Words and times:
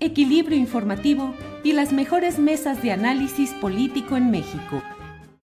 equilibrio 0.00 0.56
informativo 0.56 1.34
y 1.62 1.72
las 1.72 1.92
mejores 1.92 2.38
mesas 2.38 2.82
de 2.82 2.92
análisis 2.92 3.52
político 3.54 4.16
en 4.16 4.30
México. 4.30 4.82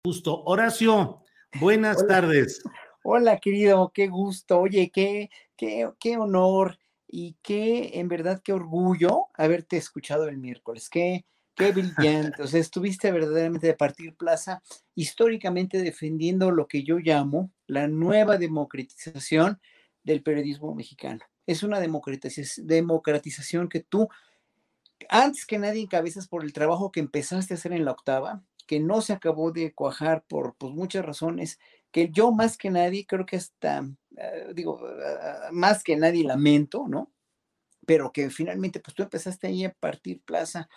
Gusto. 0.05 0.43
Horacio, 0.45 1.21
buenas 1.59 1.97
Hola. 1.97 2.07
tardes. 2.07 2.63
Hola, 3.03 3.37
querido, 3.39 3.91
qué 3.93 4.07
gusto. 4.07 4.59
Oye, 4.61 4.89
qué, 4.93 5.29
qué, 5.57 5.89
qué 5.99 6.17
honor 6.17 6.79
y 7.07 7.35
qué, 7.41 7.91
en 7.99 8.07
verdad, 8.07 8.41
qué 8.43 8.53
orgullo 8.53 9.25
haberte 9.35 9.77
escuchado 9.77 10.27
el 10.27 10.37
miércoles. 10.37 10.89
Qué, 10.89 11.25
qué 11.53 11.71
brillante. 11.71 12.41
O 12.41 12.47
sea, 12.47 12.59
estuviste 12.59 13.11
verdaderamente 13.11 13.67
de 13.67 13.73
partir 13.73 14.15
plaza, 14.15 14.63
históricamente 14.95 15.81
defendiendo 15.81 16.49
lo 16.51 16.67
que 16.67 16.83
yo 16.83 16.97
llamo 16.97 17.51
la 17.67 17.87
nueva 17.87 18.37
democratización 18.37 19.59
del 20.03 20.23
periodismo 20.23 20.73
mexicano. 20.73 21.21
Es 21.45 21.61
una 21.61 21.79
democratizac- 21.79 22.63
democratización 22.63 23.69
que 23.69 23.81
tú, 23.81 24.07
antes 25.09 25.45
que 25.45 25.59
nadie, 25.59 25.81
encabezas 25.81 26.27
por 26.27 26.43
el 26.43 26.53
trabajo 26.53 26.91
que 26.91 26.99
empezaste 26.99 27.53
a 27.53 27.57
hacer 27.57 27.73
en 27.73 27.85
la 27.85 27.91
octava, 27.91 28.43
que 28.67 28.79
no 28.79 29.01
se 29.01 29.13
acabó 29.13 29.51
de 29.51 29.73
cuajar 29.73 30.23
por 30.27 30.55
pues, 30.55 30.73
muchas 30.73 31.05
razones 31.05 31.59
que 31.91 32.09
yo 32.11 32.31
más 32.33 32.57
que 32.57 32.69
nadie, 32.69 33.05
creo 33.05 33.25
que 33.25 33.37
hasta, 33.37 33.87
eh, 34.17 34.51
digo, 34.53 34.81
ah, 34.85 35.49
más 35.53 35.81
que 35.83 35.95
nadie 35.95 36.25
lamento, 36.25 36.87
¿no? 36.89 37.09
Pero 37.85 38.11
que 38.11 38.29
finalmente, 38.29 38.81
pues 38.81 38.95
tú 38.95 39.03
empezaste 39.03 39.47
ahí 39.47 39.65
a 39.65 39.73
partir 39.73 40.21
plaza. 40.21 40.69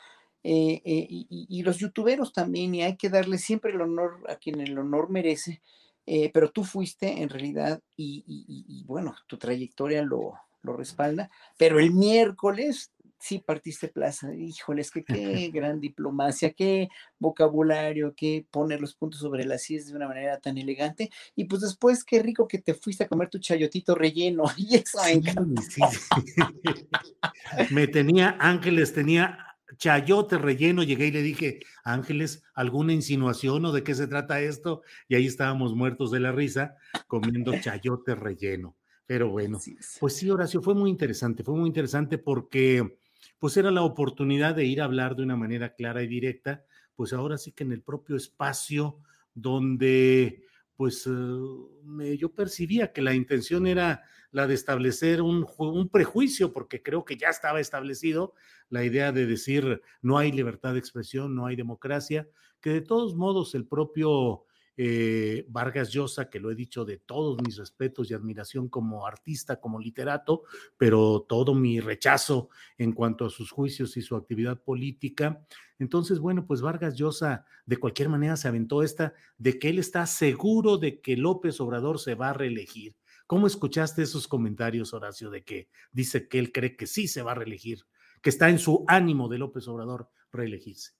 eh, 0.44 0.82
eh, 0.84 1.06
y, 1.10 1.62
los 1.64 1.78
youtuberos 1.78 2.32
también, 2.32 2.74
y 2.74 2.82
hay 2.84 2.96
que 2.96 3.10
darle 3.10 3.38
siempre 3.38 3.72
el 3.72 3.80
honor 3.80 4.24
a 4.28 4.36
quien 4.36 4.60
el 4.60 4.78
honor 4.78 5.10
merece, 5.10 5.62
eh, 6.06 6.30
pero 6.32 6.50
tú 6.52 6.64
fuiste 6.64 7.22
en 7.22 7.28
realidad, 7.30 7.82
y, 7.96 8.84
bueno, 8.86 9.16
tu 9.26 9.38
trayectoria 9.38 10.02
lo 10.04 10.38
respalda, 10.62 11.30
pero 11.58 11.80
el 11.80 11.92
miércoles 11.92 12.92
sí 13.18 13.38
partiste 13.40 13.88
plaza, 13.88 14.34
híjoles, 14.34 14.90
que 14.90 15.04
qué 15.46 15.50
gran 15.52 15.80
diplomacia, 15.80 16.52
qué 16.52 16.88
vocabulario, 17.18 18.14
qué 18.16 18.46
poner 18.50 18.80
los 18.80 18.94
puntos 18.94 19.20
sobre 19.20 19.44
las 19.44 19.68
IES 19.70 19.88
de 19.88 19.96
una 19.96 20.08
manera 20.08 20.38
tan 20.40 20.58
elegante. 20.58 21.10
Y 21.36 21.44
pues 21.44 21.62
después, 21.62 22.04
qué 22.04 22.22
rico 22.22 22.46
que 22.48 22.58
te 22.58 22.74
fuiste 22.74 23.04
a 23.04 23.08
comer 23.08 23.28
tu 23.30 23.38
chayotito 23.38 23.94
relleno. 23.94 24.44
Y 24.56 24.76
eso 24.76 24.98
me 25.04 25.12
Sí, 25.12 25.14
encanta. 25.14 25.62
sí, 25.62 25.82
sí. 25.92 26.48
Me 27.70 27.86
tenía 27.88 28.36
Ángeles, 28.40 28.92
tenía 28.94 29.38
chayote 29.76 30.38
relleno, 30.38 30.82
llegué 30.82 31.08
y 31.08 31.12
le 31.12 31.22
dije, 31.22 31.60
Ángeles, 31.84 32.42
¿alguna 32.54 32.92
insinuación 32.92 33.64
o 33.66 33.72
de 33.72 33.82
qué 33.84 33.94
se 33.94 34.06
trata 34.06 34.40
esto? 34.40 34.82
Y 35.08 35.14
ahí 35.14 35.26
estábamos 35.26 35.74
muertos 35.74 36.10
de 36.10 36.20
la 36.20 36.32
risa 36.32 36.76
comiendo 37.06 37.58
chayote 37.60 38.14
relleno. 38.14 38.76
Pero 39.06 39.30
bueno, 39.30 39.58
es. 39.58 39.96
pues 40.00 40.16
sí, 40.16 40.28
Horacio, 40.30 40.60
fue 40.62 40.74
muy 40.74 40.90
interesante, 40.90 41.42
fue 41.42 41.54
muy 41.54 41.68
interesante 41.68 42.18
porque 42.18 42.98
pues 43.38 43.56
era 43.56 43.70
la 43.70 43.82
oportunidad 43.82 44.54
de 44.54 44.64
ir 44.64 44.80
a 44.80 44.84
hablar 44.84 45.16
de 45.16 45.22
una 45.22 45.36
manera 45.36 45.74
clara 45.74 46.02
y 46.02 46.06
directa, 46.08 46.64
pues 46.94 47.12
ahora 47.12 47.38
sí 47.38 47.52
que 47.52 47.64
en 47.64 47.72
el 47.72 47.82
propio 47.82 48.16
espacio 48.16 49.00
donde 49.34 50.44
pues 50.74 51.08
eh, 51.08 52.16
yo 52.16 52.34
percibía 52.34 52.92
que 52.92 53.02
la 53.02 53.14
intención 53.14 53.66
era 53.66 54.04
la 54.30 54.46
de 54.46 54.54
establecer 54.54 55.22
un 55.22 55.88
prejuicio, 55.90 56.52
porque 56.52 56.82
creo 56.82 57.04
que 57.04 57.16
ya 57.16 57.28
estaba 57.28 57.60
establecido 57.60 58.34
la 58.68 58.84
idea 58.84 59.10
de 59.10 59.26
decir 59.26 59.82
no 60.02 60.18
hay 60.18 60.30
libertad 60.30 60.74
de 60.74 60.78
expresión, 60.78 61.34
no 61.34 61.46
hay 61.46 61.56
democracia, 61.56 62.28
que 62.60 62.70
de 62.70 62.80
todos 62.80 63.16
modos 63.16 63.54
el 63.54 63.66
propio 63.66 64.44
eh, 64.80 65.44
Vargas 65.48 65.90
Llosa, 65.90 66.30
que 66.30 66.38
lo 66.38 66.52
he 66.52 66.54
dicho 66.54 66.84
de 66.84 66.98
todos 66.98 67.36
mis 67.44 67.56
respetos 67.56 68.08
y 68.08 68.14
admiración 68.14 68.68
como 68.68 69.04
artista, 69.04 69.60
como 69.60 69.80
literato, 69.80 70.44
pero 70.76 71.26
todo 71.28 71.52
mi 71.52 71.80
rechazo 71.80 72.48
en 72.78 72.92
cuanto 72.92 73.26
a 73.26 73.30
sus 73.30 73.50
juicios 73.50 73.96
y 73.96 74.02
su 74.02 74.14
actividad 74.14 74.62
política. 74.62 75.44
Entonces, 75.80 76.20
bueno, 76.20 76.46
pues 76.46 76.60
Vargas 76.60 76.94
Llosa 76.94 77.44
de 77.66 77.76
cualquier 77.76 78.08
manera 78.08 78.36
se 78.36 78.46
aventó 78.46 78.84
esta 78.84 79.14
de 79.36 79.58
que 79.58 79.70
él 79.70 79.80
está 79.80 80.06
seguro 80.06 80.78
de 80.78 81.00
que 81.00 81.16
López 81.16 81.60
Obrador 81.60 81.98
se 81.98 82.14
va 82.14 82.30
a 82.30 82.34
reelegir. 82.34 82.94
¿Cómo 83.26 83.48
escuchaste 83.48 84.02
esos 84.02 84.28
comentarios, 84.28 84.94
Horacio, 84.94 85.28
de 85.28 85.42
que 85.42 85.68
dice 85.90 86.28
que 86.28 86.38
él 86.38 86.52
cree 86.52 86.76
que 86.76 86.86
sí 86.86 87.08
se 87.08 87.22
va 87.22 87.32
a 87.32 87.34
reelegir, 87.34 87.80
que 88.22 88.30
está 88.30 88.48
en 88.48 88.60
su 88.60 88.84
ánimo 88.86 89.28
de 89.28 89.38
López 89.38 89.66
Obrador 89.66 90.08
reelegirse? 90.30 90.97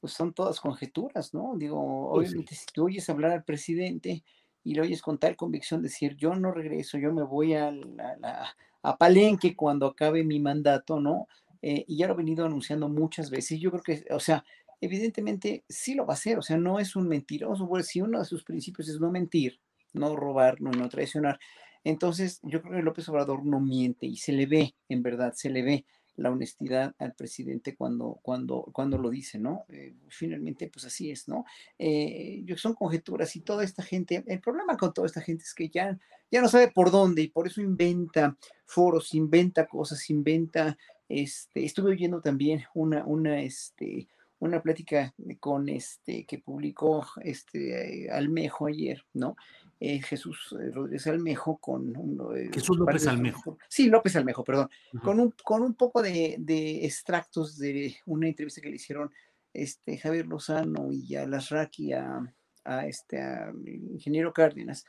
Pues 0.00 0.12
son 0.12 0.32
todas 0.32 0.60
conjeturas, 0.60 1.34
¿no? 1.34 1.54
Digo, 1.56 2.10
Pues 2.12 2.30
sí. 2.30 2.38
obviamente, 2.38 2.54
si 2.54 2.66
tú 2.72 2.84
oyes 2.86 3.08
hablar 3.10 3.32
al 3.32 3.44
presidente 3.44 4.24
y 4.64 4.74
lo 4.74 4.82
oyes 4.82 5.02
con 5.02 5.18
tal 5.18 5.36
convicción 5.36 5.82
decir, 5.82 6.16
yo 6.16 6.34
no 6.34 6.52
regreso, 6.52 6.98
yo 6.98 7.12
me 7.12 7.22
voy 7.24 7.54
a, 7.54 7.70
la- 7.72 8.16
la- 8.18 8.56
a 8.82 8.96
Palenque 8.96 9.56
cuando 9.56 9.86
acabe 9.86 10.22
mi 10.24 10.38
mandato, 10.40 11.00
¿no? 11.00 11.26
Eh, 11.62 11.84
y 11.88 11.96
ya 11.98 12.06
lo 12.06 12.12
ha 12.14 12.16
venido 12.16 12.46
anunciando 12.46 12.88
muchas 12.88 13.30
veces. 13.30 13.58
Yo 13.60 13.70
creo 13.72 13.82
que, 13.82 14.04
o 14.14 14.20
sea, 14.20 14.44
evidentemente 14.80 15.64
sí 15.68 15.94
lo 15.94 16.06
va 16.06 16.12
a 16.14 16.16
hacer, 16.16 16.38
o 16.38 16.42
sea, 16.42 16.56
no 16.56 16.78
es 16.78 16.94
un 16.94 17.08
mentiroso, 17.08 17.68
pues 17.68 17.88
si 17.88 18.00
uno 18.00 18.20
de 18.20 18.24
sus 18.24 18.44
principios 18.44 18.88
es 18.88 19.00
no 19.00 19.10
mentir, 19.10 19.60
no 19.92 20.14
robar, 20.14 20.60
no, 20.60 20.70
no 20.70 20.88
traicionar, 20.88 21.40
entonces 21.84 22.38
yo 22.42 22.60
creo 22.62 22.74
que 22.76 22.82
López 22.82 23.08
Obrador 23.08 23.44
no 23.44 23.60
miente 23.60 24.06
y 24.06 24.16
se 24.16 24.32
le 24.32 24.46
ve, 24.46 24.74
en 24.88 25.02
verdad, 25.02 25.32
se 25.34 25.50
le 25.50 25.62
ve 25.62 25.86
la 26.18 26.30
honestidad 26.30 26.94
al 26.98 27.14
presidente 27.14 27.76
cuando, 27.76 28.18
cuando, 28.22 28.68
cuando 28.72 28.98
lo 28.98 29.08
dice, 29.08 29.38
¿no? 29.38 29.64
Eh, 29.68 29.94
finalmente, 30.08 30.68
pues 30.68 30.84
así 30.84 31.10
es, 31.10 31.28
¿no? 31.28 31.44
Eh, 31.78 32.44
son 32.56 32.74
conjeturas 32.74 33.34
y 33.36 33.40
toda 33.40 33.64
esta 33.64 33.82
gente, 33.82 34.24
el 34.26 34.40
problema 34.40 34.76
con 34.76 34.92
toda 34.92 35.06
esta 35.06 35.20
gente 35.20 35.44
es 35.44 35.54
que 35.54 35.68
ya, 35.68 35.98
ya 36.30 36.42
no 36.42 36.48
sabe 36.48 36.72
por 36.72 36.90
dónde 36.90 37.22
y 37.22 37.28
por 37.28 37.46
eso 37.46 37.60
inventa 37.60 38.36
foros, 38.66 39.14
inventa 39.14 39.66
cosas, 39.66 40.10
inventa, 40.10 40.76
este, 41.08 41.64
estuve 41.64 41.92
oyendo 41.92 42.20
también 42.20 42.64
una, 42.74 43.06
una, 43.06 43.40
este, 43.40 44.08
una 44.40 44.60
plática 44.60 45.14
con 45.38 45.68
este 45.68 46.26
que 46.26 46.38
publicó 46.38 47.06
este 47.22 48.10
Almejo 48.10 48.66
ayer, 48.66 49.04
¿no? 49.14 49.36
Eh, 49.80 50.02
Jesús 50.02 50.54
eh, 50.60 50.70
Rodríguez 50.72 51.06
Almejo 51.06 51.56
con 51.58 51.96
un, 51.96 52.36
eh, 52.36 52.50
Jesús 52.52 52.76
López 52.78 53.04
de- 53.04 53.10
Almejo. 53.10 53.58
Sí, 53.68 53.88
López 53.88 54.16
Almejo, 54.16 54.42
perdón. 54.42 54.68
Con 55.02 55.20
un, 55.20 55.32
con 55.44 55.62
un 55.62 55.74
poco 55.74 56.02
de, 56.02 56.34
de 56.40 56.84
extractos 56.84 57.56
de 57.58 57.96
una 58.06 58.26
entrevista 58.26 58.60
que 58.60 58.70
le 58.70 58.76
hicieron 58.76 59.12
este, 59.52 59.96
Javier 59.98 60.26
Lozano 60.26 60.90
y 60.90 61.14
a 61.14 61.26
Lasraki 61.26 61.92
a, 61.92 62.20
a 62.64 62.86
este 62.86 63.20
a 63.22 63.52
ingeniero 63.92 64.32
Cárdenas, 64.32 64.84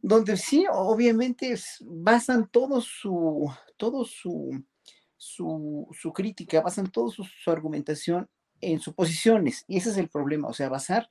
donde 0.00 0.36
sí, 0.36 0.64
obviamente 0.72 1.50
es- 1.52 1.78
basan 1.84 2.48
todo 2.48 2.80
su, 2.80 3.52
todo 3.76 4.04
su, 4.04 4.64
su, 5.16 5.88
su 5.92 6.12
crítica, 6.12 6.60
basan 6.62 6.86
toda 6.90 7.10
su, 7.10 7.24
su 7.24 7.50
argumentación 7.50 8.28
en 8.60 8.80
suposiciones, 8.80 9.64
y 9.68 9.76
ese 9.76 9.90
es 9.90 9.98
el 9.98 10.08
problema, 10.08 10.48
o 10.48 10.52
sea, 10.54 10.68
basar 10.68 11.08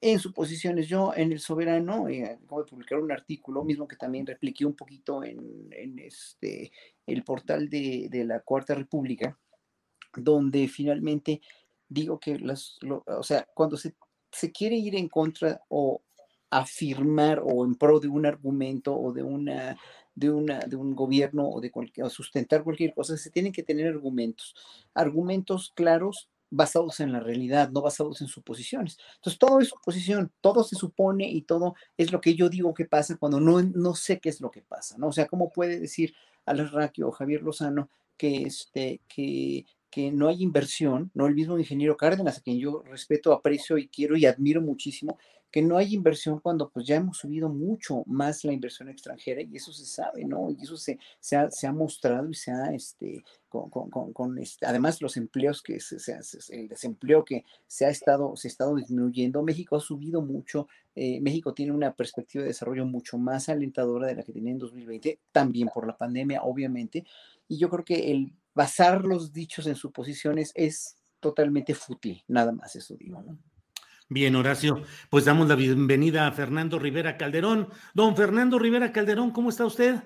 en 0.00 0.18
suposiciones. 0.18 0.88
Yo 0.88 1.12
en 1.14 1.32
El 1.32 1.40
Soberano 1.40 2.08
eh, 2.08 2.38
de 2.40 2.64
publicar 2.64 2.98
un 2.98 3.12
artículo, 3.12 3.64
mismo 3.64 3.86
que 3.86 3.96
también 3.96 4.26
repliqué 4.26 4.64
un 4.64 4.74
poquito 4.74 5.22
en, 5.22 5.98
este, 5.98 6.72
el 7.06 7.22
portal 7.22 7.68
de, 7.68 8.08
la 8.24 8.40
Cuarta 8.40 8.74
República, 8.74 9.38
donde 10.14 10.68
finalmente 10.68 11.40
digo 11.88 12.18
que 12.18 12.38
las, 12.38 12.78
o 13.06 13.22
sea, 13.22 13.46
cuando 13.54 13.76
se, 13.76 13.94
se 14.30 14.52
quiere 14.52 14.76
ir 14.76 14.96
en 14.96 15.08
contra 15.08 15.62
o 15.68 16.02
afirmar 16.50 17.40
o 17.44 17.64
en 17.64 17.74
pro 17.74 18.00
de 18.00 18.08
un 18.08 18.26
argumento 18.26 18.96
o 18.96 19.12
de 19.12 19.22
una 19.22 19.76
de, 20.14 20.30
una, 20.30 20.58
de 20.60 20.76
un 20.76 20.94
gobierno 20.94 21.48
o 21.48 21.60
de 21.60 21.70
cualquier, 21.70 22.06
o 22.06 22.10
sustentar 22.10 22.64
cualquier 22.64 22.92
cosa, 22.94 23.16
se 23.16 23.30
tienen 23.30 23.52
que 23.52 23.62
tener 23.62 23.86
argumentos, 23.86 24.54
argumentos 24.92 25.72
claros 25.74 26.28
basados 26.50 27.00
en 27.00 27.12
la 27.12 27.20
realidad, 27.20 27.70
no 27.70 27.80
basados 27.80 28.20
en 28.20 28.28
suposiciones. 28.28 28.98
Entonces, 29.16 29.38
todo 29.38 29.60
es 29.60 29.68
suposición, 29.68 30.32
todo 30.40 30.64
se 30.64 30.76
supone 30.76 31.28
y 31.30 31.42
todo 31.42 31.74
es 31.96 32.12
lo 32.12 32.20
que 32.20 32.34
yo 32.34 32.48
digo 32.48 32.74
que 32.74 32.84
pasa 32.84 33.16
cuando 33.16 33.40
no, 33.40 33.62
no 33.62 33.94
sé 33.94 34.20
qué 34.20 34.28
es 34.28 34.40
lo 34.40 34.50
que 34.50 34.62
pasa, 34.62 34.98
¿no? 34.98 35.08
O 35.08 35.12
sea, 35.12 35.26
¿cómo 35.26 35.50
puede 35.50 35.78
decir 35.78 36.14
Raquio 36.46 37.08
o 37.08 37.12
Javier 37.12 37.42
Lozano 37.42 37.90
que, 38.16 38.42
este, 38.42 39.00
que, 39.08 39.64
que 39.90 40.10
no 40.10 40.28
hay 40.28 40.42
inversión, 40.42 41.10
¿no? 41.14 41.26
El 41.26 41.34
mismo 41.34 41.58
ingeniero 41.58 41.96
Cárdenas, 41.96 42.38
a 42.38 42.40
quien 42.42 42.58
yo 42.58 42.82
respeto, 42.82 43.32
aprecio 43.32 43.78
y 43.78 43.88
quiero 43.88 44.16
y 44.16 44.26
admiro 44.26 44.60
muchísimo, 44.60 45.18
que 45.50 45.62
no 45.62 45.76
hay 45.76 45.94
inversión 45.94 46.38
cuando 46.38 46.70
pues 46.70 46.86
ya 46.86 46.96
hemos 46.96 47.18
subido 47.18 47.48
mucho 47.48 48.04
más 48.06 48.44
la 48.44 48.52
inversión 48.52 48.88
extranjera 48.88 49.42
y 49.42 49.56
eso 49.56 49.72
se 49.72 49.84
sabe, 49.84 50.24
¿no? 50.24 50.50
Y 50.50 50.62
eso 50.62 50.76
se, 50.76 50.98
se, 51.18 51.36
ha, 51.36 51.50
se 51.50 51.66
ha, 51.66 51.72
mostrado 51.72 52.28
y 52.30 52.34
se 52.34 52.52
ha, 52.52 52.72
este, 52.72 53.24
con, 53.48 53.68
con, 53.68 54.12
con, 54.12 54.38
este, 54.38 54.66
además 54.66 55.02
los 55.02 55.16
empleos 55.16 55.60
que 55.62 55.80
se, 55.80 55.98
se, 55.98 56.18
el 56.50 56.68
desempleo 56.68 57.24
que 57.24 57.44
se 57.66 57.84
ha 57.84 57.90
estado, 57.90 58.36
se 58.36 58.48
ha 58.48 58.50
estado 58.50 58.76
disminuyendo, 58.76 59.42
México 59.42 59.76
ha 59.76 59.80
subido 59.80 60.22
mucho, 60.22 60.68
eh, 60.94 61.20
México 61.20 61.52
tiene 61.52 61.72
una 61.72 61.94
perspectiva 61.94 62.42
de 62.42 62.48
desarrollo 62.48 62.86
mucho 62.86 63.18
más 63.18 63.48
alentadora 63.48 64.06
de 64.06 64.14
la 64.14 64.22
que 64.22 64.32
tenía 64.32 64.52
en 64.52 64.58
2020, 64.58 65.18
también 65.32 65.68
por 65.74 65.86
la 65.86 65.96
pandemia, 65.96 66.42
obviamente, 66.42 67.04
y 67.48 67.58
yo 67.58 67.68
creo 67.68 67.84
que 67.84 68.12
el 68.12 68.32
basar 68.54 69.04
los 69.04 69.32
dichos 69.32 69.66
en 69.66 69.74
suposiciones 69.74 70.52
es 70.54 70.96
totalmente 71.18 71.74
fútil, 71.74 72.22
nada 72.28 72.52
más 72.52 72.76
eso 72.76 72.96
digo, 72.96 73.22
¿no? 73.22 73.38
Bien, 74.12 74.34
Horacio, 74.34 74.82
pues 75.08 75.24
damos 75.24 75.46
la 75.46 75.54
bienvenida 75.54 76.26
a 76.26 76.32
Fernando 76.32 76.80
Rivera 76.80 77.16
Calderón. 77.16 77.68
Don 77.94 78.16
Fernando 78.16 78.58
Rivera 78.58 78.90
Calderón, 78.90 79.30
¿cómo 79.30 79.50
está 79.50 79.64
usted? 79.64 80.02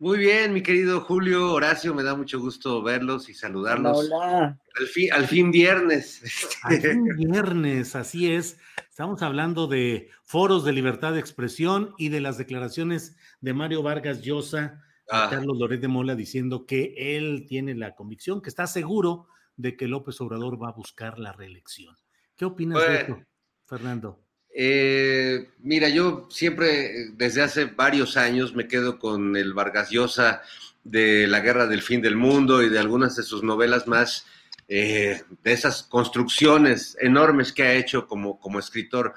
Muy 0.00 0.18
bien, 0.18 0.52
mi 0.52 0.60
querido 0.60 1.02
Julio, 1.02 1.52
Horacio, 1.52 1.94
me 1.94 2.02
da 2.02 2.16
mucho 2.16 2.40
gusto 2.40 2.82
verlos 2.82 3.28
y 3.28 3.34
saludarlos. 3.34 3.96
Hola. 3.96 4.58
Al 4.74 4.86
fin, 4.88 5.12
al 5.12 5.28
fin 5.28 5.52
viernes. 5.52 6.20
Al 6.64 6.80
fin 6.80 7.04
viernes, 7.16 7.94
así 7.94 8.32
es. 8.32 8.58
Estamos 8.90 9.22
hablando 9.22 9.68
de 9.68 10.10
foros 10.24 10.64
de 10.64 10.72
libertad 10.72 11.12
de 11.12 11.20
expresión 11.20 11.94
y 11.96 12.08
de 12.08 12.20
las 12.20 12.38
declaraciones 12.38 13.16
de 13.40 13.54
Mario 13.54 13.84
Vargas 13.84 14.20
Llosa 14.20 14.82
a 15.08 15.26
ah. 15.26 15.30
Carlos 15.30 15.56
Loret 15.56 15.80
de 15.80 15.86
Mola 15.86 16.16
diciendo 16.16 16.66
que 16.66 17.16
él 17.16 17.46
tiene 17.48 17.76
la 17.76 17.94
convicción, 17.94 18.42
que 18.42 18.48
está 18.48 18.66
seguro 18.66 19.28
de 19.56 19.76
que 19.76 19.86
López 19.86 20.20
Obrador 20.20 20.60
va 20.60 20.70
a 20.70 20.72
buscar 20.72 21.20
la 21.20 21.30
reelección. 21.30 21.94
¿Qué 22.38 22.44
opinas 22.44 22.80
de 22.80 22.94
esto, 23.00 23.20
Fernando? 23.66 24.20
Eh, 24.54 25.50
mira, 25.58 25.88
yo 25.88 26.28
siempre, 26.30 27.10
desde 27.14 27.42
hace 27.42 27.64
varios 27.64 28.16
años, 28.16 28.54
me 28.54 28.68
quedo 28.68 29.00
con 29.00 29.36
el 29.36 29.54
Vargas 29.54 29.90
Llosa 29.90 30.42
de 30.84 31.26
La 31.26 31.40
Guerra 31.40 31.66
del 31.66 31.82
Fin 31.82 32.00
del 32.00 32.14
Mundo 32.14 32.62
y 32.62 32.68
de 32.68 32.78
algunas 32.78 33.16
de 33.16 33.24
sus 33.24 33.42
novelas 33.42 33.88
más, 33.88 34.24
eh, 34.68 35.20
de 35.42 35.52
esas 35.52 35.82
construcciones 35.82 36.96
enormes 37.00 37.52
que 37.52 37.64
ha 37.64 37.74
hecho 37.74 38.06
como, 38.06 38.38
como 38.38 38.60
escritor. 38.60 39.14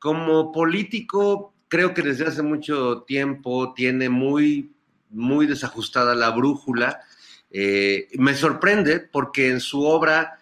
Como 0.00 0.50
político, 0.50 1.54
creo 1.68 1.94
que 1.94 2.02
desde 2.02 2.26
hace 2.26 2.42
mucho 2.42 3.02
tiempo 3.02 3.72
tiene 3.72 4.08
muy, 4.08 4.72
muy 5.10 5.46
desajustada 5.46 6.16
la 6.16 6.30
brújula. 6.30 7.02
Eh, 7.52 8.08
me 8.14 8.34
sorprende 8.34 8.98
porque 8.98 9.50
en 9.50 9.60
su 9.60 9.84
obra 9.84 10.40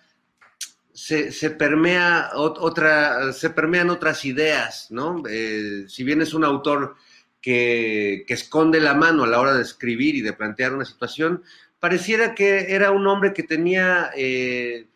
se, 1.02 1.50
permea 1.50 2.30
otra, 2.34 3.32
se 3.32 3.50
permean 3.50 3.90
otras 3.90 4.24
ideas, 4.24 4.86
¿no? 4.90 5.24
Eh, 5.28 5.86
si 5.88 6.04
bien 6.04 6.22
es 6.22 6.32
un 6.32 6.44
autor 6.44 6.94
que, 7.40 8.24
esconde 8.28 8.80
la 8.80 8.94
mano 8.94 9.24
a 9.24 9.26
la 9.26 9.40
hora 9.40 9.54
de 9.54 9.62
escribir 9.62 10.14
y 10.14 10.20
de 10.20 10.32
plantear 10.32 10.72
una 10.72 10.84
situación, 10.84 11.42
pareciera 11.80 12.36
que 12.36 12.72
era 12.72 12.92
un 12.92 13.04
hombre 13.08 13.32
que 13.34 13.42
tenía 13.42 14.12
eh, 14.16 14.86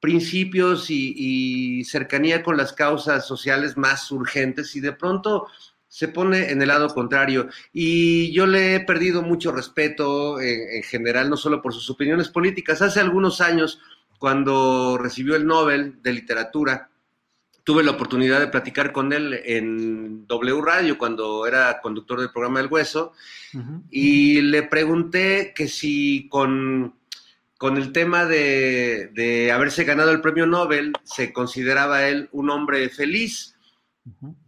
principios 0.00 0.90
y, 0.90 1.82
cercanía 1.84 2.42
con 2.42 2.58
las 2.58 2.74
causas 2.74 3.26
sociales 3.26 3.78
más 3.78 4.10
urgentes 4.10 4.76
y 4.76 4.80
de 4.80 4.92
pronto 4.92 5.46
se 5.88 6.08
pone 6.08 6.50
en 6.50 6.60
el 6.60 6.68
lado 6.68 6.88
contrario. 6.88 7.48
Y 7.72 8.30
yo 8.34 8.46
le 8.46 8.74
he 8.74 8.80
perdido 8.80 9.22
mucho 9.22 9.50
respeto 9.50 10.38
en 10.42 10.82
general, 10.82 11.30
no 11.30 11.38
solo 11.38 11.62
por 11.62 11.72
sus 11.72 11.88
opiniones 11.88 12.28
políticas. 12.28 12.82
Hace 12.82 13.00
algunos 13.00 13.40
años 13.40 13.80
cuando 14.18 14.98
recibió 14.98 15.36
el 15.36 15.46
Nobel 15.46 16.02
de 16.02 16.12
Literatura, 16.12 16.90
tuve 17.68 17.84
la 17.84 17.90
oportunidad 17.90 18.40
de 18.40 18.46
platicar 18.46 18.92
con 18.92 19.12
él 19.12 19.42
en 19.44 20.26
W 20.26 20.62
Radio 20.62 20.96
cuando 20.96 21.46
era 21.46 21.82
conductor 21.82 22.18
del 22.18 22.30
programa 22.30 22.60
El 22.60 22.68
Hueso 22.68 23.12
y 23.90 24.40
le 24.40 24.62
pregunté 24.62 25.52
que 25.54 25.68
si 25.68 26.30
con, 26.30 26.94
con 27.58 27.76
el 27.76 27.92
tema 27.92 28.24
de, 28.24 29.50
haberse 29.52 29.84
ganado 29.84 30.12
el 30.12 30.22
premio 30.22 30.46
Nobel 30.46 30.94
se 31.04 31.30
consideraba 31.30 32.08
él 32.08 32.30
un 32.32 32.48
hombre 32.48 32.88
feliz. 32.88 33.54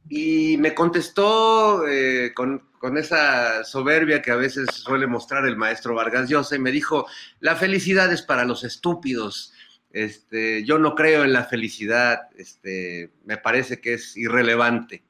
Y 0.08 0.56
me 0.56 0.74
contestó 0.74 1.86
eh, 1.86 2.32
con, 2.34 2.70
con, 2.78 2.96
esa 2.96 3.62
soberbia 3.64 4.22
que 4.22 4.30
a 4.30 4.36
veces 4.36 4.66
suele 4.72 5.06
mostrar 5.06 5.44
el 5.44 5.58
maestro 5.58 5.94
Vargas 5.94 6.30
Llosa 6.30 6.56
y 6.56 6.60
me 6.60 6.72
dijo, 6.72 7.06
la 7.40 7.54
felicidad 7.54 8.10
es 8.10 8.22
para 8.22 8.46
los 8.46 8.64
estúpidos. 8.64 9.52
Este, 9.92 10.64
yo 10.64 10.78
no 10.78 10.94
creo 10.94 11.24
en 11.24 11.32
la 11.32 11.44
felicidad, 11.44 12.28
este, 12.36 13.10
me 13.24 13.36
parece 13.36 13.80
que 13.80 13.94
es 13.94 14.16
irrelevante. 14.16 15.02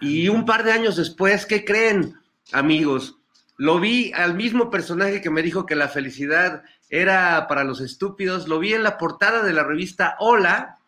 Y 0.00 0.28
un 0.28 0.44
par 0.44 0.62
de 0.62 0.72
años 0.72 0.96
después, 0.96 1.46
¿qué 1.46 1.64
creen, 1.64 2.14
amigos? 2.52 3.16
Lo 3.56 3.80
vi 3.80 4.12
al 4.12 4.34
mismo 4.34 4.70
personaje 4.70 5.20
que 5.20 5.30
me 5.30 5.42
dijo 5.42 5.66
que 5.66 5.74
la 5.74 5.88
felicidad 5.88 6.62
era 6.88 7.46
para 7.48 7.64
los 7.64 7.80
estúpidos, 7.80 8.48
lo 8.48 8.58
vi 8.58 8.74
en 8.74 8.82
la 8.82 8.98
portada 8.98 9.42
de 9.42 9.52
la 9.52 9.64
revista 9.64 10.16
Hola, 10.18 10.78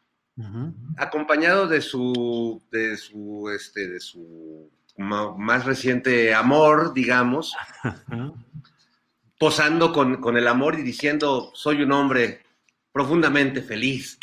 acompañado 0.96 1.68
de 1.68 1.80
su, 1.80 2.62
de 2.70 2.96
su, 2.96 3.50
este, 3.54 3.88
de 3.88 4.00
su 4.00 4.70
más 4.96 5.64
reciente 5.64 6.34
amor, 6.34 6.92
digamos, 6.94 7.54
posando 9.38 9.92
con, 9.92 10.20
con 10.20 10.36
el 10.36 10.48
amor 10.48 10.78
y 10.78 10.82
diciendo, 10.82 11.50
soy 11.54 11.82
un 11.82 11.92
hombre 11.92 12.41
profundamente 12.92 13.62
feliz. 13.62 14.18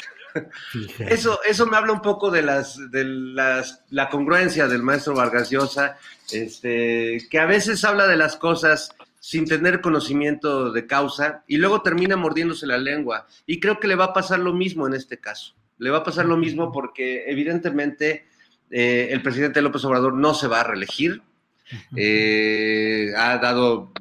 Eso, 0.99 1.39
eso 1.43 1.65
me 1.65 1.75
habla 1.75 1.91
un 1.91 2.01
poco 2.01 2.29
de 2.29 2.43
las, 2.43 2.91
de 2.91 3.03
las, 3.03 3.83
la 3.89 4.09
congruencia 4.09 4.67
del 4.67 4.83
maestro 4.83 5.15
Vargas 5.15 5.49
Llosa, 5.49 5.97
este, 6.31 7.27
que 7.29 7.39
a 7.39 7.45
veces 7.45 7.83
habla 7.83 8.05
de 8.05 8.15
las 8.15 8.37
cosas 8.37 8.95
sin 9.19 9.45
tener 9.45 9.81
conocimiento 9.81 10.71
de 10.71 10.87
causa 10.87 11.43
y 11.47 11.57
luego 11.57 11.81
termina 11.81 12.15
mordiéndose 12.15 12.67
la 12.67 12.77
lengua. 12.77 13.27
Y 13.45 13.59
creo 13.59 13.79
que 13.79 13.87
le 13.87 13.95
va 13.95 14.05
a 14.05 14.13
pasar 14.13 14.39
lo 14.39 14.53
mismo 14.53 14.87
en 14.87 14.93
este 14.93 15.17
caso. 15.17 15.55
Le 15.77 15.89
va 15.89 15.99
a 15.99 16.03
pasar 16.03 16.25
lo 16.25 16.37
mismo 16.37 16.71
porque 16.71 17.25
evidentemente 17.27 18.27
eh, 18.69 19.09
el 19.11 19.21
presidente 19.21 19.61
López 19.61 19.83
Obrador 19.85 20.13
no 20.13 20.33
se 20.33 20.47
va 20.47 20.61
a 20.61 20.63
reelegir. 20.63 21.21
Eh, 21.95 23.11
ha 23.15 23.37
dado 23.37 23.91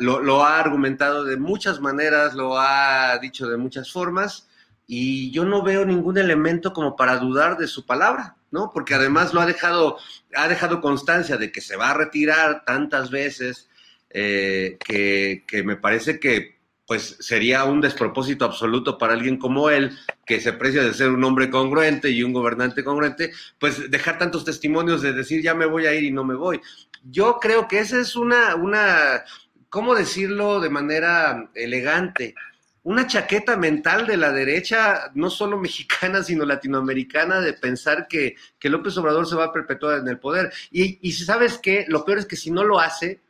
lo, 0.00 0.44
ha 0.44 0.58
argumentado 0.58 1.24
de 1.24 1.36
muchas 1.36 1.80
maneras, 1.80 2.34
lo 2.34 2.58
ha 2.58 3.18
dicho 3.18 3.48
de 3.48 3.56
muchas 3.56 3.92
formas, 3.92 4.48
y 4.86 5.30
yo 5.30 5.44
no 5.44 5.62
veo 5.62 5.84
ningún 5.84 6.18
elemento 6.18 6.72
como 6.72 6.96
para 6.96 7.18
dudar 7.18 7.56
de 7.56 7.68
su 7.68 7.86
palabra, 7.86 8.36
¿no? 8.50 8.70
Porque 8.72 8.94
además 8.94 9.32
lo 9.32 9.40
ha 9.40 9.46
dejado, 9.46 9.98
ha 10.34 10.48
dejado 10.48 10.80
constancia 10.80 11.36
de 11.36 11.52
que 11.52 11.60
se 11.60 11.76
va 11.76 11.90
a 11.90 11.94
retirar 11.94 12.64
tantas 12.64 13.10
veces, 13.10 13.68
eh, 14.10 14.78
que, 14.84 15.44
que 15.46 15.62
me 15.62 15.76
parece 15.76 16.18
que 16.18 16.60
pues 16.90 17.18
sería 17.20 17.62
un 17.66 17.80
despropósito 17.80 18.44
absoluto 18.44 18.98
para 18.98 19.12
alguien 19.12 19.36
como 19.36 19.70
él, 19.70 19.96
que 20.26 20.40
se 20.40 20.48
aprecia 20.48 20.82
de 20.82 20.92
ser 20.92 21.10
un 21.10 21.22
hombre 21.22 21.48
congruente 21.48 22.10
y 22.10 22.24
un 22.24 22.32
gobernante 22.32 22.82
congruente, 22.82 23.30
pues 23.60 23.88
dejar 23.92 24.18
tantos 24.18 24.44
testimonios 24.44 25.00
de 25.00 25.12
decir 25.12 25.40
ya 25.40 25.54
me 25.54 25.66
voy 25.66 25.86
a 25.86 25.94
ir 25.94 26.02
y 26.02 26.10
no 26.10 26.24
me 26.24 26.34
voy. 26.34 26.60
Yo 27.04 27.38
creo 27.40 27.68
que 27.68 27.78
esa 27.78 28.00
es 28.00 28.16
una, 28.16 28.56
una 28.56 29.22
¿cómo 29.70 29.94
decirlo 29.94 30.60
de 30.60 30.68
manera 30.68 31.50
elegante? 31.54 32.34
Una 32.82 33.06
chaqueta 33.06 33.56
mental 33.56 34.06
de 34.06 34.16
la 34.16 34.32
derecha, 34.32 35.10
no 35.14 35.30
solo 35.30 35.58
mexicana, 35.58 36.22
sino 36.24 36.44
latinoamericana, 36.44 37.40
de 37.40 37.54
pensar 37.54 38.06
que, 38.08 38.36
López 38.62 38.96
Obrador 38.98 39.26
se 39.26 39.36
va 39.36 39.46
a 39.46 39.52
perpetuar 39.52 40.00
en 40.00 40.08
el 40.08 40.18
poder. 40.18 40.52
Y, 40.70 40.98
y 41.00 41.12
sabes 41.12 41.58
qué, 41.58 41.86
lo 41.88 42.04
peor 42.04 42.18
es 42.18 42.26
que 42.26 42.36
si 42.36 42.50
no 42.50 42.64
lo 42.64 42.78
hace, 42.78 43.20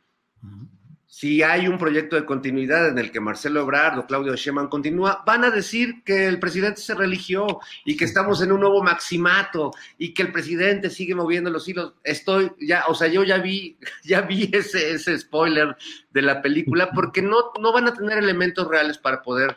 si 1.11 1.43
hay 1.43 1.67
un 1.67 1.77
proyecto 1.77 2.15
de 2.15 2.23
continuidad 2.23 2.87
en 2.87 2.97
el 2.97 3.11
que 3.11 3.19
Marcelo 3.19 3.59
Ebrard 3.59 3.99
o 3.99 4.07
Claudio 4.07 4.33
Sheinbaum 4.33 4.69
continúa, 4.69 5.21
van 5.25 5.43
a 5.43 5.51
decir 5.51 6.03
que 6.05 6.25
el 6.25 6.39
presidente 6.39 6.79
se 6.79 6.95
religió 6.95 7.59
y 7.83 7.97
que 7.97 8.05
estamos 8.05 8.41
en 8.41 8.53
un 8.53 8.61
nuevo 8.61 8.81
maximato 8.81 9.73
y 9.97 10.13
que 10.13 10.21
el 10.21 10.31
presidente 10.31 10.89
sigue 10.89 11.13
moviendo 11.13 11.49
los 11.49 11.67
hilos. 11.67 11.95
Estoy 12.05 12.53
ya, 12.61 12.85
o 12.87 12.95
sea, 12.95 13.09
yo 13.09 13.25
ya 13.25 13.39
vi, 13.39 13.77
ya 14.05 14.21
vi 14.21 14.49
ese, 14.53 14.91
ese 14.93 15.19
spoiler 15.19 15.75
de 16.11 16.21
la 16.21 16.41
película 16.41 16.91
porque 16.91 17.21
no, 17.21 17.51
no 17.59 17.73
van 17.73 17.89
a 17.89 17.93
tener 17.93 18.17
elementos 18.17 18.65
reales 18.69 18.97
para 18.97 19.21
poder 19.21 19.53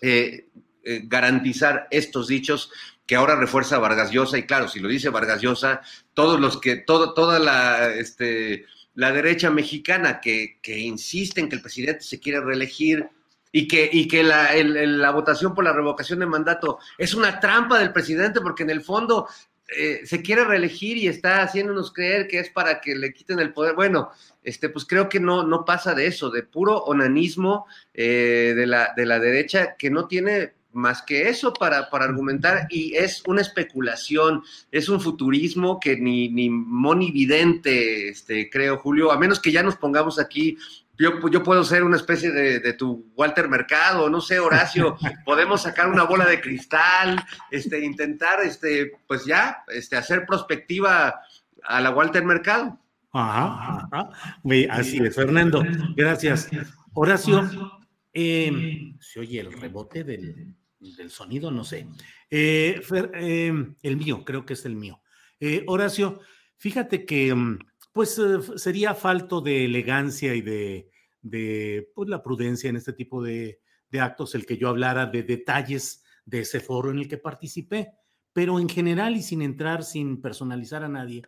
eh, 0.00 0.46
eh, 0.84 1.02
garantizar 1.06 1.88
estos 1.90 2.28
dichos 2.28 2.70
que 3.04 3.16
ahora 3.16 3.34
refuerza 3.34 3.78
Vargas 3.78 4.12
Llosa 4.12 4.38
y 4.38 4.44
claro, 4.44 4.68
si 4.68 4.78
lo 4.78 4.86
dice 4.86 5.08
Vargas 5.08 5.40
Llosa, 5.40 5.80
todos 6.14 6.38
los 6.38 6.60
que, 6.60 6.76
todo, 6.76 7.14
toda 7.14 7.40
la, 7.40 7.92
este, 7.94 8.66
la 8.98 9.12
derecha 9.12 9.48
mexicana 9.48 10.20
que, 10.20 10.58
que 10.60 10.76
insiste 10.76 11.40
en 11.40 11.48
que 11.48 11.54
el 11.54 11.62
presidente 11.62 12.00
se 12.00 12.18
quiere 12.18 12.40
reelegir 12.40 13.08
y 13.52 13.68
que, 13.68 13.88
y 13.92 14.08
que 14.08 14.24
la, 14.24 14.50
la, 14.54 15.10
votación 15.12 15.54
por 15.54 15.62
la 15.62 15.72
revocación 15.72 16.18
de 16.18 16.26
mandato 16.26 16.80
es 16.98 17.14
una 17.14 17.38
trampa 17.38 17.78
del 17.78 17.92
presidente 17.92 18.40
porque 18.40 18.64
en 18.64 18.70
el 18.70 18.80
fondo 18.80 19.28
eh, 19.68 20.00
se 20.04 20.20
quiere 20.20 20.42
reelegir 20.42 20.96
y 20.96 21.06
está 21.06 21.42
haciéndonos 21.42 21.92
creer 21.92 22.26
que 22.26 22.40
es 22.40 22.50
para 22.50 22.80
que 22.80 22.96
le 22.96 23.12
quiten 23.12 23.38
el 23.38 23.52
poder. 23.52 23.76
Bueno, 23.76 24.10
este, 24.42 24.68
pues 24.68 24.84
creo 24.84 25.08
que 25.08 25.20
no, 25.20 25.44
no 25.44 25.64
pasa 25.64 25.94
de 25.94 26.08
eso, 26.08 26.28
de 26.28 26.42
puro 26.42 26.78
onanismo 26.78 27.66
eh, 27.94 28.52
de, 28.56 28.66
la, 28.66 28.94
de 28.96 29.06
la 29.06 29.20
derecha 29.20 29.76
que 29.76 29.90
no 29.90 30.08
tiene 30.08 30.54
más 30.72 31.02
que 31.02 31.28
eso 31.28 31.52
para, 31.52 31.90
para, 31.90 32.04
argumentar 32.04 32.66
y 32.70 32.94
es 32.94 33.22
una 33.26 33.40
especulación, 33.40 34.42
es 34.70 34.88
un 34.88 35.00
futurismo 35.00 35.80
que 35.80 35.96
ni, 35.96 36.28
ni 36.28 36.50
monividente, 36.50 38.08
este, 38.08 38.50
creo, 38.50 38.78
Julio, 38.78 39.10
a 39.10 39.18
menos 39.18 39.40
que 39.40 39.52
ya 39.52 39.62
nos 39.62 39.76
pongamos 39.76 40.18
aquí, 40.18 40.58
yo, 40.98 41.28
yo 41.30 41.42
puedo 41.44 41.62
ser 41.62 41.84
una 41.84 41.96
especie 41.96 42.32
de, 42.32 42.58
de, 42.58 42.72
tu 42.72 43.12
Walter 43.14 43.48
Mercado, 43.48 44.10
no 44.10 44.20
sé, 44.20 44.40
Horacio, 44.40 44.96
podemos 45.24 45.62
sacar 45.62 45.88
una 45.88 46.02
bola 46.02 46.26
de 46.26 46.40
cristal, 46.40 47.24
este, 47.50 47.84
intentar, 47.84 48.40
este, 48.40 48.92
pues 49.06 49.24
ya, 49.24 49.62
este, 49.68 49.96
hacer 49.96 50.26
prospectiva 50.26 51.20
a 51.62 51.80
la 51.80 51.90
Walter 51.90 52.24
Mercado. 52.24 52.78
Ajá, 53.12 53.88
ajá. 53.90 54.10
así 54.70 54.98
es, 54.98 55.14
Fernando, 55.14 55.64
gracias. 55.96 56.50
Horacio, 56.92 57.77
eh, 58.12 58.94
se 59.00 59.20
oye 59.20 59.40
el 59.40 59.52
rebote 59.52 60.04
del, 60.04 60.54
del 60.78 61.10
sonido, 61.10 61.50
no 61.50 61.64
sé. 61.64 61.86
Eh, 62.30 62.80
eh, 63.14 63.52
el 63.82 63.96
mío, 63.96 64.24
creo 64.24 64.44
que 64.44 64.54
es 64.54 64.64
el 64.64 64.76
mío. 64.76 65.00
Eh, 65.40 65.64
Horacio, 65.66 66.20
fíjate 66.56 67.04
que 67.04 67.34
mm, 67.34 67.58
pues 67.92 68.20
sería 68.56 68.94
falto 68.94 69.40
de 69.40 69.64
elegancia 69.64 70.34
y 70.34 70.42
de, 70.42 70.90
de 71.22 71.90
pues, 71.94 72.08
la 72.08 72.22
prudencia 72.22 72.70
en 72.70 72.76
este 72.76 72.92
tipo 72.92 73.22
de, 73.22 73.60
de 73.90 74.00
actos 74.00 74.34
el 74.34 74.46
que 74.46 74.56
yo 74.56 74.68
hablara 74.68 75.06
de 75.06 75.22
detalles 75.22 76.04
de 76.24 76.40
ese 76.40 76.60
foro 76.60 76.90
en 76.90 76.98
el 76.98 77.08
que 77.08 77.18
participé, 77.18 77.92
pero 78.32 78.60
en 78.60 78.68
general 78.68 79.16
y 79.16 79.22
sin 79.22 79.42
entrar, 79.42 79.82
sin 79.82 80.20
personalizar 80.20 80.84
a 80.84 80.88
nadie, 80.88 81.22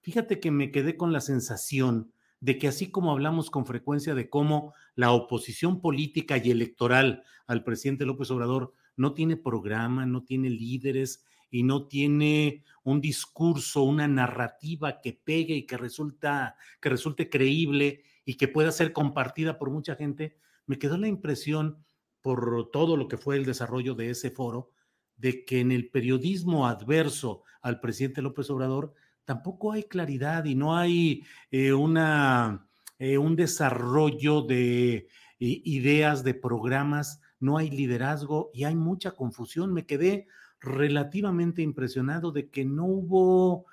fíjate 0.00 0.38
que 0.40 0.50
me 0.50 0.70
quedé 0.70 0.96
con 0.96 1.12
la 1.12 1.20
sensación 1.20 2.13
de 2.44 2.58
que 2.58 2.68
así 2.68 2.90
como 2.90 3.10
hablamos 3.10 3.48
con 3.48 3.64
frecuencia 3.64 4.14
de 4.14 4.28
cómo 4.28 4.74
la 4.96 5.12
oposición 5.12 5.80
política 5.80 6.36
y 6.36 6.50
electoral 6.50 7.24
al 7.46 7.64
presidente 7.64 8.04
López 8.04 8.30
Obrador 8.30 8.74
no 8.96 9.14
tiene 9.14 9.38
programa, 9.38 10.04
no 10.04 10.24
tiene 10.24 10.50
líderes 10.50 11.24
y 11.50 11.62
no 11.62 11.86
tiene 11.86 12.62
un 12.82 13.00
discurso, 13.00 13.82
una 13.84 14.08
narrativa 14.08 15.00
que 15.00 15.14
pegue 15.14 15.54
y 15.54 15.64
que 15.64 15.78
resulta 15.78 16.56
que 16.82 16.90
resulte 16.90 17.30
creíble 17.30 18.02
y 18.26 18.34
que 18.34 18.46
pueda 18.46 18.72
ser 18.72 18.92
compartida 18.92 19.58
por 19.58 19.70
mucha 19.70 19.96
gente, 19.96 20.36
me 20.66 20.78
quedó 20.78 20.98
la 20.98 21.08
impresión 21.08 21.82
por 22.20 22.70
todo 22.70 22.98
lo 22.98 23.08
que 23.08 23.16
fue 23.16 23.38
el 23.38 23.46
desarrollo 23.46 23.94
de 23.94 24.10
ese 24.10 24.30
foro 24.30 24.70
de 25.16 25.46
que 25.46 25.60
en 25.60 25.72
el 25.72 25.88
periodismo 25.88 26.66
adverso 26.66 27.42
al 27.62 27.80
presidente 27.80 28.20
López 28.20 28.50
Obrador 28.50 28.92
tampoco 29.24 29.72
hay 29.72 29.84
claridad 29.84 30.44
y 30.44 30.54
no 30.54 30.76
hay 30.76 31.24
eh, 31.50 31.72
una, 31.72 32.66
eh, 32.98 33.18
un 33.18 33.36
desarrollo 33.36 34.42
de 34.42 34.94
eh, 34.94 35.06
ideas, 35.38 36.24
de 36.24 36.34
programas 36.34 37.20
no 37.44 37.58
hay 37.58 37.70
liderazgo 37.70 38.50
y 38.54 38.64
hay 38.64 38.74
mucha 38.74 39.12
confusión. 39.12 39.72
Me 39.72 39.84
quedé 39.84 40.26
relativamente 40.60 41.60
impresionado 41.60 42.32
de 42.32 42.48
que 42.48 42.64
no 42.64 42.86
hubo, 42.86 43.66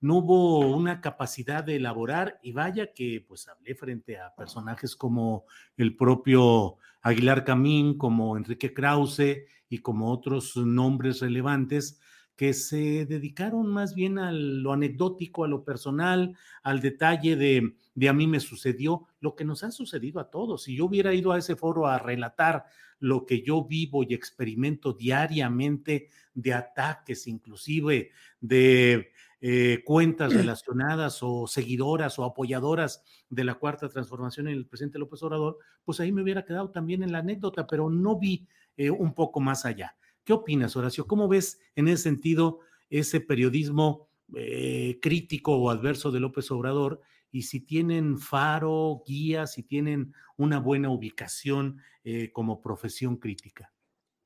no 0.00 0.16
hubo 0.16 0.58
una 0.76 1.00
capacidad 1.00 1.62
de 1.62 1.76
elaborar 1.76 2.40
y 2.42 2.52
vaya 2.52 2.92
que 2.92 3.24
pues 3.26 3.46
hablé 3.46 3.76
frente 3.76 4.18
a 4.18 4.34
personajes 4.34 4.96
como 4.96 5.44
el 5.76 5.94
propio 5.94 6.78
Aguilar 7.02 7.44
Camín, 7.44 7.96
como 7.96 8.36
Enrique 8.36 8.74
Krause 8.74 9.44
y 9.68 9.78
como 9.78 10.10
otros 10.10 10.56
nombres 10.56 11.20
relevantes 11.20 12.00
que 12.36 12.52
se 12.52 13.06
dedicaron 13.06 13.68
más 13.68 13.94
bien 13.94 14.18
a 14.18 14.32
lo 14.32 14.72
anecdótico, 14.72 15.44
a 15.44 15.48
lo 15.48 15.64
personal, 15.64 16.36
al 16.62 16.80
detalle 16.80 17.36
de, 17.36 17.76
de 17.94 18.08
a 18.08 18.12
mí 18.12 18.26
me 18.26 18.40
sucedió, 18.40 19.06
lo 19.20 19.34
que 19.34 19.44
nos 19.44 19.62
ha 19.62 19.70
sucedido 19.70 20.20
a 20.20 20.30
todos. 20.30 20.64
Si 20.64 20.76
yo 20.76 20.86
hubiera 20.86 21.14
ido 21.14 21.32
a 21.32 21.38
ese 21.38 21.56
foro 21.56 21.86
a 21.86 21.98
relatar 21.98 22.64
lo 22.98 23.26
que 23.26 23.42
yo 23.42 23.64
vivo 23.64 24.02
y 24.02 24.14
experimento 24.14 24.92
diariamente 24.92 26.08
de 26.32 26.54
ataques, 26.54 27.26
inclusive 27.26 28.10
de 28.40 29.12
eh, 29.40 29.82
cuentas 29.84 30.32
relacionadas 30.34 31.22
o 31.22 31.46
seguidoras 31.46 32.18
o 32.18 32.24
apoyadoras 32.24 33.02
de 33.28 33.44
la 33.44 33.54
cuarta 33.54 33.88
transformación 33.88 34.48
en 34.48 34.54
el 34.54 34.66
presidente 34.66 34.98
López 34.98 35.22
Obrador, 35.22 35.58
pues 35.84 36.00
ahí 36.00 36.12
me 36.12 36.22
hubiera 36.22 36.44
quedado 36.44 36.70
también 36.70 37.02
en 37.02 37.12
la 37.12 37.18
anécdota, 37.18 37.66
pero 37.66 37.90
no 37.90 38.18
vi 38.18 38.46
eh, 38.76 38.90
un 38.90 39.14
poco 39.14 39.40
más 39.40 39.64
allá. 39.66 39.96
¿Qué 40.24 40.32
opinas, 40.32 40.74
Horacio? 40.74 41.06
¿Cómo 41.06 41.28
ves 41.28 41.60
en 41.76 41.86
ese 41.86 42.04
sentido 42.04 42.60
ese 42.88 43.20
periodismo 43.20 44.08
eh, 44.34 44.98
crítico 45.02 45.54
o 45.54 45.68
adverso 45.68 46.10
de 46.10 46.20
López 46.20 46.50
Obrador? 46.50 47.02
Y 47.30 47.42
si 47.42 47.60
tienen 47.60 48.18
faro, 48.18 49.02
guía, 49.06 49.46
si 49.46 49.62
tienen 49.62 50.14
una 50.38 50.60
buena 50.60 50.88
ubicación 50.88 51.82
eh, 52.04 52.32
como 52.32 52.62
profesión 52.62 53.16
crítica. 53.16 53.72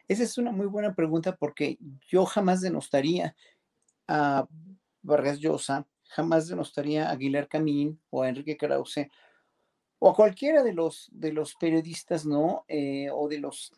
Esa 0.06 0.22
es 0.22 0.38
una 0.38 0.52
muy 0.52 0.66
buena 0.66 0.94
pregunta 0.94 1.36
porque 1.36 1.78
yo 2.08 2.24
jamás 2.26 2.60
denostaría 2.60 3.34
a 4.06 4.46
Vargas 5.02 5.40
Llosa, 5.40 5.86
jamás 6.04 6.46
denostaría 6.46 7.08
a 7.08 7.12
Aguilar 7.12 7.48
Camín 7.48 8.00
o 8.10 8.22
a 8.22 8.28
Enrique 8.28 8.56
Krause 8.56 9.08
o 9.98 10.10
a 10.10 10.14
cualquiera 10.14 10.62
de 10.62 10.72
los, 10.72 11.08
de 11.12 11.32
los 11.32 11.54
periodistas, 11.56 12.24
¿no? 12.24 12.64
Eh, 12.68 13.08
o 13.12 13.28
de 13.28 13.38
los 13.38 13.72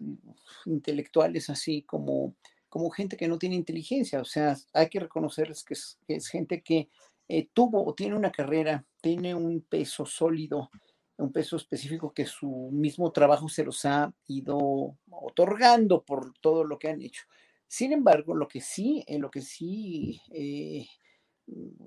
intelectuales 0.67 1.49
así 1.49 1.83
como, 1.83 2.35
como 2.69 2.91
gente 2.91 3.17
que 3.17 3.29
no 3.29 3.39
tiene 3.39 3.57
inteligencia. 3.57 4.21
O 4.21 4.25
sea, 4.25 4.57
hay 4.73 4.89
que 4.89 5.01
reconocerles 5.01 5.65
que 5.65 5.75
es, 5.75 5.99
que 6.07 6.17
es 6.17 6.29
gente 6.29 6.63
que 6.63 6.89
eh, 7.29 7.49
tuvo 7.55 7.87
o 7.87 7.95
tiene 7.95 8.17
una 8.17 8.33
carrera, 8.33 8.85
tiene 9.01 9.35
un 9.35 9.63
peso 9.63 10.05
sólido, 10.05 10.71
un 11.17 11.33
peso 11.33 11.57
específico 11.57 12.13
que 12.13 12.27
su 12.27 12.71
mismo 12.73 13.13
trabajo 13.13 13.49
se 13.49 13.65
los 13.65 13.85
ha 13.85 14.13
ido 14.27 14.97
otorgando 15.11 16.03
por 16.03 16.35
todo 16.41 16.65
lo 16.65 16.79
que 16.79 16.89
han 16.89 17.03
hecho. 17.03 17.25
Sin 17.67 17.93
embargo, 17.93 18.35
lo 18.35 18.49
que 18.49 18.61
sí, 18.61 19.05
lo 19.09 19.31
que 19.31 19.43
sí 19.43 20.21
eh, 20.33 20.87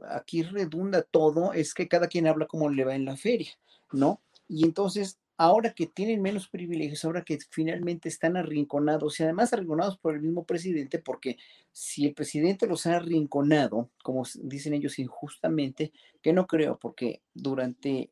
aquí 0.10 0.44
redunda 0.44 1.02
todo 1.02 1.54
es 1.54 1.74
que 1.74 1.88
cada 1.88 2.08
quien 2.08 2.28
habla 2.28 2.48
como 2.48 2.70
le 2.70 2.86
va 2.86 2.96
en 2.96 3.06
la 3.06 3.18
feria. 3.18 3.52
¿No? 3.94 4.22
Y 4.48 4.66
entonces, 4.66 5.20
ahora 5.38 5.74
que 5.74 5.88
tienen 5.88 6.22
menos 6.22 6.48
privilegios, 6.48 7.06
ahora 7.06 7.24
que 7.24 7.40
finalmente 7.50 8.10
están 8.10 8.38
arrinconados 8.38 9.20
y 9.20 9.24
además 9.24 9.54
arrinconados 9.54 9.98
por 9.98 10.16
el 10.16 10.22
mismo 10.22 10.46
presidente, 10.46 11.00
porque 11.00 11.38
si 11.72 12.06
el 12.06 12.14
presidente 12.14 12.68
los 12.68 12.86
ha 12.86 12.98
arrinconado, 12.98 13.90
como 14.04 14.24
dicen 14.42 14.74
ellos 14.74 15.00
injustamente, 15.00 15.92
que 16.22 16.34
no 16.34 16.46
creo, 16.48 16.78
porque 16.78 17.22
durante 17.34 18.12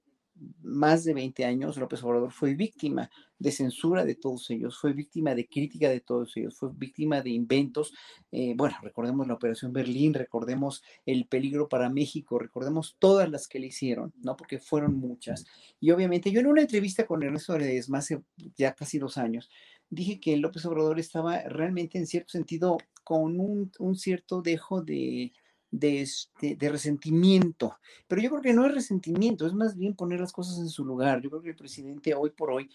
más 0.61 1.03
de 1.03 1.13
20 1.13 1.45
años 1.45 1.77
López 1.77 2.03
Obrador 2.03 2.31
fue 2.31 2.55
víctima 2.55 3.09
de 3.39 3.51
censura 3.51 4.05
de 4.05 4.15
todos 4.15 4.49
ellos, 4.51 4.77
fue 4.79 4.93
víctima 4.93 5.33
de 5.33 5.47
crítica 5.47 5.89
de 5.89 5.99
todos 5.99 6.35
ellos, 6.37 6.57
fue 6.57 6.69
víctima 6.73 7.21
de 7.21 7.31
inventos. 7.31 7.93
Eh, 8.31 8.53
bueno, 8.55 8.75
recordemos 8.81 9.27
la 9.27 9.33
Operación 9.33 9.73
Berlín, 9.73 10.13
recordemos 10.13 10.83
el 11.05 11.25
peligro 11.27 11.67
para 11.67 11.89
México, 11.89 12.37
recordemos 12.37 12.95
todas 12.99 13.29
las 13.29 13.47
que 13.47 13.59
le 13.59 13.67
hicieron, 13.67 14.13
¿no? 14.21 14.37
Porque 14.37 14.59
fueron 14.59 14.95
muchas. 14.95 15.45
Y 15.79 15.91
obviamente 15.91 16.31
yo 16.31 16.39
en 16.39 16.47
una 16.47 16.61
entrevista 16.61 17.05
con 17.05 17.23
Ernesto 17.23 17.57
Ledesma 17.57 17.99
hace 17.99 18.21
ya 18.55 18.73
casi 18.73 18.99
dos 18.99 19.17
años, 19.17 19.49
dije 19.89 20.19
que 20.19 20.37
López 20.37 20.65
Obrador 20.65 20.99
estaba 20.99 21.41
realmente 21.43 21.97
en 21.97 22.07
cierto 22.07 22.31
sentido 22.31 22.77
con 23.03 23.39
un, 23.39 23.71
un 23.79 23.95
cierto 23.95 24.41
dejo 24.41 24.81
de 24.81 25.33
de, 25.71 26.01
este, 26.01 26.55
de 26.55 26.69
resentimiento. 26.69 27.77
Pero 28.07 28.21
yo 28.21 28.29
creo 28.29 28.41
que 28.41 28.53
no 28.53 28.65
es 28.65 28.73
resentimiento, 28.73 29.47
es 29.47 29.53
más 29.53 29.75
bien 29.77 29.95
poner 29.95 30.19
las 30.19 30.33
cosas 30.33 30.59
en 30.59 30.69
su 30.69 30.85
lugar. 30.85 31.21
Yo 31.21 31.29
creo 31.29 31.41
que 31.41 31.49
el 31.49 31.55
presidente 31.55 32.13
hoy 32.13 32.29
por 32.29 32.51
hoy 32.51 32.69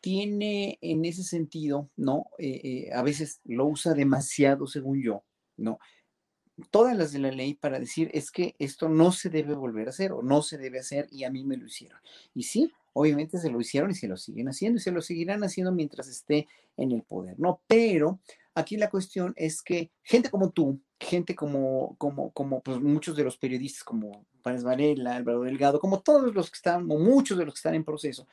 tiene 0.00 0.78
en 0.80 1.04
ese 1.04 1.24
sentido, 1.24 1.90
¿no? 1.96 2.26
Eh, 2.38 2.60
eh, 2.62 2.92
a 2.92 3.02
veces 3.02 3.40
lo 3.44 3.66
usa 3.66 3.94
demasiado, 3.94 4.66
según 4.66 5.02
yo, 5.02 5.24
¿no? 5.56 5.78
Todas 6.70 6.96
las 6.96 7.12
de 7.12 7.20
la 7.20 7.30
ley 7.30 7.54
para 7.54 7.78
decir 7.78 8.10
es 8.12 8.30
que 8.30 8.54
esto 8.58 8.88
no 8.88 9.12
se 9.12 9.30
debe 9.30 9.54
volver 9.54 9.86
a 9.86 9.90
hacer 9.90 10.12
o 10.12 10.22
no 10.22 10.42
se 10.42 10.58
debe 10.58 10.78
hacer 10.78 11.08
y 11.10 11.24
a 11.24 11.30
mí 11.30 11.44
me 11.44 11.56
lo 11.56 11.66
hicieron. 11.66 11.98
Y 12.34 12.42
sí, 12.44 12.70
obviamente 12.92 13.38
se 13.38 13.50
lo 13.50 13.60
hicieron 13.60 13.90
y 13.90 13.94
se 13.94 14.08
lo 14.08 14.16
siguen 14.18 14.48
haciendo 14.48 14.78
y 14.78 14.82
se 14.82 14.90
lo 14.90 15.00
seguirán 15.00 15.42
haciendo 15.42 15.72
mientras 15.72 16.08
esté 16.08 16.48
en 16.76 16.92
el 16.92 17.02
poder, 17.02 17.38
¿no? 17.38 17.60
Pero 17.66 18.20
aquí 18.54 18.76
la 18.76 18.90
cuestión 18.90 19.32
es 19.36 19.62
que 19.62 19.90
gente 20.02 20.30
como 20.30 20.50
tú, 20.50 20.80
gente 20.98 21.34
como, 21.34 21.96
como, 21.98 22.30
como 22.32 22.62
pues 22.62 22.80
muchos 22.80 23.16
de 23.16 23.24
los 23.24 23.36
periodistas, 23.36 23.84
como 23.84 24.26
Párez 24.42 24.64
Varela, 24.64 25.16
Álvaro 25.16 25.42
Delgado, 25.42 25.80
como 25.80 26.00
todos 26.00 26.34
los 26.34 26.50
que 26.50 26.56
están, 26.56 26.90
o 26.90 26.98
muchos 26.98 27.38
de 27.38 27.44
los 27.44 27.54
que 27.54 27.58
están 27.58 27.74
en 27.74 27.84
proceso, 27.84 28.26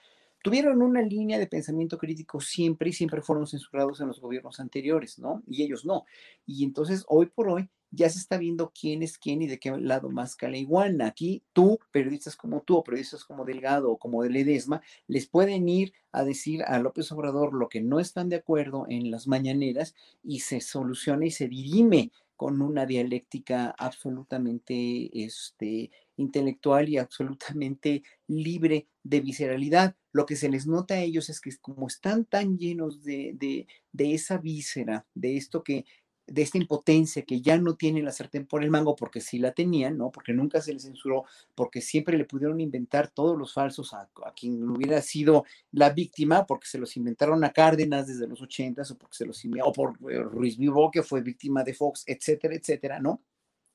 tuvieron 0.43 0.81
una 0.81 1.01
línea 1.01 1.39
de 1.39 1.47
pensamiento 1.47 1.97
crítico 1.97 2.39
siempre 2.39 2.89
y 2.89 2.93
siempre 2.93 3.21
fueron 3.21 3.47
censurados 3.47 3.99
en 4.01 4.07
los 4.07 4.21
gobiernos 4.21 4.59
anteriores, 4.59 5.19
¿no? 5.19 5.43
Y 5.47 5.63
ellos 5.63 5.85
no. 5.85 6.05
Y 6.45 6.63
entonces, 6.63 7.03
hoy 7.07 7.27
por 7.27 7.49
hoy, 7.49 7.69
ya 7.91 8.09
se 8.09 8.19
está 8.19 8.37
viendo 8.37 8.71
quién 8.79 9.03
es 9.03 9.17
quién 9.17 9.41
y 9.41 9.47
de 9.47 9.59
qué 9.59 9.71
lado 9.77 10.09
más 10.09 10.35
caleiguana. 10.35 11.07
Aquí 11.07 11.43
tú, 11.53 11.79
periodistas 11.91 12.35
como 12.35 12.61
tú, 12.61 12.77
o 12.77 12.83
periodistas 12.83 13.23
como 13.23 13.45
Delgado 13.45 13.91
o 13.91 13.97
como 13.97 14.23
de 14.23 14.29
Ledesma, 14.29 14.81
les 15.07 15.27
pueden 15.27 15.67
ir 15.69 15.93
a 16.11 16.23
decir 16.23 16.63
a 16.63 16.79
López 16.79 17.11
Obrador 17.11 17.53
lo 17.53 17.69
que 17.69 17.81
no 17.81 17.99
están 17.99 18.29
de 18.29 18.37
acuerdo 18.37 18.85
en 18.89 19.11
las 19.11 19.27
mañaneras 19.27 19.95
y 20.23 20.41
se 20.41 20.61
soluciona 20.61 21.25
y 21.25 21.31
se 21.31 21.47
dirime 21.47 22.11
con 22.35 22.61
una 22.61 22.85
dialéctica 22.85 23.73
absolutamente 23.77 25.09
este, 25.25 25.89
intelectual 26.17 26.87
y 26.87 26.97
absolutamente 26.97 28.03
libre 28.27 28.87
de 29.03 29.21
visceralidad. 29.21 29.95
Lo 30.11 30.25
que 30.27 30.35
se 30.35 30.47
les 30.47 30.67
nota 30.67 30.93
a 30.93 31.01
ellos 31.01 31.29
es 31.29 31.41
que 31.41 31.49
como 31.57 31.87
están 31.87 32.25
tan 32.25 32.57
llenos 32.57 33.03
de, 33.03 33.33
de, 33.33 33.67
de 33.91 34.13
esa 34.13 34.37
víscera, 34.37 35.07
de 35.15 35.35
esto 35.35 35.63
que, 35.63 35.85
de 36.27 36.41
esta 36.41 36.57
impotencia 36.57 37.23
que 37.23 37.41
ya 37.41 37.57
no 37.57 37.75
tienen 37.75 38.03
la 38.03 38.11
sartén 38.11 38.45
por 38.45 38.63
el 38.63 38.69
mango 38.69 38.95
porque 38.95 39.21
sí 39.21 39.39
la 39.39 39.53
tenían, 39.53 39.97
¿no? 39.97 40.11
Porque 40.11 40.33
nunca 40.33 40.61
se 40.61 40.73
les 40.73 40.83
censuró, 40.83 41.23
porque 41.55 41.81
siempre 41.81 42.17
le 42.17 42.25
pudieron 42.25 42.59
inventar 42.59 43.07
todos 43.07 43.37
los 43.37 43.53
falsos 43.53 43.93
a, 43.93 44.09
quien 44.35 44.69
hubiera 44.69 45.01
sido 45.01 45.45
la 45.71 45.89
víctima, 45.89 46.45
porque 46.45 46.67
se 46.67 46.77
los 46.77 46.97
inventaron 46.97 47.43
a 47.43 47.53
Cárdenas 47.53 48.07
desde 48.07 48.27
los 48.27 48.41
ochentas, 48.41 48.91
o 48.91 48.97
porque 48.97 49.15
se 49.15 49.25
los 49.25 49.41
o 49.63 49.71
por 49.71 49.97
eh, 50.11 50.19
Ruiz 50.19 50.57
Vivo, 50.57 50.91
que 50.91 51.01
fue 51.01 51.21
víctima 51.21 51.63
de 51.63 51.73
Fox, 51.73 52.03
etcétera, 52.05 52.55
etcétera, 52.55 52.99
¿no? 52.99 53.21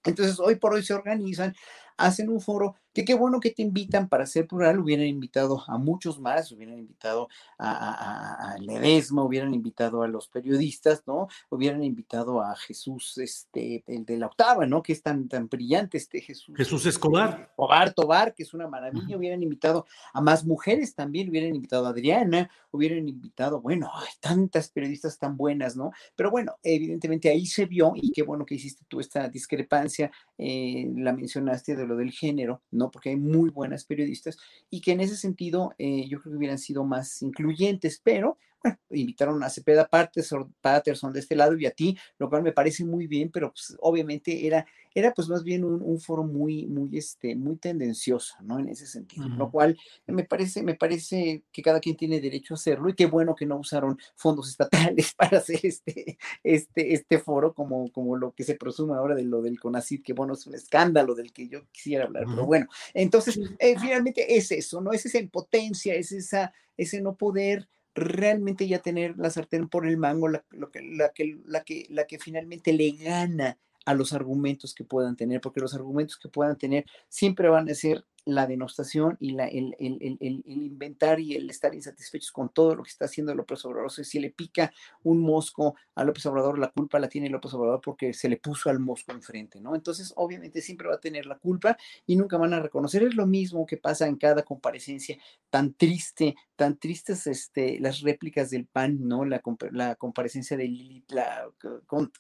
Entonces, 0.04 0.38
hoy 0.40 0.56
por 0.56 0.74
hoy 0.74 0.82
se 0.82 0.94
organizan, 0.94 1.54
hacen 1.96 2.28
un 2.28 2.40
foro, 2.40 2.76
que 2.92 3.04
qué 3.04 3.14
bueno 3.14 3.40
que 3.40 3.50
te 3.50 3.62
invitan 3.62 4.08
para 4.08 4.26
ser 4.26 4.46
plural, 4.46 4.78
hubieran 4.78 5.06
invitado 5.06 5.62
a 5.66 5.78
muchos 5.78 6.20
más, 6.20 6.52
hubieran 6.52 6.78
invitado 6.78 7.28
a, 7.58 8.52
a, 8.52 8.58
Ledesma, 8.58 9.24
hubieran 9.24 9.54
invitado 9.54 10.02
a 10.02 10.08
los 10.08 10.28
periodistas, 10.28 11.02
¿no? 11.06 11.28
Hubieran 11.48 11.82
invitado 11.82 12.42
a 12.42 12.54
Jesús, 12.54 13.16
este, 13.18 13.82
el 13.86 14.04
de 14.04 14.18
la 14.18 14.26
octava, 14.26 14.66
¿no? 14.66 14.82
Que 14.82 14.92
es 14.92 15.02
tan, 15.02 15.28
tan 15.28 15.48
brillante 15.48 15.96
este 15.96 16.20
Jesús. 16.20 16.54
Jesús 16.56 16.84
Escobar. 16.86 17.48
Escobar, 17.50 17.92
Tobar, 17.94 18.34
que 18.34 18.42
es 18.42 18.52
una 18.52 18.68
maravilla, 18.68 19.16
hubieran 19.16 19.42
invitado 19.42 19.86
a 20.12 20.20
más 20.20 20.44
mujeres 20.44 20.94
también, 20.94 21.30
hubieran 21.30 21.54
invitado 21.54 21.86
a 21.86 21.90
Adriana, 21.90 22.50
hubieran 22.70 23.08
invitado, 23.08 23.60
bueno, 23.60 23.90
hay 23.94 24.12
tantas 24.20 24.68
periodistas 24.70 25.18
tan 25.18 25.36
buenas, 25.36 25.76
¿no? 25.76 25.92
Pero 26.14 26.30
bueno, 26.30 26.56
evidentemente 26.62 27.30
ahí 27.30 27.46
se 27.46 27.66
vio, 27.66 27.92
y 27.94 28.12
qué 28.12 28.22
bueno 28.22 28.44
que 28.44 28.54
hiciste 28.54 28.84
tú 28.88 29.00
esta 29.00 29.28
discrepancia, 29.28 30.10
eh, 30.36 30.90
la 30.96 31.12
mencionaste 31.12 31.76
de 31.76 31.81
lo 31.86 31.96
del 31.96 32.10
género, 32.10 32.62
¿no? 32.70 32.90
Porque 32.90 33.10
hay 33.10 33.16
muy 33.16 33.50
buenas 33.50 33.84
periodistas 33.84 34.38
y 34.70 34.80
que 34.80 34.92
en 34.92 35.00
ese 35.00 35.16
sentido 35.16 35.74
eh, 35.78 36.08
yo 36.08 36.20
creo 36.20 36.32
que 36.32 36.38
hubieran 36.38 36.58
sido 36.58 36.84
más 36.84 37.22
incluyentes, 37.22 38.00
pero 38.02 38.38
bueno, 38.62 38.78
invitaron 38.90 39.42
a 39.42 39.50
Cepeda 39.50 39.88
Patterson 39.88 41.12
de 41.12 41.20
este 41.20 41.36
lado 41.36 41.56
y 41.56 41.66
a 41.66 41.70
ti, 41.70 41.96
lo 42.18 42.28
cual 42.28 42.42
me 42.42 42.52
parece 42.52 42.84
muy 42.84 43.06
bien, 43.06 43.30
pero 43.32 43.52
pues, 43.52 43.76
obviamente 43.80 44.46
era, 44.46 44.66
era 44.94 45.12
pues 45.12 45.28
más 45.28 45.42
bien 45.42 45.64
un, 45.64 46.00
foro 46.00 46.24
muy, 46.24 46.66
muy, 46.66 46.96
este, 46.96 47.34
muy 47.34 47.56
tendencioso, 47.56 48.34
¿no? 48.42 48.58
En 48.58 48.68
ese 48.68 48.86
sentido, 48.86 49.28
lo 49.28 49.50
cual 49.50 49.78
me 50.06 50.24
parece, 50.24 50.62
me 50.62 50.74
parece 50.74 51.44
que 51.52 51.62
cada 51.62 51.80
quien 51.80 51.96
tiene 51.96 52.20
derecho 52.20 52.54
a 52.54 52.56
hacerlo 52.56 52.88
y 52.88 52.94
qué 52.94 53.06
bueno 53.06 53.34
que 53.34 53.46
no 53.46 53.56
usaron 53.56 53.98
fondos 54.16 54.48
estatales 54.48 55.14
para 55.16 55.38
hacer 55.38 55.60
este, 55.62 56.18
este, 56.42 56.94
este 56.94 57.18
foro 57.18 57.54
como, 57.54 57.90
como 57.92 58.16
lo 58.16 58.32
que 58.32 58.44
se 58.44 58.54
presume 58.54 58.94
ahora 58.94 59.14
de 59.14 59.24
lo 59.24 59.42
del 59.42 59.60
CONACID, 59.60 60.02
que 60.02 60.12
bueno, 60.12 60.34
es 60.34 60.46
un 60.46 60.54
escándalo 60.54 61.14
del 61.14 61.32
que 61.32 61.48
yo 61.48 61.60
quisiera 61.70 62.04
hablar, 62.04 62.24
pero 62.26 62.46
bueno, 62.46 62.66
entonces, 62.94 63.38
eh, 63.58 63.78
finalmente 63.78 64.36
es 64.36 64.50
eso, 64.52 64.80
¿no? 64.80 64.92
Es 64.92 65.06
esa 65.06 65.18
impotencia, 65.18 65.94
es 65.94 66.12
esa, 66.12 66.52
ese 66.76 67.00
no 67.00 67.16
poder 67.16 67.68
realmente 67.94 68.66
ya 68.66 68.80
tener 68.80 69.16
la 69.18 69.30
sartén 69.30 69.68
por 69.68 69.86
el 69.86 69.96
mango, 69.96 70.28
la, 70.28 70.44
que, 70.72 70.82
la, 70.82 71.10
que, 71.10 71.38
la, 71.44 71.64
que, 71.64 71.86
la 71.90 72.06
que 72.06 72.18
finalmente 72.18 72.72
le 72.72 72.92
gana 72.92 73.58
a 73.84 73.94
los 73.94 74.12
argumentos 74.12 74.74
que 74.74 74.84
puedan 74.84 75.16
tener, 75.16 75.40
porque 75.40 75.60
los 75.60 75.74
argumentos 75.74 76.16
que 76.16 76.28
puedan 76.28 76.56
tener 76.56 76.84
siempre 77.08 77.48
van 77.48 77.68
a 77.68 77.74
ser 77.74 78.04
la 78.24 78.46
denostación 78.46 79.16
y 79.20 79.32
la, 79.32 79.46
el, 79.46 79.74
el, 79.78 80.42
inventar 80.46 81.18
y 81.20 81.34
el 81.34 81.50
estar 81.50 81.74
insatisfechos 81.74 82.30
con 82.30 82.48
todo 82.48 82.76
lo 82.76 82.82
que 82.82 82.90
está 82.90 83.06
haciendo 83.06 83.34
López 83.34 83.64
Obrador. 83.64 83.86
O 83.86 83.90
sea, 83.90 84.04
si 84.04 84.20
le 84.20 84.30
pica 84.30 84.72
un 85.02 85.20
mosco 85.20 85.74
a 85.94 86.04
López 86.04 86.24
Obrador, 86.26 86.58
la 86.58 86.70
culpa 86.70 86.98
la 86.98 87.08
tiene 87.08 87.28
López 87.28 87.52
Obrador 87.54 87.80
porque 87.80 88.12
se 88.12 88.28
le 88.28 88.36
puso 88.36 88.70
al 88.70 88.78
mosco 88.78 89.12
enfrente, 89.12 89.60
¿no? 89.60 89.74
Entonces, 89.74 90.12
obviamente 90.16 90.62
siempre 90.62 90.88
va 90.88 90.94
a 90.94 91.00
tener 91.00 91.26
la 91.26 91.38
culpa 91.38 91.76
y 92.06 92.16
nunca 92.16 92.36
van 92.36 92.54
a 92.54 92.60
reconocer. 92.60 93.02
Es 93.02 93.14
lo 93.14 93.26
mismo 93.26 93.66
que 93.66 93.76
pasa 93.76 94.06
en 94.06 94.16
cada 94.16 94.42
comparecencia 94.42 95.18
tan 95.50 95.74
triste, 95.74 96.36
tan 96.56 96.78
tristes 96.78 97.26
este, 97.26 97.80
las 97.80 98.00
réplicas 98.00 98.50
del 98.50 98.66
PAN, 98.66 99.08
¿no? 99.08 99.24
La, 99.24 99.42
la 99.72 99.96
comparecencia 99.96 100.56
de 100.56 100.64
Lili, 100.64 101.04
la 101.08 101.48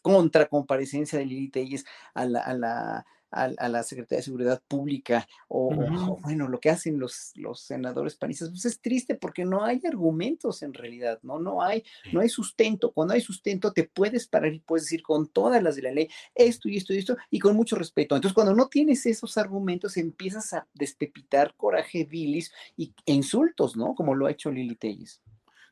contra 0.02 0.46
comparecencia 0.46 1.18
de 1.18 1.26
Lili 1.26 1.48
Telles 1.48 1.84
a 2.14 2.24
la, 2.24 2.40
a 2.40 2.54
la 2.54 3.06
a, 3.32 3.68
la 3.68 3.82
Secretaría 3.82 4.18
de 4.18 4.24
Seguridad 4.24 4.62
Pública 4.68 5.26
o, 5.48 5.74
bueno, 6.20 6.48
lo 6.48 6.60
que 6.60 6.70
hacen 6.70 6.98
los, 6.98 7.32
los 7.34 7.60
senadores 7.60 8.14
panistas, 8.16 8.50
pues 8.50 8.64
es 8.66 8.80
triste 8.80 9.14
porque 9.14 9.44
no 9.44 9.64
hay 9.64 9.80
argumentos 9.86 10.62
en 10.62 10.74
realidad, 10.74 11.18
¿no? 11.22 11.38
No 11.38 11.62
hay, 11.62 11.82
no 12.12 12.20
hay 12.20 12.28
sustento. 12.28 12.92
Cuando 12.92 13.14
hay 13.14 13.20
sustento 13.20 13.72
te 13.72 13.84
puedes 13.84 14.28
parar 14.28 14.52
y 14.52 14.60
puedes 14.60 14.84
decir 14.84 15.02
con 15.02 15.28
todas 15.28 15.62
las 15.62 15.76
de 15.76 15.82
la 15.82 15.92
ley 15.92 16.08
esto 16.34 16.68
y 16.68 16.76
esto 16.76 16.92
y 16.92 16.98
esto 16.98 17.16
y 17.30 17.38
con 17.38 17.56
mucho 17.56 17.76
respeto. 17.76 18.14
Entonces, 18.14 18.34
cuando 18.34 18.54
no 18.54 18.68
tienes 18.68 19.06
esos 19.06 19.38
argumentos, 19.38 19.96
empiezas 19.96 20.52
a 20.52 20.66
despepitar 20.74 21.54
coraje, 21.56 22.04
bilis 22.04 22.52
y, 22.76 22.94
e 23.06 23.14
insultos, 23.14 23.76
¿no? 23.76 23.94
Como 23.94 24.14
lo 24.14 24.26
ha 24.26 24.30
hecho 24.30 24.50
Lili 24.50 24.76
Telles. 24.76 25.22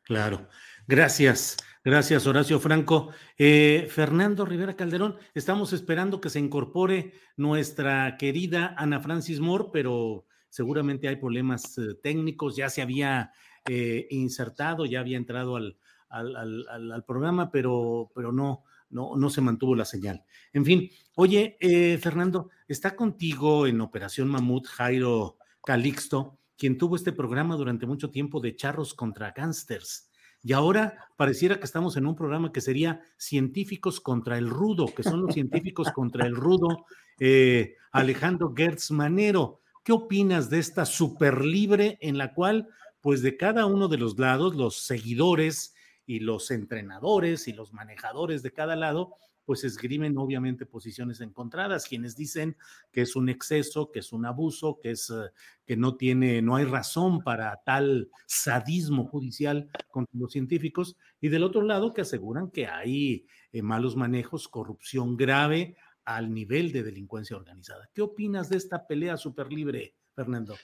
Claro. 0.04 0.48
Gracias, 0.90 1.56
gracias 1.84 2.26
Horacio 2.26 2.58
Franco. 2.58 3.10
Eh, 3.38 3.86
Fernando 3.88 4.44
Rivera 4.44 4.74
Calderón, 4.74 5.14
estamos 5.34 5.72
esperando 5.72 6.20
que 6.20 6.30
se 6.30 6.40
incorpore 6.40 7.12
nuestra 7.36 8.16
querida 8.16 8.74
Ana 8.76 8.98
Francis 8.98 9.38
Moore, 9.38 9.66
pero 9.72 10.26
seguramente 10.48 11.06
hay 11.06 11.14
problemas 11.14 11.78
eh, 11.78 11.94
técnicos, 12.02 12.56
ya 12.56 12.68
se 12.70 12.82
había 12.82 13.30
eh, 13.68 14.08
insertado, 14.10 14.84
ya 14.84 14.98
había 14.98 15.16
entrado 15.16 15.54
al, 15.54 15.78
al, 16.08 17.04
programa, 17.06 17.52
pero, 17.52 18.10
pero 18.12 18.32
no, 18.32 18.64
no, 18.88 19.14
no 19.14 19.30
se 19.30 19.42
mantuvo 19.42 19.76
la 19.76 19.84
señal. 19.84 20.24
En 20.52 20.64
fin, 20.64 20.90
oye, 21.14 21.56
Fernando, 22.02 22.50
está 22.66 22.96
contigo 22.96 23.68
en 23.68 23.80
Operación 23.80 24.26
Mamut 24.26 24.66
Jairo 24.66 25.36
Calixto, 25.64 26.40
quien 26.56 26.78
tuvo 26.78 26.96
este 26.96 27.12
programa 27.12 27.54
durante 27.54 27.86
mucho 27.86 28.10
tiempo 28.10 28.40
de 28.40 28.56
charros 28.56 28.92
contra 28.92 29.30
gángsters. 29.30 30.09
Y 30.42 30.52
ahora 30.52 31.08
pareciera 31.16 31.58
que 31.58 31.64
estamos 31.64 31.96
en 31.96 32.06
un 32.06 32.16
programa 32.16 32.52
que 32.52 32.60
sería 32.60 33.02
científicos 33.18 34.00
contra 34.00 34.38
el 34.38 34.48
rudo, 34.48 34.86
que 34.86 35.02
son 35.02 35.22
los 35.22 35.34
científicos 35.34 35.88
contra 35.94 36.26
el 36.26 36.34
rudo, 36.34 36.86
eh, 37.18 37.76
Alejandro 37.92 38.54
Gertz 38.56 38.90
Manero. 38.90 39.60
¿Qué 39.84 39.92
opinas 39.92 40.50
de 40.50 40.58
esta 40.58 40.86
super 40.86 41.44
libre 41.44 41.98
en 42.00 42.16
la 42.16 42.34
cual, 42.34 42.68
pues 43.00 43.22
de 43.22 43.36
cada 43.36 43.66
uno 43.66 43.88
de 43.88 43.98
los 43.98 44.18
lados, 44.18 44.54
los 44.54 44.76
seguidores 44.76 45.74
y 46.06 46.20
los 46.20 46.50
entrenadores 46.50 47.46
y 47.46 47.52
los 47.52 47.72
manejadores 47.72 48.42
de 48.42 48.52
cada 48.52 48.76
lado, 48.76 49.14
pues 49.50 49.64
esgrimen 49.64 50.16
obviamente 50.16 50.64
posiciones 50.64 51.20
encontradas, 51.20 51.88
quienes 51.88 52.14
dicen 52.14 52.56
que 52.92 53.00
es 53.00 53.16
un 53.16 53.28
exceso, 53.28 53.90
que 53.90 53.98
es 53.98 54.12
un 54.12 54.24
abuso, 54.24 54.78
que 54.80 54.92
es 54.92 55.10
eh, 55.10 55.32
que 55.66 55.76
no 55.76 55.96
tiene, 55.96 56.40
no 56.40 56.54
hay 56.54 56.66
razón 56.66 57.24
para 57.24 57.60
tal 57.66 58.12
sadismo 58.26 59.06
judicial 59.08 59.68
contra 59.88 60.16
los 60.20 60.30
científicos, 60.30 60.96
y 61.20 61.30
del 61.30 61.42
otro 61.42 61.62
lado 61.62 61.92
que 61.92 62.02
aseguran 62.02 62.52
que 62.52 62.68
hay 62.68 63.26
eh, 63.50 63.60
malos 63.60 63.96
manejos, 63.96 64.46
corrupción 64.46 65.16
grave 65.16 65.74
al 66.04 66.32
nivel 66.32 66.70
de 66.70 66.84
delincuencia 66.84 67.36
organizada. 67.36 67.90
¿Qué 67.92 68.02
opinas 68.02 68.50
de 68.50 68.56
esta 68.56 68.86
pelea 68.86 69.16
súper 69.16 69.52
libre, 69.52 69.96
Fernando? 70.14 70.54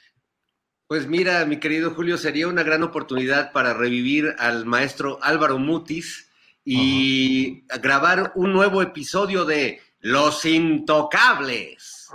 Pues 0.87 1.09
mira, 1.09 1.45
mi 1.45 1.59
querido 1.59 1.91
Julio, 1.91 2.19
sería 2.19 2.47
una 2.47 2.63
gran 2.63 2.85
oportunidad 2.85 3.51
para 3.51 3.75
revivir 3.75 4.37
al 4.39 4.65
maestro 4.65 5.19
Álvaro 5.25 5.59
Mutis, 5.59 6.31
y 6.69 7.65
grabar 7.81 8.33
un 8.35 8.53
nuevo 8.53 8.83
episodio 8.83 9.45
de 9.45 9.81
Los 10.01 10.45
Intocables. 10.45 12.09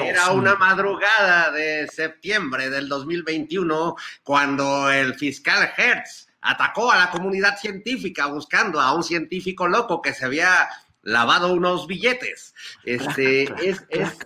Era 0.00 0.30
una 0.30 0.54
madrugada 0.54 1.50
de 1.50 1.88
septiembre 1.88 2.70
del 2.70 2.88
2021 2.88 3.96
cuando 4.22 4.88
el 4.88 5.14
fiscal 5.16 5.68
Hertz 5.76 6.28
atacó 6.40 6.92
a 6.92 6.98
la 6.98 7.10
comunidad 7.10 7.58
científica 7.58 8.26
buscando 8.26 8.80
a 8.80 8.94
un 8.94 9.02
científico 9.02 9.66
loco 9.66 10.00
que 10.00 10.14
se 10.14 10.24
había 10.24 10.68
lavado 11.02 11.52
unos 11.52 11.88
billetes. 11.88 12.54
Este 12.84 13.42
es, 13.68 13.84
es 13.88 14.16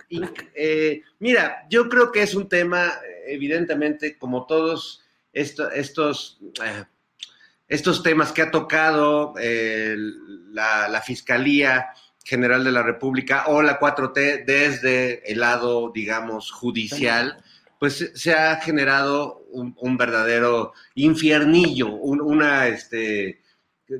eh, 0.54 1.00
mira, 1.18 1.66
yo 1.70 1.88
creo 1.88 2.12
que 2.12 2.22
es 2.22 2.34
un 2.34 2.46
tema 2.46 2.92
evidentemente, 3.26 4.18
como 4.18 4.46
todos 4.46 5.02
estos, 5.32 6.38
eh, 6.62 6.84
estos 7.74 8.02
temas 8.02 8.32
que 8.32 8.42
ha 8.42 8.50
tocado 8.50 9.34
eh, 9.38 9.96
la, 10.52 11.02
Fiscalía 11.04 11.88
General 12.24 12.62
de 12.62 12.72
la 12.72 12.82
República 12.82 13.46
o 13.48 13.62
la 13.62 13.78
4T 13.78 14.44
desde 14.44 15.30
el 15.30 15.40
lado, 15.40 15.90
digamos, 15.92 16.52
judicial, 16.52 17.42
pues 17.78 18.12
se 18.14 18.32
ha 18.32 18.56
generado 18.60 19.44
un, 19.50 19.96
verdadero 19.96 20.72
infiernillo, 20.94 21.92
una, 21.92 22.68
este, 22.68 23.42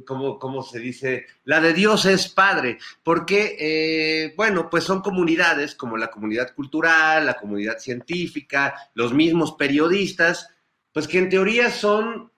como, 0.06 0.62
se 0.62 0.78
dice, 0.78 1.26
la 1.44 1.60
de 1.60 1.74
Dios 1.74 2.06
es 2.06 2.28
Padre, 2.28 2.78
porque, 3.02 3.56
eh, 3.58 4.34
bueno, 4.36 4.70
pues 4.70 4.84
son 4.84 5.02
comunidades 5.02 5.74
como 5.74 5.96
la 5.96 6.10
comunidad 6.10 6.54
cultural, 6.54 7.26
la 7.26 7.34
comunidad 7.34 7.78
científica, 7.78 8.74
los 8.94 9.12
mismos 9.12 9.52
periodistas, 9.52 10.48
pues 10.92 11.08
que 11.08 11.18
en 11.18 11.28
teoría 11.28 11.70
son 11.70 12.30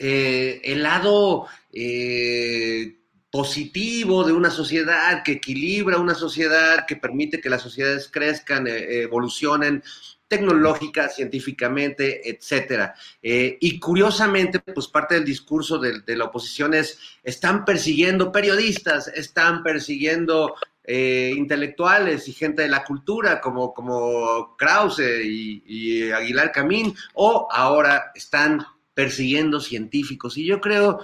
eh, 0.00 0.60
el 0.64 0.82
lado 0.82 1.46
eh, 1.72 2.96
positivo 3.30 4.24
de 4.24 4.32
una 4.32 4.50
sociedad, 4.50 5.22
que 5.22 5.32
equilibra 5.32 5.98
una 5.98 6.14
sociedad, 6.14 6.86
que 6.86 6.96
permite 6.96 7.40
que 7.40 7.50
las 7.50 7.62
sociedades 7.62 8.08
crezcan, 8.10 8.66
evolucionen, 8.66 9.84
tecnológica, 10.30 11.08
científicamente, 11.08 12.30
etcétera. 12.30 12.94
Eh, 13.20 13.58
y 13.60 13.80
curiosamente, 13.80 14.60
pues 14.60 14.86
parte 14.86 15.16
del 15.16 15.24
discurso 15.24 15.76
de, 15.78 16.16
la 16.16 16.26
oposición 16.26 16.72
es, 16.72 16.98
están 17.24 17.64
persiguiendo 17.64 18.30
periodistas, 18.30 19.08
están 19.08 19.64
persiguiendo 19.64 20.54
eh, 20.84 21.32
intelectuales 21.36 22.28
y 22.28 22.32
gente 22.32 22.62
de 22.62 22.68
la 22.68 22.84
cultura 22.84 23.40
como, 23.40 23.74
como 23.74 24.56
Krause 24.56 25.02
y, 25.24 26.12
Aguilar 26.12 26.52
Camín, 26.52 26.94
o 27.14 27.48
ahora 27.50 28.12
están 28.14 28.64
persiguiendo 29.00 29.60
científicos. 29.60 30.36
Y 30.36 30.44
yo 30.44 30.60
creo 30.60 31.00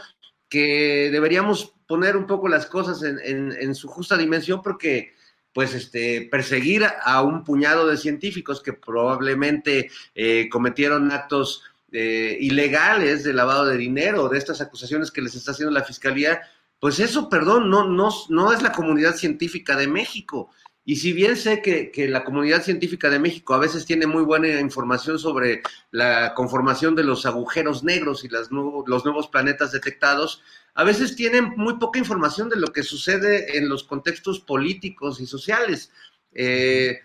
que 0.50 1.08
deberíamos 1.10 1.72
poner 1.86 2.14
un 2.14 2.26
poco 2.26 2.46
las 2.46 2.66
cosas 2.66 3.02
en 3.02 3.74
su 3.74 3.88
justa 3.88 4.18
dimensión 4.18 4.60
porque 4.62 5.14
pues 5.56 5.72
este, 5.72 6.28
perseguir 6.30 6.84
a 7.02 7.22
un 7.22 7.42
puñado 7.42 7.88
de 7.88 7.96
científicos 7.96 8.62
que 8.62 8.74
probablemente 8.74 9.90
eh, 10.14 10.50
cometieron 10.50 11.10
actos 11.10 11.62
eh, 11.92 12.36
ilegales 12.42 13.24
de 13.24 13.32
lavado 13.32 13.64
de 13.64 13.78
dinero, 13.78 14.28
de 14.28 14.36
estas 14.36 14.60
acusaciones 14.60 15.10
que 15.10 15.22
les 15.22 15.34
está 15.34 15.52
haciendo 15.52 15.72
la 15.72 15.82
fiscalía, 15.82 16.42
pues 16.78 17.00
eso, 17.00 17.30
perdón, 17.30 17.70
no, 17.70 17.88
no, 17.88 18.10
no 18.28 18.52
es 18.52 18.60
la 18.60 18.72
comunidad 18.72 19.14
científica 19.14 19.78
de 19.78 19.86
México. 19.86 20.50
Y 20.88 20.96
si 20.96 21.12
bien 21.12 21.36
sé 21.36 21.62
que, 21.62 22.08
la 22.08 22.22
comunidad 22.22 22.62
científica 22.62 23.10
de 23.10 23.18
México 23.18 23.54
a 23.54 23.58
veces 23.58 23.84
tiene 23.84 24.06
muy 24.06 24.22
buena 24.22 24.60
información 24.60 25.18
sobre 25.18 25.62
la 25.90 26.32
conformación 26.34 26.94
de 26.94 27.02
los 27.02 27.26
agujeros 27.26 27.82
negros 27.82 28.24
y 28.24 28.28
las 28.28 28.50
los 28.52 29.04
nuevos 29.04 29.26
planetas 29.26 29.72
detectados, 29.72 30.44
a 30.74 30.84
veces 30.84 31.16
tienen 31.16 31.54
muy 31.56 31.78
poca 31.78 31.98
información 31.98 32.48
de 32.48 32.60
lo 32.60 32.68
que 32.68 32.84
sucede 32.84 33.58
en 33.58 33.68
los 33.68 33.82
contextos 33.82 34.38
políticos 34.38 35.20
y 35.20 35.26
sociales. 35.26 35.90
Eh, 36.32 37.00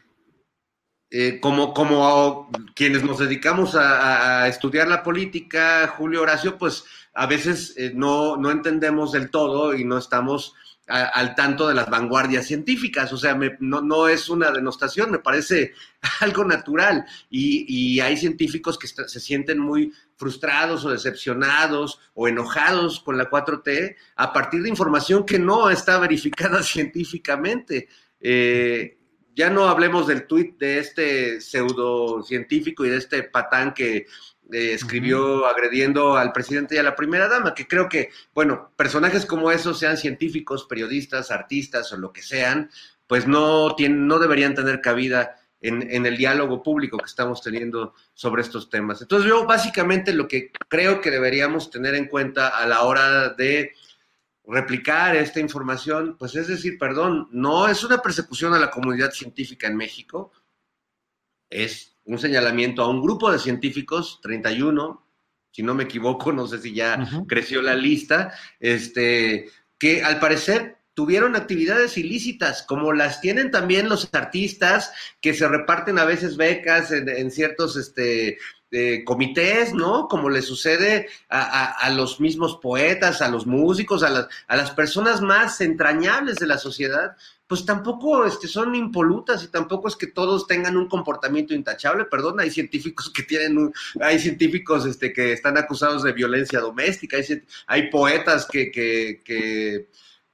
eh, 1.10 1.40
como, 1.42 1.74
como 1.74 2.52
quienes 2.76 3.04
nos 3.04 3.18
dedicamos 3.18 3.76
a, 3.76 4.48
estudiar 4.48 4.90
la 4.90 5.02
política, 5.02 5.88
Julio 5.98 6.22
Horacio, 6.22 6.60
pues 6.60 6.84
a 7.16 7.26
veces 7.26 7.74
eh, 7.78 7.92
no, 7.96 8.38
no 8.38 8.52
entendemos 8.52 9.12
del 9.12 9.32
todo 9.32 9.74
y 9.74 9.84
no 9.86 9.98
estamos 9.98 10.54
al 10.88 11.36
tanto 11.36 11.68
de 11.68 11.74
las 11.74 11.90
vanguardias 11.90 12.46
científicas. 12.46 13.14
O 13.14 13.18
sea, 13.18 13.38
no, 13.60 13.82
no, 13.82 14.08
es 14.08 14.30
una 14.30 14.52
denostación, 14.52 15.12
me 15.12 15.20
parece 15.20 15.74
algo 16.22 16.44
natural. 16.44 17.06
Y, 17.30 18.00
hay 18.00 18.18
científicos 18.18 18.78
que 18.78 18.88
se 18.88 19.20
sienten 19.20 19.60
muy 19.60 19.94
frustrados 20.16 20.86
o 20.86 20.90
decepcionados 20.90 22.00
o 22.14 22.28
enojados 22.28 23.00
con 23.00 23.18
la 23.18 23.30
4T 23.30 23.96
a 24.16 24.34
partir 24.34 24.62
de 24.64 24.70
información 24.70 25.26
que 25.26 25.40
no 25.40 25.70
está 25.70 26.00
verificada 26.00 26.62
científicamente. 26.64 27.88
Eh, 28.20 28.98
ya 29.34 29.50
no 29.50 29.66
hablemos 29.70 30.08
del 30.08 30.28
tuit 30.28 30.58
de 30.60 30.80
este 30.80 31.42
pseudocientífico 31.42 32.86
y 32.86 32.90
de 32.90 32.98
este 32.98 33.24
patán 33.24 33.74
que 33.74 34.06
eh, 34.52 34.74
escribió 34.74 35.46
agrediendo 35.48 36.18
al 36.18 36.32
presidente 36.32 36.76
y 36.76 36.78
a 36.78 36.84
la 36.84 36.96
primera 36.96 37.28
dama, 37.28 37.54
que 37.54 37.68
creo 37.68 37.88
que, 37.88 38.10
bueno, 38.34 38.72
personajes 38.76 39.26
como 39.26 39.52
esos, 39.52 39.80
sean 39.80 39.98
científicos, 39.98 40.66
periodistas, 40.66 41.32
artistas 41.32 41.92
o 41.94 41.98
lo 41.98 42.12
que 42.12 42.22
sean, 42.22 42.70
pues 43.08 43.28
no, 43.28 43.76
tienen, 43.76 44.08
no 44.08 44.20
deberían 44.20 44.56
tener 44.56 44.82
cabida 44.82 45.38
en, 45.62 45.90
en, 45.92 46.06
el 46.06 46.18
diálogo 46.18 46.64
público 46.64 46.98
que 46.98 47.06
estamos 47.06 47.42
teniendo 47.42 47.94
sobre 48.14 48.42
estos 48.42 48.70
temas. 48.70 49.02
Entonces 49.02 49.30
yo 49.30 49.46
básicamente 49.46 50.14
lo 50.14 50.28
que 50.28 50.52
creo 50.68 51.02
que 51.02 51.12
deberíamos 51.12 51.70
tener 51.70 51.96
en 51.96 52.08
cuenta 52.08 52.48
a 52.48 52.66
la 52.66 52.82
hora 52.82 53.30
de 53.30 53.74
replicar 54.46 55.16
esta 55.16 55.40
información, 55.40 56.18
pues 56.18 56.36
es 56.36 56.48
decir, 56.48 56.78
perdón, 56.78 57.28
no 57.32 57.68
es 57.68 57.84
una 57.84 58.00
persecución 58.00 58.54
a 58.54 58.60
la 58.60 58.72
comunidad 58.72 59.12
científica 59.12 59.68
en 59.68 59.78
México, 59.78 60.32
es 61.50 61.91
un 62.06 62.20
señalamiento 62.20 62.82
a 62.82 62.90
un 62.90 63.02
grupo 63.02 63.32
de 63.32 63.40
científicos, 63.40 64.20
31, 64.22 65.06
si 65.52 65.64
no 65.64 65.74
me 65.74 65.84
equivoco, 65.84 66.32
no 66.32 66.48
sé 66.48 66.60
si 66.60 66.74
ya 66.74 66.98
creció 67.28 67.62
la 67.62 67.76
lista, 67.76 68.34
este, 68.60 69.50
que 69.78 70.04
al 70.04 70.20
parecer 70.20 70.78
tuvieron 70.94 71.36
actividades 71.36 71.98
ilícitas, 71.98 72.64
como 72.64 72.94
las 72.94 73.22
tienen 73.22 73.52
también 73.52 73.90
los 73.90 74.10
artistas 74.14 74.92
que 75.22 75.34
se 75.34 75.48
reparten 75.48 76.00
a 76.00 76.06
veces 76.06 76.38
becas 76.38 76.92
en, 76.92 77.32
ciertos 77.32 77.76
este, 77.78 78.38
eh, 78.72 79.04
comités, 79.04 79.74
¿no? 79.74 80.08
Como 80.08 80.30
le 80.30 80.42
sucede 80.42 81.08
a, 81.30 81.90
los 81.96 82.20
mismos 82.20 82.58
poetas, 82.62 83.22
a 83.22 83.30
los 83.30 83.48
músicos, 83.48 84.04
a 84.04 84.10
las, 84.10 84.28
a 84.48 84.56
las 84.56 84.72
personas 84.72 85.22
más 85.22 85.60
entrañables 85.62 86.38
de 86.38 86.48
la 86.48 86.58
sociedad, 86.58 87.16
pues 87.52 87.66
tampoco 87.66 88.24
este, 88.24 88.48
son 88.48 88.76
impolutas 88.76 89.44
y 89.44 89.50
tampoco 89.50 89.90
es 89.90 89.98
que 89.98 90.08
todos 90.08 90.48
tengan 90.48 90.78
un 90.78 90.88
comportamiento 90.88 91.54
intachable, 91.54 92.06
perdón, 92.06 92.40
hay 92.40 92.50
científicos 92.50 93.10
que 93.10 93.24
tienen, 93.24 93.58
un, 93.58 93.74
hay 94.00 94.20
científicos 94.20 94.86
este, 94.86 95.12
que 95.12 95.34
están 95.34 95.58
acusados 95.58 96.02
de 96.04 96.14
violencia 96.14 96.62
doméstica, 96.62 97.18
hay, 97.68 97.90
poetas 97.90 98.48
que, 98.50 98.72
que, 98.72 99.22
que 99.26 99.90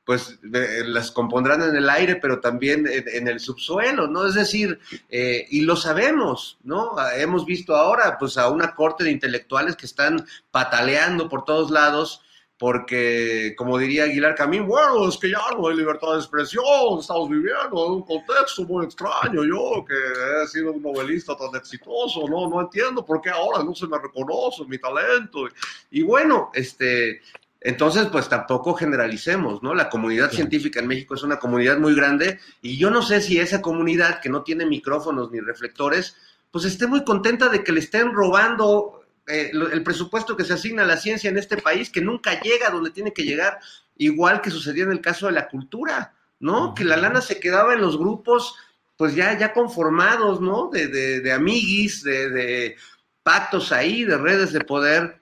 pues 0.06 0.38
las 0.44 1.10
compondrán 1.10 1.64
en 1.64 1.76
el 1.76 1.90
aire, 1.90 2.18
pero 2.18 2.40
también 2.40 2.86
en, 2.88 3.28
el 3.28 3.40
subsuelo, 3.40 4.06
¿no? 4.06 4.28
Es 4.28 4.36
decir, 4.36 4.80
eh, 5.10 5.48
y 5.50 5.62
lo 5.62 5.76
sabemos, 5.76 6.60
¿no? 6.62 6.92
Hemos 7.16 7.48
visto 7.48 7.76
ahora, 7.76 8.20
pues, 8.20 8.38
a 8.38 8.48
una 8.52 8.76
corte 8.76 9.06
de 9.06 9.12
intelectuales 9.12 9.76
que 9.76 9.88
están 9.88 10.24
pataleando 10.52 11.28
por 11.28 11.46
todos 11.46 11.72
lados 11.72 12.22
porque, 12.60 13.54
como 13.56 13.78
diría 13.78 14.06
Aguilar 14.06 14.34
Camín, 14.34 14.66
bueno, 14.66 15.08
es 15.08 15.18
que 15.18 15.30
ya 15.30 15.40
no 15.56 15.68
hay 15.68 15.76
libertad 15.76 16.14
de 16.14 16.18
expresión, 16.18 17.00
estamos 17.00 17.30
viviendo 17.30 17.86
en 17.86 17.92
un 17.92 18.02
contexto 18.02 18.64
muy 18.64 18.86
extraño, 18.86 19.44
yo 19.44 19.86
que 19.86 19.94
he 19.94 20.48
sido 20.48 20.72
un 20.72 20.82
novelista 20.82 21.38
tan 21.38 21.56
exitoso, 21.56 22.28
no, 22.28 22.50
no 22.50 22.62
entiendo 22.62 23.06
por 23.06 23.22
qué 23.22 23.30
ahora 23.30 23.64
no 23.64 23.76
se 23.76 23.86
me 23.86 24.00
reconoce 24.00 24.66
mi 24.66 24.80
talento. 24.80 25.48
Y 25.92 26.02
bueno, 26.02 26.50
este, 26.54 27.22
entonces, 27.62 28.08
pues 28.12 28.28
tampoco 28.28 28.74
generalicemos, 28.74 29.62
¿no? 29.62 29.76
La 29.76 29.90
comunidad 29.90 30.32
científica 30.32 30.80
en 30.80 30.88
México 30.88 31.14
es 31.14 31.22
una 31.22 31.38
comunidad 31.38 31.78
muy 31.78 31.94
grande 31.94 32.40
y 32.62 32.78
yo 32.78 32.90
no 32.90 33.04
sé 33.04 33.22
si 33.22 33.40
esa 33.40 33.62
comunidad 33.62 34.20
que 34.20 34.30
no 34.30 34.42
tiene 34.44 34.66
micrófonos 34.66 35.32
ni 35.32 35.42
reflectores, 35.42 36.16
pues 36.50 36.66
esté 36.66 36.88
muy 36.88 37.04
contenta 37.04 37.50
de 37.50 37.64
que 37.64 37.72
le 37.72 37.82
estén 37.82 38.14
robando 38.14 38.97
eh, 39.28 39.52
el 39.54 39.84
presupuesto 39.84 40.38
que 40.38 40.46
se 40.46 40.54
asigna 40.54 40.84
a 40.84 40.88
la 40.88 40.98
ciencia 40.98 41.30
en 41.30 41.38
este 41.38 41.58
país, 41.58 41.90
que 41.90 42.02
nunca 42.02 42.40
llega 42.40 42.70
donde 42.70 42.92
tiene 42.92 43.14
que 43.14 43.24
llegar, 43.24 43.60
igual 43.98 44.42
que 44.42 44.52
sucedía 44.52 44.84
en 44.84 44.92
el 44.92 45.02
caso 45.02 45.28
de 45.28 45.34
la 45.34 45.48
cultura, 45.48 46.14
¿no? 46.40 46.74
Que 46.74 46.86
la 46.86 46.98
lana 46.98 47.22
se 47.22 47.40
quedaba 47.40 47.74
en 47.74 47.82
los 47.82 47.98
grupos, 47.98 48.56
pues 48.96 49.16
ya, 49.16 49.38
ya 49.38 49.54
conformados, 49.54 50.42
¿no? 50.42 50.70
De, 50.70 50.88
de, 50.88 51.20
de 51.20 51.32
amiguis, 51.32 52.04
de, 52.04 52.30
de 52.30 52.76
pactos 53.24 53.72
ahí, 53.72 54.06
de 54.06 54.18
redes 54.18 54.54
de 54.54 54.62
poder 54.62 55.20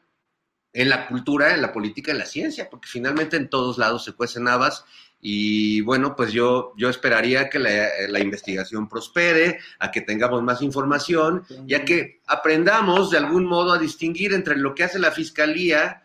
en 0.76 0.90
la 0.90 1.08
cultura, 1.08 1.54
en 1.54 1.62
la 1.62 1.72
política, 1.72 2.12
en 2.12 2.18
la 2.18 2.26
ciencia, 2.26 2.70
porque 2.70 2.90
finalmente 2.90 3.38
en 3.38 3.50
todos 3.50 3.78
lados 3.78 4.04
se 4.04 4.12
cuecen 4.12 4.50
habas. 4.50 4.84
Y 5.22 5.80
bueno, 5.82 6.18
pues 6.18 6.34
yo, 6.34 6.74
yo 6.76 6.90
esperaría 6.90 7.50
que 7.50 7.60
la, 7.60 8.20
investigación 8.20 8.90
prospere, 8.90 9.60
a 9.80 9.90
que 9.90 10.02
tengamos 10.02 10.44
más 10.44 10.62
información 10.62 11.46
y 11.66 11.76
a 11.76 11.86
que 11.86 12.20
aprendamos 12.28 13.10
de 13.10 13.18
algún 13.18 13.46
modo 13.46 13.72
a 13.72 13.80
distinguir 13.80 14.34
entre 14.34 14.58
lo 14.58 14.76
que 14.76 14.84
hace 14.84 15.00
la 15.00 15.12
fiscalía, 15.12 16.04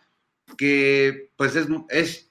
que 0.57 1.31
pues 1.37 1.57
es, 1.57 1.67
es 1.89 2.31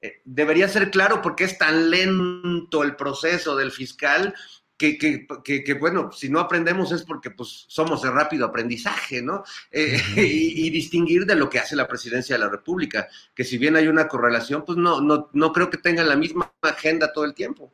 eh, 0.00 0.22
debería 0.24 0.68
ser 0.68 0.92
claro 0.92 1.20
porque 1.20 1.44
es 1.44 1.58
tan 1.58 1.90
lento 1.90 2.84
el 2.84 2.94
proceso 2.94 3.56
del 3.56 3.72
fiscal 3.72 4.34
que, 4.82 5.74
bueno, 5.74 6.10
si 6.12 6.28
no 6.28 6.40
aprendemos 6.40 6.92
es 6.92 7.02
porque 7.02 7.30
pues 7.30 7.64
somos 7.68 8.02
de 8.02 8.10
rápido 8.10 8.46
aprendizaje, 8.46 9.22
¿no? 9.22 9.44
Eh, 9.70 10.00
y, 10.16 10.70
distinguir 10.70 11.24
de 11.26 11.36
lo 11.36 11.48
que 11.48 11.58
hace 11.58 11.76
la 11.76 11.86
presidencia 11.86 12.36
de 12.36 12.44
la 12.44 12.50
República, 12.50 13.08
que 13.34 13.44
si 13.44 13.58
bien 13.58 13.76
hay 13.76 13.86
una 13.88 14.08
correlación, 14.08 14.64
pues 14.64 14.78
no, 14.78 15.00
no, 15.00 15.30
no 15.32 15.52
creo 15.52 15.70
que 15.70 15.78
tengan 15.78 16.08
la 16.08 16.16
misma 16.16 16.52
agenda 16.62 17.12
todo 17.12 17.24
el 17.24 17.34
tiempo. 17.34 17.72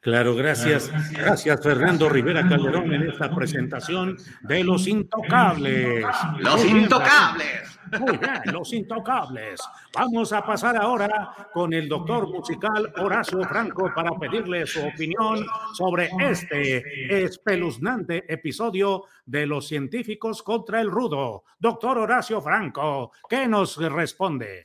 Claro, 0.00 0.34
gracias. 0.34 0.90
Gracias, 1.12 1.62
Fernando 1.62 2.08
Rivera 2.08 2.48
Calderón, 2.48 2.92
en 2.94 3.10
esta 3.10 3.34
presentación 3.34 4.16
de 4.42 4.64
Los 4.64 4.86
Intocables. 4.88 6.06
¡Los 6.38 6.64
Intocables! 6.64 7.79
Muy 7.98 8.16
bien, 8.18 8.42
Los 8.52 8.72
Intocables. 8.72 9.60
Vamos 9.94 10.32
a 10.32 10.42
pasar 10.44 10.76
ahora 10.76 11.34
con 11.52 11.72
el 11.72 11.88
doctor 11.88 12.28
musical 12.28 12.92
Horacio 12.98 13.42
Franco 13.42 13.90
para 13.94 14.10
pedirle 14.18 14.66
su 14.66 14.80
opinión 14.86 15.44
sobre 15.74 16.10
este 16.20 17.24
espeluznante 17.24 18.32
episodio 18.32 19.04
de 19.26 19.46
Los 19.46 19.66
Científicos 19.68 20.42
contra 20.42 20.80
el 20.80 20.90
Rudo. 20.90 21.44
Doctor 21.58 21.98
Horacio 21.98 22.40
Franco, 22.40 23.12
¿qué 23.28 23.48
nos 23.48 23.76
responde? 23.76 24.62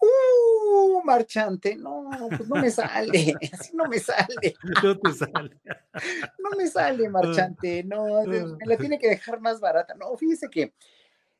¡Uh, 0.00 1.02
marchante! 1.04 1.76
No, 1.76 2.08
pues 2.28 2.48
no 2.48 2.56
me 2.56 2.70
sale, 2.70 3.34
así 3.52 3.74
no 3.74 3.84
me 3.86 3.98
sale. 3.98 4.54
No 4.82 4.98
te 4.98 5.12
sale. 5.12 5.60
No 6.38 6.50
me 6.56 6.66
sale, 6.68 7.08
marchante, 7.08 7.82
no, 7.84 8.22
me 8.26 8.66
la 8.66 8.76
tiene 8.76 8.98
que 8.98 9.08
dejar 9.08 9.40
más 9.40 9.60
barata. 9.60 9.94
No, 9.94 10.16
fíjese 10.16 10.48
que, 10.48 10.72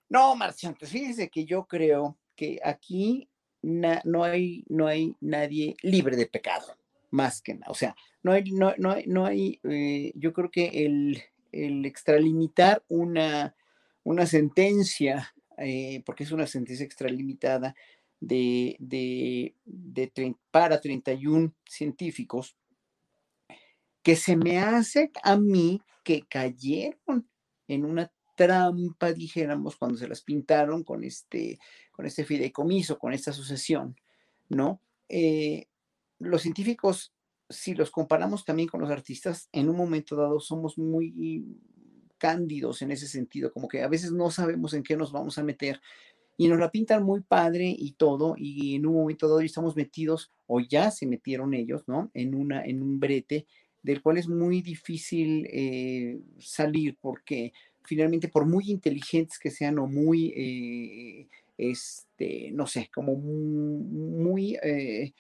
no, 0.09 0.35
marchante, 0.37 0.87
fíjese 0.87 1.29
que 1.29 1.45
yo 1.45 1.67
creo 1.67 2.17
que 2.35 2.61
aquí 2.65 3.29
no, 3.63 4.25
hay, 4.25 4.65
no 4.69 4.87
hay 4.87 5.15
nadie 5.21 5.77
libre 5.83 6.17
de 6.17 6.27
pecado, 6.27 6.77
más 7.11 7.43
que 7.43 7.55
nada. 7.55 7.71
O 7.71 7.75
sea, 7.75 7.95
no 8.23 8.33
hay, 8.33 8.51
no, 8.53 8.75
no 8.79 8.93
hay, 8.93 9.07
no 9.07 9.27
hay 9.27 9.61
eh, 9.65 10.13
yo 10.15 10.33
creo 10.33 10.51
que 10.51 10.87
el, 10.87 11.23
el 11.53 11.85
extralimitar 11.85 12.85
una, 12.89 13.55
una 14.05 14.27
sentencia, 14.27 15.35
eh, 15.59 16.03
porque 16.07 16.25
es 16.25 16.33
una 16.33 16.47
sentencia 16.47 16.87
extralimitada, 16.87 17.75
de, 18.21 18.77
de, 18.81 19.55
de, 19.65 20.35
para 20.51 20.81
31 20.81 21.53
científicos 21.65 22.57
que 24.03 24.17
se 24.17 24.37
me 24.37 24.59
hace 24.59 25.11
a 25.23 25.37
mí 25.37 25.81
que 26.03 26.23
cayeron 26.23 27.29
en 27.69 27.85
una 27.85 28.11
trampa, 28.39 29.13
dijéramos, 29.13 29.77
cuando 29.77 29.99
se 29.99 30.07
las 30.07 30.23
pintaron 30.23 30.85
con 30.85 31.03
este, 31.03 31.59
con 31.91 32.07
este 32.07 32.25
fideicomiso, 32.25 32.97
con 32.97 33.13
esta 33.13 33.33
sucesión, 33.33 33.97
¿no? 34.49 34.81
Eh, 35.09 35.67
los 36.21 36.43
científicos, 36.43 37.13
si 37.51 37.75
los 37.75 37.91
comparamos 37.91 38.45
también 38.45 38.69
con 38.69 38.81
los 38.81 38.91
artistas, 38.91 39.49
en 39.51 39.69
un 39.69 39.77
momento 39.77 40.15
dado 40.15 40.39
somos 40.39 40.79
muy 40.79 41.45
cándidos 42.17 42.81
en 42.83 42.93
ese 42.93 43.09
sentido, 43.09 43.53
como 43.53 43.67
que 43.67 43.83
a 43.83 43.89
veces 43.89 44.13
no 44.13 44.31
sabemos 44.31 44.73
en 44.73 44.85
qué 44.85 44.97
nos 44.97 45.11
vamos 45.11 45.37
a 45.39 45.43
meter 45.43 45.81
y 46.37 46.47
nos 46.47 46.61
la 46.61 46.71
pintan 46.71 47.03
muy 47.03 47.21
padre 47.23 47.75
y 47.77 47.93
todo, 47.93 48.37
y 48.39 48.77
en 48.77 48.87
un 48.87 48.95
momento 48.95 49.27
dado 49.27 49.41
estamos 49.41 49.75
metidos, 49.75 50.31
o 50.47 50.61
ya 50.61 50.93
se 50.93 51.07
metieron 51.07 51.55
ellos, 51.55 51.83
¿no? 51.89 52.13
En, 52.15 52.37
una, 52.37 52.65
en 52.65 52.83
un 52.83 53.01
brete 53.01 53.47
del 53.83 54.01
cual 54.03 54.19
es 54.19 54.29
muy 54.29 54.63
difícil 54.63 55.49
eh, 55.51 56.21
salir, 56.39 56.97
porque 57.01 57.53
finalmente, 57.89 58.29
por 58.29 58.47
muy 58.47 58.71
inteligentes 58.71 59.39
que 59.39 59.51
sean 59.51 59.79
o 59.79 59.87
muy, 59.87 60.29
eh, 60.37 61.29
este, 61.57 62.51
no 62.53 62.67
sé, 62.67 62.91
como 62.95 63.17
muy, 63.17 64.59
eh, 64.63 65.13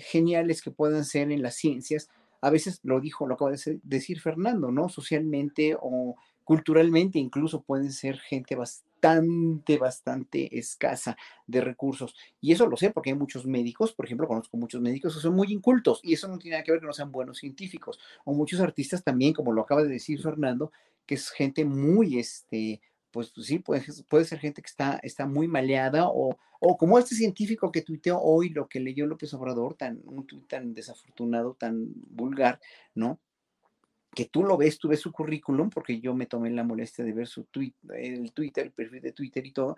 geniales 0.00 0.62
que 0.62 0.70
puedan 0.70 1.04
ser 1.04 1.30
en 1.30 1.42
las 1.42 1.56
ciencias, 1.56 2.08
a 2.40 2.50
veces 2.50 2.80
lo 2.82 3.00
dijo, 3.00 3.26
lo 3.26 3.34
acaba 3.34 3.50
de 3.50 3.80
decir 3.82 4.20
Fernando, 4.20 4.70
¿no? 4.70 4.88
Socialmente 4.88 5.76
o 5.78 6.16
culturalmente 6.44 7.18
incluso 7.18 7.62
pueden 7.62 7.92
ser 7.92 8.18
gente 8.18 8.54
bastante 8.56 8.87
bastante, 9.00 9.78
bastante 9.78 10.58
escasa 10.58 11.16
de 11.46 11.60
recursos. 11.60 12.14
Y 12.40 12.52
eso 12.52 12.66
lo 12.66 12.76
sé 12.76 12.90
porque 12.90 13.10
hay 13.10 13.16
muchos 13.16 13.46
médicos, 13.46 13.92
por 13.92 14.06
ejemplo, 14.06 14.26
conozco 14.26 14.56
muchos 14.56 14.80
médicos 14.80 15.14
que 15.14 15.20
son 15.20 15.34
muy 15.34 15.52
incultos 15.52 16.00
y 16.02 16.14
eso 16.14 16.28
no 16.28 16.38
tiene 16.38 16.56
nada 16.56 16.64
que 16.64 16.72
ver 16.72 16.80
que 16.80 16.86
no 16.86 16.92
sean 16.92 17.12
buenos 17.12 17.38
científicos. 17.38 17.98
O 18.24 18.34
muchos 18.34 18.60
artistas 18.60 19.04
también, 19.04 19.32
como 19.32 19.52
lo 19.52 19.62
acaba 19.62 19.82
de 19.82 19.88
decir 19.88 20.20
Fernando, 20.20 20.72
que 21.06 21.14
es 21.14 21.30
gente 21.30 21.64
muy, 21.64 22.18
este, 22.18 22.80
pues, 23.10 23.32
sí, 23.36 23.60
puede, 23.60 23.84
puede 24.08 24.24
ser 24.24 24.38
gente 24.40 24.62
que 24.62 24.68
está, 24.68 24.98
está 25.02 25.26
muy 25.26 25.48
maleada 25.48 26.08
o, 26.08 26.36
o 26.60 26.76
como 26.76 26.98
este 26.98 27.14
científico 27.14 27.70
que 27.70 27.82
tuiteó 27.82 28.20
hoy 28.20 28.50
lo 28.50 28.68
que 28.68 28.80
leyó 28.80 29.06
López 29.06 29.32
Obrador, 29.34 29.74
tan, 29.74 30.00
un 30.04 30.26
tuit 30.26 30.48
tan 30.48 30.74
desafortunado, 30.74 31.54
tan 31.54 31.88
vulgar, 32.10 32.60
¿no? 32.94 33.20
Que 34.14 34.26
tú 34.26 34.42
lo 34.42 34.56
ves, 34.56 34.78
tú 34.78 34.88
ves 34.88 35.00
su 35.00 35.12
currículum, 35.12 35.70
porque 35.70 36.00
yo 36.00 36.14
me 36.14 36.26
tomé 36.26 36.50
la 36.50 36.64
molestia 36.64 37.04
de 37.04 37.12
ver 37.12 37.26
su 37.26 37.44
tweet, 37.44 37.74
el 37.94 38.32
Twitter, 38.32 38.66
el 38.66 38.72
perfil 38.72 39.02
de 39.02 39.12
Twitter 39.12 39.46
y 39.46 39.52
todo. 39.52 39.76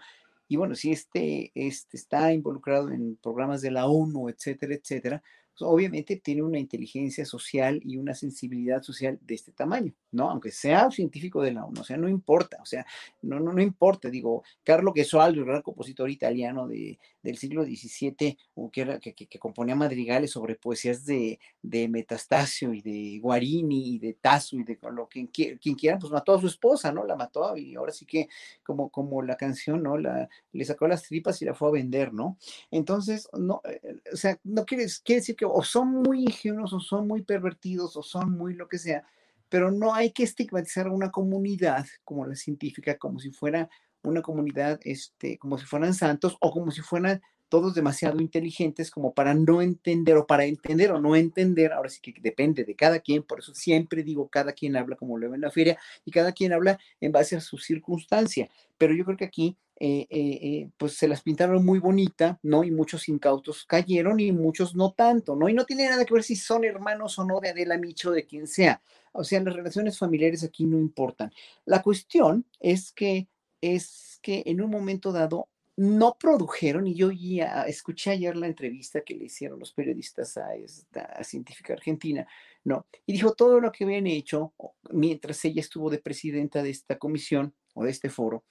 Y 0.49 0.57
bueno, 0.57 0.75
si 0.75 0.91
este, 0.91 1.53
este 1.55 1.97
está 1.97 2.33
involucrado 2.33 2.91
en 2.91 3.17
programas 3.17 3.61
de 3.61 3.71
la 3.71 3.87
ONU, 3.87 4.29
etcétera, 4.29 4.75
etcétera, 4.75 5.23
pues, 5.57 5.69
obviamente 5.69 6.17
tiene 6.17 6.43
una 6.43 6.59
inteligencia 6.59 7.25
social 7.25 7.81
y 7.85 7.97
una 7.97 8.15
sensibilidad 8.15 8.83
social 8.83 9.19
de 9.21 9.35
este 9.35 9.53
tamaño, 9.53 9.93
¿no? 10.13 10.31
Aunque 10.31 10.51
sea 10.51 10.91
científico 10.91 11.43
de 11.43 11.53
la 11.53 11.65
ONU, 11.65 11.81
o 11.81 11.85
sea, 11.85 11.97
no 11.97 12.09
importa, 12.09 12.59
o 12.63 12.67
sea, 12.67 12.87
no, 13.23 13.41
no, 13.41 13.53
no 13.53 13.63
importa, 13.63 14.09
digo, 14.09 14.43
Carlo 14.65 14.93
Gesualdo, 14.93 15.41
el 15.41 15.47
gran 15.47 15.63
compositor 15.63 16.11
italiano 16.11 16.67
de, 16.67 16.99
del 17.23 17.37
siglo 17.37 17.65
XVII, 17.65 18.37
que, 18.73 18.81
era, 18.81 18.99
que, 18.99 19.15
que, 19.15 19.39
componía 19.39 19.75
madrigales 19.75 20.31
sobre 20.31 20.55
poesías 20.55 21.05
de, 21.05 21.39
de, 21.63 21.89
Metastasio 21.89 22.73
y 22.73 22.81
de 22.81 23.19
Guarini 23.21 23.95
y 23.95 23.99
de 23.99 24.15
Tasso 24.15 24.57
y 24.57 24.65
de 24.65 24.79
lo, 24.91 25.09
quien, 25.09 25.27
quien 25.27 25.75
quiera, 25.75 25.99
pues 25.99 26.13
mató 26.13 26.35
a 26.35 26.41
su 26.41 26.47
esposa, 26.47 26.93
¿no? 26.93 27.05
La 27.05 27.17
mató 27.17 27.57
y 27.57 27.75
ahora 27.75 27.93
sí 27.93 28.07
que, 28.07 28.29
como, 28.63 28.91
como 28.91 29.23
la 29.23 29.37
canción, 29.37 29.83
¿no? 29.83 29.99
La, 29.99 30.29
le 30.53 30.65
sacó 30.65 30.89
las 30.89 31.03
tripas 31.03 31.41
y 31.43 31.45
la 31.45 31.55
fue 31.55 31.69
a 31.69 31.73
vender, 31.73 32.13
¿no? 32.13 32.39
Entonces, 32.71 33.29
no, 33.33 33.61
eh, 33.65 34.01
o 34.13 34.17
sea, 34.17 34.39
no 34.45 34.65
quiere, 34.65 34.87
quiere 35.05 35.21
decir 35.21 35.37
o 35.47 35.63
son 35.63 36.03
muy 36.03 36.23
ingenuos 36.23 36.73
o 36.73 36.81
son 36.81 37.07
muy 37.07 37.23
pervertidos 37.23 37.97
o 37.97 38.03
son 38.03 38.33
muy 38.33 38.55
lo 38.55 38.69
que 38.69 38.79
sea, 38.79 39.05
pero 39.49 39.71
no 39.71 39.95
hay 39.95 40.13
que 40.13 40.23
estigmatizar 40.23 40.87
a 40.87 40.93
una 40.93 41.11
comunidad 41.11 41.87
como 42.05 42.27
la 42.27 42.37
científica 42.37 42.99
como 42.99 43.19
si 43.19 43.31
fuera 43.31 43.69
una 44.03 44.23
comunidad, 44.23 44.81
este, 44.85 45.39
como 45.39 45.59
si 45.59 45.67
fueran 45.67 45.95
santos 45.95 46.37
o 46.41 46.51
como 46.51 46.71
si 46.71 46.81
fueran 46.81 47.21
todos 47.51 47.75
demasiado 47.75 48.21
inteligentes 48.21 48.91
como 48.91 49.13
para 49.13 49.35
no 49.35 49.61
entender 49.61 50.17
o 50.17 50.27
para 50.27 50.45
entender 50.45 50.93
o 50.93 51.01
no 51.01 51.17
entender, 51.17 51.73
ahora 51.73 51.91
sí 51.91 52.01
que 52.01 52.15
depende 52.21 52.65
de 52.65 52.77
cada 52.77 53.01
quien, 53.01 53.25
por 53.25 53.41
eso 53.41 53.53
siempre 53.55 54.05
digo, 54.05 54.29
cada 54.29 54.53
quien 54.53 54.77
habla 54.77 54.97
como 54.97 55.19
lo 55.19 55.29
ve 55.29 55.35
en 55.35 55.43
la 55.43 55.51
feria 55.51 55.77
y 56.05 56.13
cada 56.13 56.33
quien 56.33 56.53
habla 56.53 56.79
en 57.01 57.11
base 57.13 57.37
a 57.37 57.41
su 57.41 57.59
circunstancia, 57.59 58.49
pero 58.79 58.95
yo 58.95 59.05
creo 59.05 59.17
que 59.17 59.25
aquí 59.25 59.57
eh, 59.83 60.07
eh, 60.11 60.39
eh, 60.43 60.71
pues 60.77 60.93
se 60.99 61.09
las 61.09 61.23
pintaron 61.23 61.65
muy 61.65 61.79
bonita, 61.79 62.39
¿no? 62.43 62.65
Y 62.65 62.71
muchos 62.71 63.09
incautos 63.09 63.65
cayeron 63.65 64.21
y 64.21 64.31
muchos 64.31 64.77
no 64.77 64.93
tanto, 64.93 65.35
¿no? 65.35 65.49
Y 65.49 65.55
no 65.55 65.65
tiene 65.65 65.89
nada 65.89 66.05
que 66.05 66.13
ver 66.13 66.23
si 66.23 66.37
son 66.37 66.65
hermanos 66.65 67.19
o 67.19 67.25
no 67.25 67.41
de 67.41 67.49
Adela 67.49 67.79
Micho, 67.79 68.11
de 68.11 68.27
quien 68.27 68.47
sea. 68.47 68.83
O 69.13 69.25
sea, 69.25 69.41
las 69.41 69.55
relaciones 69.55 69.99
familiares 69.99 70.45
aquí 70.45 70.67
no 70.67 70.79
importan. 70.79 71.33
La 71.65 71.83
cuestión 71.83 72.45
es 72.61 72.93
que, 72.93 73.29
es 73.63 74.19
que 74.21 74.43
en 74.45 74.61
un 74.61 74.71
momento 74.71 75.13
dado 75.13 75.49
no 75.77 76.19
produjeron, 76.21 76.87
y 76.87 76.95
yo 76.95 77.11
ya 77.11 77.63
escuché 77.63 78.11
ayer 78.11 78.37
la 78.37 78.49
entrevista 78.49 79.01
que 79.01 79.15
le 79.15 79.25
hicieron 79.25 79.59
los 79.59 79.73
periodistas 79.73 80.37
a 80.37 80.55
esta 80.57 81.25
científica 81.25 81.73
argentina, 81.73 82.29
¿no? 82.65 82.87
Y 83.07 83.15
dijo 83.15 83.33
todo 83.33 83.61
lo 83.61 83.73
que 83.73 83.85
habían 83.85 84.07
hecho 84.07 84.53
mientras 84.91 85.43
ella 85.47 85.63
estuvo 85.63 85.89
de 85.89 85.97
presidenta 85.97 86.63
de 86.63 86.69
esta 86.69 86.99
comisión 86.99 87.55
o 87.73 87.85
de 87.85 87.91
este 87.93 88.11
foro, 88.11 88.45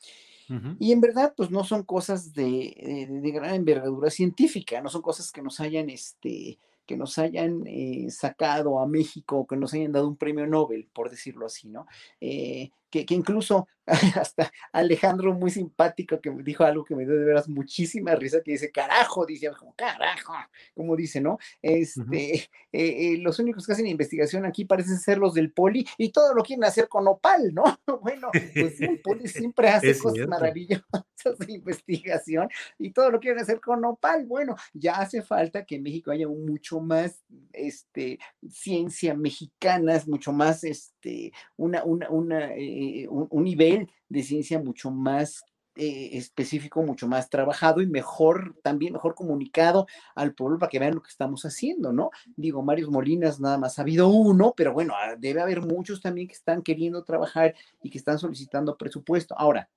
y 0.79 0.91
en 0.91 1.01
verdad, 1.01 1.33
pues 1.37 1.51
no 1.51 1.63
son 1.63 1.83
cosas 1.83 2.33
de, 2.33 3.07
de, 3.09 3.31
gran 3.31 3.53
envergadura 3.53 4.09
científica, 4.09 4.81
no 4.81 4.89
son 4.89 5.01
cosas 5.01 5.31
que 5.31 5.41
nos 5.41 5.59
hayan, 5.59 5.89
este, 5.89 6.57
que 6.89 6.97
nos 6.97 7.19
hayan 7.19 7.67
eh, 7.67 8.07
sacado 8.09 8.79
a 8.79 8.87
México, 8.87 9.45
que 9.45 9.55
nos 9.55 9.75
hayan 9.75 9.91
dado 9.91 10.07
un 10.07 10.15
premio 10.15 10.47
Nobel, 10.47 10.87
por 10.91 11.11
decirlo 11.11 11.45
así, 11.45 11.69
¿no? 11.69 11.85
Eh, 12.19 12.71
que, 12.89 13.05
incluso 13.09 13.67
hasta 14.19 14.51
Alejandro, 14.71 15.33
muy 15.33 15.49
simpático, 15.49 16.19
que 16.19 16.31
me 16.31 16.43
dijo 16.43 16.63
algo 16.63 16.85
que 16.85 16.95
me 16.95 17.05
dio 17.05 17.17
de 17.17 17.25
veras 17.25 17.47
muchísima 17.49 18.15
risa, 18.15 18.41
que 18.43 18.51
dice, 18.51 18.71
carajo, 18.71 19.25
dice, 19.25 19.49
como 19.57 19.73
carajo, 19.75 20.33
como 20.75 20.95
dice, 20.95 21.21
¿no? 21.21 21.39
Este, 21.61 22.35
eh, 22.71 23.13
eh, 23.13 23.17
los 23.19 23.39
únicos 23.39 23.65
que 23.65 23.73
hacen 23.73 23.87
investigación 23.87 24.45
aquí 24.45 24.65
parecen 24.65 24.99
ser 24.99 25.17
los 25.17 25.33
del 25.33 25.51
poli 25.51 25.87
y 25.97 26.11
todo 26.11 26.33
lo 26.33 26.43
quieren 26.43 26.63
hacer 26.63 26.87
con 26.87 27.07
opal, 27.07 27.53
¿no? 27.53 27.63
Bueno, 28.01 28.29
pues 28.31 28.79
el 28.79 29.01
poli 29.01 29.27
siempre 29.27 29.67
hace 29.67 29.97
cosas 29.99 30.27
maravillosas 30.27 31.03
de 31.37 31.53
investigación 31.53 32.47
y 32.77 32.91
todo 32.91 33.11
lo 33.11 33.19
quieren 33.19 33.41
hacer 33.41 33.59
con 33.59 33.83
opal. 33.83 34.25
Bueno, 34.25 34.55
ya 34.73 34.95
hace 34.95 35.21
falta 35.21 35.65
que 35.65 35.75
en 35.75 35.83
México 35.83 36.11
haya 36.11 36.27
mucho 36.27 36.79
más, 36.79 37.23
este, 37.51 38.19
ciencia 38.49 39.13
mexicana, 39.15 39.95
es 39.95 40.07
mucho 40.07 40.31
más, 40.31 40.63
este, 40.63 41.33
una, 41.57 41.83
una, 41.83 42.09
una 42.09 42.53
eh, 42.55 42.78
eh, 42.81 43.07
un, 43.09 43.43
nivel 43.43 43.91
de 44.07 44.23
ciencia 44.23 44.57
mucho 44.57 44.89
más 44.89 45.43
eh, 45.75 46.11
específico, 46.13 46.81
mucho 46.81 47.09
más 47.09 47.29
trabajado 47.29 47.81
y 47.81 47.87
mejor, 47.87 48.55
también 48.63 48.93
mejor 48.93 49.15
comunicado 49.15 49.85
al 50.15 50.33
pueblo 50.33 50.57
para 50.57 50.69
que 50.69 50.79
vean 50.79 50.95
lo 50.95 51.01
que 51.01 51.09
estamos 51.09 51.43
haciendo, 51.43 51.91
¿no? 51.91 52.09
Digo, 52.37 52.63
Marios 52.63 52.89
Molinas 52.89 53.41
nada 53.41 53.57
más 53.57 53.77
ha 53.77 53.81
habido 53.81 54.07
uno, 54.07 54.53
pero 54.55 54.71
bueno, 54.71 54.93
ah, 54.95 55.17
debe 55.17 55.41
haber 55.41 55.59
muchos 55.59 55.99
también 55.99 56.29
que 56.29 56.35
están 56.35 56.61
queriendo 56.61 57.03
trabajar 57.03 57.53
y 57.83 57.89
que 57.89 57.97
están 57.97 58.17
solicitando 58.17 58.77
presupuesto. 58.77 59.37
Ahora, 59.37 59.69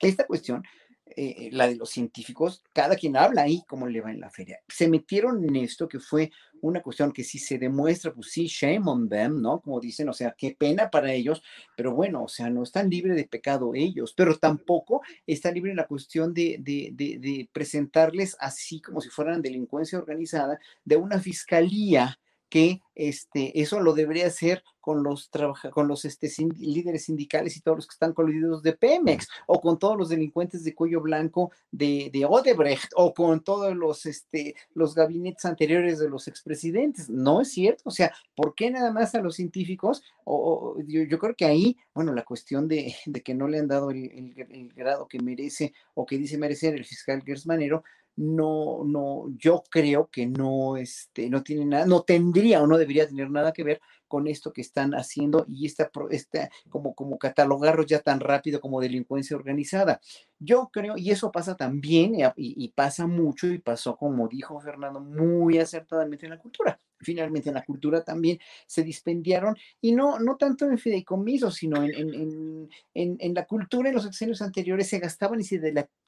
esta 0.00 0.26
cuestión 0.26 0.64
eh, 1.06 1.50
la 1.52 1.68
de 1.68 1.76
los 1.76 1.90
científicos, 1.90 2.62
cada 2.72 2.96
quien 2.96 3.16
habla 3.16 3.42
ahí 3.42 3.62
como 3.68 3.86
le 3.86 4.00
va 4.00 4.10
en 4.10 4.20
la 4.20 4.30
feria. 4.30 4.60
Se 4.68 4.88
metieron 4.88 5.44
en 5.44 5.56
esto 5.56 5.86
que 5.86 6.00
fue 6.00 6.32
una 6.62 6.80
cuestión 6.80 7.12
que 7.12 7.24
si 7.24 7.38
se 7.38 7.58
demuestra, 7.58 8.12
pues 8.12 8.30
sí, 8.30 8.46
shame 8.46 8.82
on 8.86 9.08
them, 9.08 9.40
¿no? 9.42 9.60
Como 9.60 9.80
dicen, 9.80 10.08
o 10.08 10.14
sea, 10.14 10.34
qué 10.36 10.56
pena 10.58 10.88
para 10.90 11.12
ellos, 11.12 11.42
pero 11.76 11.94
bueno, 11.94 12.24
o 12.24 12.28
sea, 12.28 12.48
no 12.48 12.62
están 12.62 12.88
libres 12.88 13.16
de 13.16 13.28
pecado 13.28 13.74
ellos, 13.74 14.14
pero 14.16 14.38
tampoco 14.38 15.02
está 15.26 15.52
libre 15.52 15.74
la 15.74 15.86
cuestión 15.86 16.32
de, 16.32 16.56
de, 16.60 16.90
de 16.94 17.48
presentarles 17.52 18.36
así 18.40 18.80
como 18.80 19.02
si 19.02 19.10
fueran 19.10 19.42
delincuencia 19.42 19.98
organizada 19.98 20.58
de 20.84 20.96
una 20.96 21.20
fiscalía 21.20 22.18
que 22.54 22.82
este, 22.94 23.60
eso 23.60 23.80
lo 23.80 23.94
debería 23.94 24.28
hacer 24.28 24.62
con 24.80 25.02
los, 25.02 25.28
con 25.72 25.88
los 25.88 26.04
este, 26.04 26.30
líderes 26.56 27.06
sindicales 27.06 27.56
y 27.56 27.60
todos 27.62 27.78
los 27.78 27.86
que 27.88 27.94
están 27.94 28.12
coludidos 28.12 28.62
de 28.62 28.74
Pemex, 28.74 29.26
o 29.48 29.60
con 29.60 29.76
todos 29.76 29.98
los 29.98 30.08
delincuentes 30.08 30.62
de 30.62 30.72
cuello 30.72 31.00
blanco 31.00 31.50
de, 31.72 32.10
de 32.12 32.24
Odebrecht, 32.24 32.92
o 32.94 33.12
con 33.12 33.42
todos 33.42 33.74
los, 33.74 34.06
este, 34.06 34.54
los 34.72 34.94
gabinetes 34.94 35.44
anteriores 35.46 35.98
de 35.98 36.08
los 36.08 36.28
expresidentes. 36.28 37.10
No 37.10 37.40
es 37.40 37.50
cierto. 37.50 37.82
O 37.86 37.90
sea, 37.90 38.12
¿por 38.36 38.54
qué 38.54 38.70
nada 38.70 38.92
más 38.92 39.16
a 39.16 39.20
los 39.20 39.34
científicos? 39.34 40.04
O, 40.22 40.76
yo, 40.86 41.18
creo 41.18 41.34
que 41.34 41.46
ahí, 41.46 41.76
bueno, 41.92 42.14
la 42.14 42.22
cuestión 42.22 42.68
de, 42.68 42.94
de 43.06 43.20
que 43.20 43.34
no 43.34 43.48
le 43.48 43.58
han 43.58 43.66
dado 43.66 43.90
el, 43.90 44.32
el, 44.48 44.72
grado 44.74 45.08
que 45.08 45.18
merece 45.18 45.72
o 45.94 46.06
que 46.06 46.18
dice 46.18 46.38
merecer 46.38 46.74
el 46.74 46.84
fiscal 46.84 47.20
Gersmanero, 47.24 47.82
no, 48.16 48.82
no, 48.84 49.26
yo 49.36 49.62
creo 49.70 50.08
que 50.10 50.26
no, 50.26 50.76
este, 50.76 51.28
no 51.30 51.42
tiene 51.42 51.66
nada, 51.66 51.86
no 51.86 52.02
tendría 52.02 52.62
o 52.62 52.66
no 52.66 52.78
debería 52.78 53.08
tener 53.08 53.30
nada 53.30 53.52
que 53.52 53.64
ver 53.64 53.80
con 54.14 54.28
esto 54.28 54.52
que 54.52 54.60
están 54.60 54.94
haciendo 54.94 55.44
y 55.48 55.66
esta, 55.66 55.90
esta 56.10 56.48
como, 56.68 56.94
como 56.94 57.18
catalogarlos 57.18 57.86
ya 57.86 57.98
tan 57.98 58.20
rápido 58.20 58.60
como 58.60 58.80
delincuencia 58.80 59.36
organizada. 59.36 60.00
Yo 60.38 60.70
creo, 60.72 60.96
y 60.96 61.10
eso 61.10 61.32
pasa 61.32 61.56
también, 61.56 62.14
y, 62.14 62.24
y 62.36 62.68
pasa 62.68 63.08
mucho, 63.08 63.48
y 63.48 63.58
pasó, 63.58 63.96
como 63.96 64.28
dijo 64.28 64.60
Fernando, 64.60 65.00
muy 65.00 65.58
acertadamente 65.58 66.26
en 66.26 66.30
la 66.30 66.38
cultura 66.38 66.78
finalmente 67.04 67.50
en 67.50 67.54
la 67.54 67.64
cultura 67.64 68.02
también 68.02 68.38
se 68.66 68.82
dispendiaron, 68.82 69.56
y 69.80 69.92
no, 69.92 70.18
no 70.18 70.36
tanto 70.36 70.64
en 70.64 70.78
fideicomiso, 70.78 71.50
sino 71.50 71.84
en, 71.84 72.68
en, 72.94 73.16
en, 73.20 73.34
la 73.34 73.46
cultura 73.46 73.88
en 73.88 73.94
los 73.94 74.04
sexenios 74.04 74.42
anteriores 74.42 74.88
se 74.88 74.98
gastaban 74.98 75.40
y 75.40 75.44
se 75.44 75.60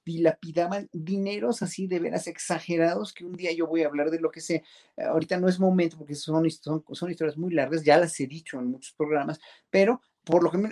dilapidaban 0.05 0.89
dineros 0.93 1.63
así 1.63 1.87
de 1.87 2.01
veras 2.01 2.27
exagerados, 2.27 3.13
que 3.13 3.25
un 3.25 3.35
día 3.35 3.53
yo 3.53 3.67
voy 3.67 3.83
a 3.83 3.87
hablar 3.87 4.11
de 4.11 4.21
lo 4.21 4.31
que 4.31 4.41
sé, 4.41 4.65
ahorita 4.97 5.39
no 5.39 5.49
es 5.49 5.61
momento 5.61 5.97
porque 5.99 6.15
son, 6.15 6.51
son, 6.51 6.85
son 6.91 7.11
historias 7.11 7.37
muy 7.37 7.53
largas, 7.53 7.85
ya 7.85 7.96
las 7.99 8.19
he 8.21 8.27
dicho 8.27 8.59
en 8.59 8.67
muchos 8.67 8.93
programas, 8.95 9.41
pero 9.71 10.01
por 10.25 10.43
lo, 10.43 10.51
que 10.51 10.59
me, 10.59 10.71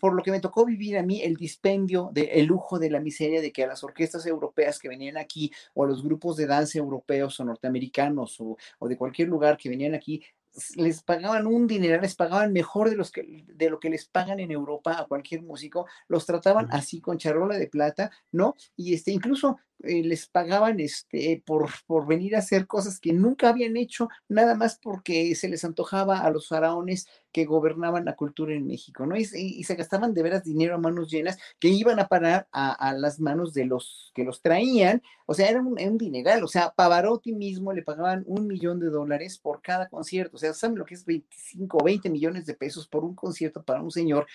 por 0.00 0.14
lo 0.14 0.22
que 0.22 0.32
me 0.32 0.40
tocó 0.40 0.64
vivir 0.64 0.98
a 0.98 1.02
mí 1.02 1.22
el 1.22 1.36
dispendio 1.36 2.10
del 2.12 2.28
el 2.28 2.46
lujo 2.46 2.80
de 2.80 2.90
la 2.90 2.98
miseria 2.98 3.40
de 3.40 3.52
que 3.52 3.62
a 3.62 3.68
las 3.68 3.84
orquestas 3.84 4.26
europeas 4.26 4.80
que 4.80 4.88
venían 4.88 5.16
aquí 5.16 5.52
o 5.74 5.84
a 5.84 5.86
los 5.86 6.02
grupos 6.02 6.36
de 6.36 6.46
danza 6.46 6.78
europeos 6.78 7.38
o 7.38 7.44
norteamericanos 7.44 8.40
o, 8.40 8.56
o 8.80 8.88
de 8.88 8.96
cualquier 8.96 9.28
lugar 9.28 9.56
que 9.56 9.68
venían 9.68 9.94
aquí 9.94 10.24
les 10.76 11.02
pagaban 11.02 11.46
un 11.46 11.66
dinero, 11.66 12.00
les 12.00 12.14
pagaban 12.14 12.52
mejor 12.52 12.90
de, 12.90 12.96
los 12.96 13.10
que, 13.10 13.44
de 13.46 13.70
lo 13.70 13.78
que 13.78 13.90
les 13.90 14.06
pagan 14.06 14.40
en 14.40 14.50
Europa 14.50 14.98
a 14.98 15.06
cualquier 15.06 15.42
músico, 15.42 15.86
los 16.08 16.26
trataban 16.26 16.68
así 16.70 17.00
con 17.00 17.18
charola 17.18 17.58
de 17.58 17.68
plata, 17.68 18.10
¿no? 18.32 18.54
Y 18.76 18.94
este, 18.94 19.10
incluso 19.10 19.58
eh, 19.82 20.02
les 20.02 20.26
pagaban 20.26 20.80
este, 20.80 21.42
por, 21.44 21.70
por 21.86 22.06
venir 22.06 22.34
a 22.34 22.38
hacer 22.38 22.66
cosas 22.66 22.98
que 22.98 23.12
nunca 23.12 23.50
habían 23.50 23.76
hecho, 23.76 24.08
nada 24.28 24.54
más 24.54 24.78
porque 24.82 25.34
se 25.34 25.48
les 25.48 25.64
antojaba 25.64 26.20
a 26.20 26.30
los 26.30 26.48
faraones 26.48 27.06
que 27.30 27.44
gobernaban 27.44 28.06
la 28.06 28.16
cultura 28.16 28.54
en 28.54 28.66
México, 28.66 29.04
¿no? 29.04 29.16
Y, 29.16 29.24
se 29.26 29.74
gastaban 29.74 30.14
de 30.14 30.22
veras 30.22 30.44
dinero 30.44 30.74
a 30.74 30.78
manos 30.78 31.10
llenas 31.10 31.36
que 31.58 31.68
iban 31.68 32.00
a 32.00 32.08
parar 32.08 32.48
a, 32.52 32.94
las 32.94 33.20
manos 33.20 33.52
de 33.52 33.66
los 33.66 34.12
que 34.14 34.24
los 34.24 34.40
traían, 34.40 35.02
o 35.26 35.34
sea, 35.34 35.50
era 35.50 35.60
un, 35.60 35.78
un, 35.78 35.98
dineral, 35.98 36.42
o 36.42 36.48
sea, 36.48 36.72
Pavarotti 36.74 37.34
mismo 37.34 37.74
le 37.74 37.82
pagaban 37.82 38.24
un 38.26 38.46
millón 38.46 38.80
de 38.80 38.88
dólares 38.88 39.38
por 39.38 39.60
cada 39.60 39.88
concierto, 39.88 40.36
o 40.36 40.38
sea, 40.38 40.54
¿saben 40.54 40.78
lo 40.78 40.86
que 40.86 40.94
es 40.94 41.04
25 41.04 41.76
o 41.78 41.84
20 41.84 42.08
millones 42.08 42.46
de 42.46 42.54
pesos 42.54 42.88
por 42.88 43.04
un 43.04 43.14
concierto 43.14 43.62
para 43.62 43.82
un 43.82 43.90
señor 43.90 44.26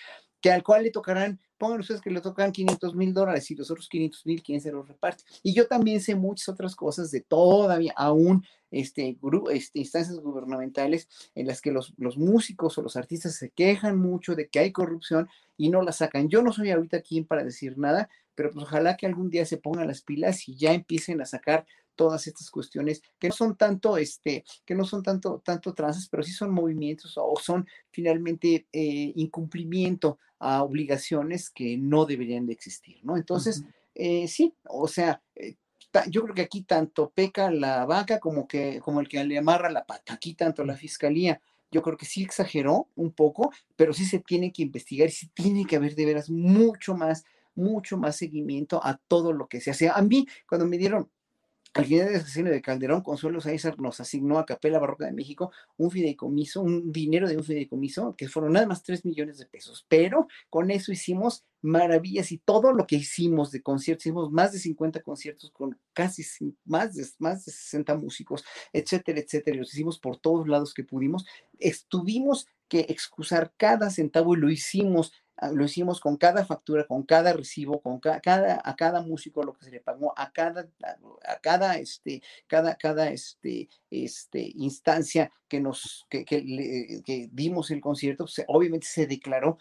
que 0.41 0.51
al 0.51 0.63
cual 0.63 0.83
le 0.83 0.91
tocarán, 0.91 1.39
pongan 1.61 1.79
ustedes 1.79 2.01
que 2.01 2.09
le 2.09 2.21
tocan 2.21 2.51
500 2.51 2.95
mil 2.95 3.13
dólares 3.13 3.51
y 3.51 3.55
los 3.55 3.69
otros 3.69 3.87
500 3.87 4.25
mil, 4.25 4.41
¿quién 4.41 4.59
se 4.59 4.71
los 4.71 4.87
reparte? 4.87 5.23
Y 5.43 5.53
yo 5.53 5.67
también 5.67 6.01
sé 6.01 6.15
muchas 6.15 6.49
otras 6.49 6.75
cosas 6.75 7.11
de 7.11 7.21
todavía, 7.21 7.93
aún 7.95 8.43
este, 8.71 9.15
este, 9.51 9.79
instancias 9.79 10.17
gubernamentales 10.17 11.07
en 11.35 11.45
las 11.45 11.61
que 11.61 11.71
los, 11.71 11.93
los 11.97 12.17
músicos 12.17 12.79
o 12.79 12.81
los 12.81 12.95
artistas 12.95 13.35
se 13.35 13.51
quejan 13.51 13.99
mucho 13.99 14.33
de 14.33 14.49
que 14.49 14.57
hay 14.57 14.71
corrupción 14.71 15.29
y 15.55 15.69
no 15.69 15.83
la 15.83 15.91
sacan. 15.91 16.29
Yo 16.29 16.41
no 16.41 16.51
soy 16.51 16.71
ahorita 16.71 17.01
quien 17.01 17.25
para 17.25 17.43
decir 17.43 17.77
nada, 17.77 18.09
pero 18.33 18.49
pues 18.49 18.65
ojalá 18.65 18.97
que 18.97 19.05
algún 19.05 19.29
día 19.29 19.45
se 19.45 19.57
pongan 19.57 19.87
las 19.87 20.01
pilas 20.01 20.49
y 20.49 20.55
ya 20.55 20.73
empiecen 20.73 21.21
a 21.21 21.25
sacar 21.25 21.67
todas 21.95 22.27
estas 22.27 22.49
cuestiones 22.49 23.01
que 23.19 23.29
no 23.29 23.33
son 23.33 23.55
tanto, 23.55 23.97
este, 23.97 24.43
que 24.65 24.75
no 24.75 24.85
son 24.85 25.03
tanto, 25.03 25.41
tanto 25.43 25.73
trances, 25.73 26.07
pero 26.09 26.23
sí 26.23 26.31
son 26.31 26.51
movimientos 26.51 27.17
o 27.17 27.33
son 27.41 27.67
finalmente 27.91 28.67
eh, 28.71 29.13
incumplimiento 29.15 30.17
a 30.39 30.63
obligaciones 30.63 31.49
que 31.49 31.77
no 31.77 32.05
deberían 32.05 32.45
de 32.45 32.53
existir, 32.53 32.99
¿no? 33.03 33.17
Entonces, 33.17 33.63
eh, 33.95 34.27
sí, 34.27 34.53
o 34.67 34.87
sea, 34.87 35.21
eh, 35.35 35.55
yo 36.07 36.23
creo 36.23 36.33
que 36.33 36.41
aquí 36.41 36.63
tanto 36.63 37.11
peca 37.13 37.51
la 37.51 37.85
vaca 37.85 38.19
como 38.19 38.47
que 38.47 38.79
como 38.79 39.01
el 39.01 39.09
que 39.09 39.23
le 39.23 39.37
amarra 39.37 39.69
la 39.69 39.85
pata, 39.85 40.13
aquí 40.13 40.33
tanto 40.33 40.63
la 40.63 40.75
fiscalía 40.75 41.41
yo 41.71 41.81
creo 41.81 41.97
que 41.97 42.05
sí 42.05 42.21
exageró 42.21 42.89
un 42.95 43.11
poco, 43.11 43.51
pero 43.75 43.93
sí 43.93 44.05
se 44.05 44.19
tiene 44.19 44.51
que 44.51 44.61
investigar 44.61 45.07
y 45.07 45.11
sí 45.11 45.29
tiene 45.33 45.65
que 45.65 45.77
haber 45.77 45.95
de 45.95 46.05
veras 46.05 46.29
mucho 46.29 46.95
más, 46.95 47.23
mucho 47.55 47.97
más 47.97 48.17
seguimiento 48.17 48.81
a 48.83 48.97
todo 49.07 49.31
lo 49.31 49.47
que 49.47 49.61
se 49.61 49.71
hace. 49.71 49.89
A 49.89 50.01
mí, 50.01 50.27
cuando 50.47 50.67
me 50.67 50.77
dieron 50.77 51.09
al 51.73 51.85
final 51.85 52.07
del 52.07 52.17
asesino 52.17 52.49
de 52.49 52.61
Calderón, 52.61 53.01
Consuelo 53.01 53.39
César 53.39 53.79
nos 53.79 54.01
asignó 54.01 54.39
a 54.39 54.45
Capela 54.45 54.79
Barroca 54.79 55.05
de 55.05 55.13
México 55.13 55.51
un 55.77 55.89
fideicomiso, 55.89 56.61
un 56.61 56.91
dinero 56.91 57.29
de 57.29 57.37
un 57.37 57.43
fideicomiso, 57.43 58.15
que 58.17 58.27
fueron 58.27 58.53
nada 58.53 58.67
más 58.67 58.83
3 58.83 59.05
millones 59.05 59.37
de 59.37 59.45
pesos. 59.45 59.85
Pero 59.87 60.27
con 60.49 60.69
eso 60.69 60.91
hicimos 60.91 61.45
maravillas 61.61 62.31
y 62.33 62.39
todo 62.39 62.73
lo 62.73 62.87
que 62.87 62.97
hicimos 62.97 63.51
de 63.51 63.61
conciertos, 63.61 64.05
hicimos 64.05 64.31
más 64.31 64.51
de 64.51 64.59
50 64.59 65.01
conciertos 65.01 65.51
con 65.51 65.79
casi 65.93 66.23
más 66.65 66.93
de, 66.95 67.05
más 67.19 67.45
de 67.45 67.51
60 67.53 67.95
músicos, 67.95 68.43
etcétera, 68.73 69.19
etcétera. 69.21 69.57
Los 69.57 69.73
hicimos 69.73 69.97
por 69.97 70.17
todos 70.17 70.47
lados 70.47 70.73
que 70.73 70.83
pudimos. 70.83 71.25
Estuvimos 71.57 72.47
que 72.67 72.85
excusar 72.89 73.53
cada 73.57 73.89
centavo 73.89 74.33
y 74.33 74.39
lo 74.39 74.49
hicimos 74.49 75.13
lo 75.53 75.65
hicimos 75.65 75.99
con 75.99 76.17
cada 76.17 76.45
factura, 76.45 76.85
con 76.85 77.03
cada 77.03 77.33
recibo, 77.33 77.81
con 77.81 77.99
cada, 77.99 78.61
a 78.63 78.75
cada 78.75 79.01
músico 79.01 79.43
lo 79.43 79.53
que 79.53 79.65
se 79.65 79.71
le 79.71 79.79
pagó, 79.79 80.13
a 80.17 80.31
cada, 80.31 80.67
a 81.25 81.39
cada, 81.39 81.77
este, 81.77 82.21
cada, 82.47 82.75
cada, 82.75 83.09
este, 83.09 83.69
este, 83.89 84.51
instancia 84.55 85.31
que 85.47 85.59
nos, 85.59 86.05
que, 86.09 86.25
que, 86.25 87.29
dimos 87.31 87.71
el 87.71 87.81
concierto, 87.81 88.25
pues, 88.25 88.45
obviamente 88.47 88.87
se 88.87 89.07
declaró 89.07 89.57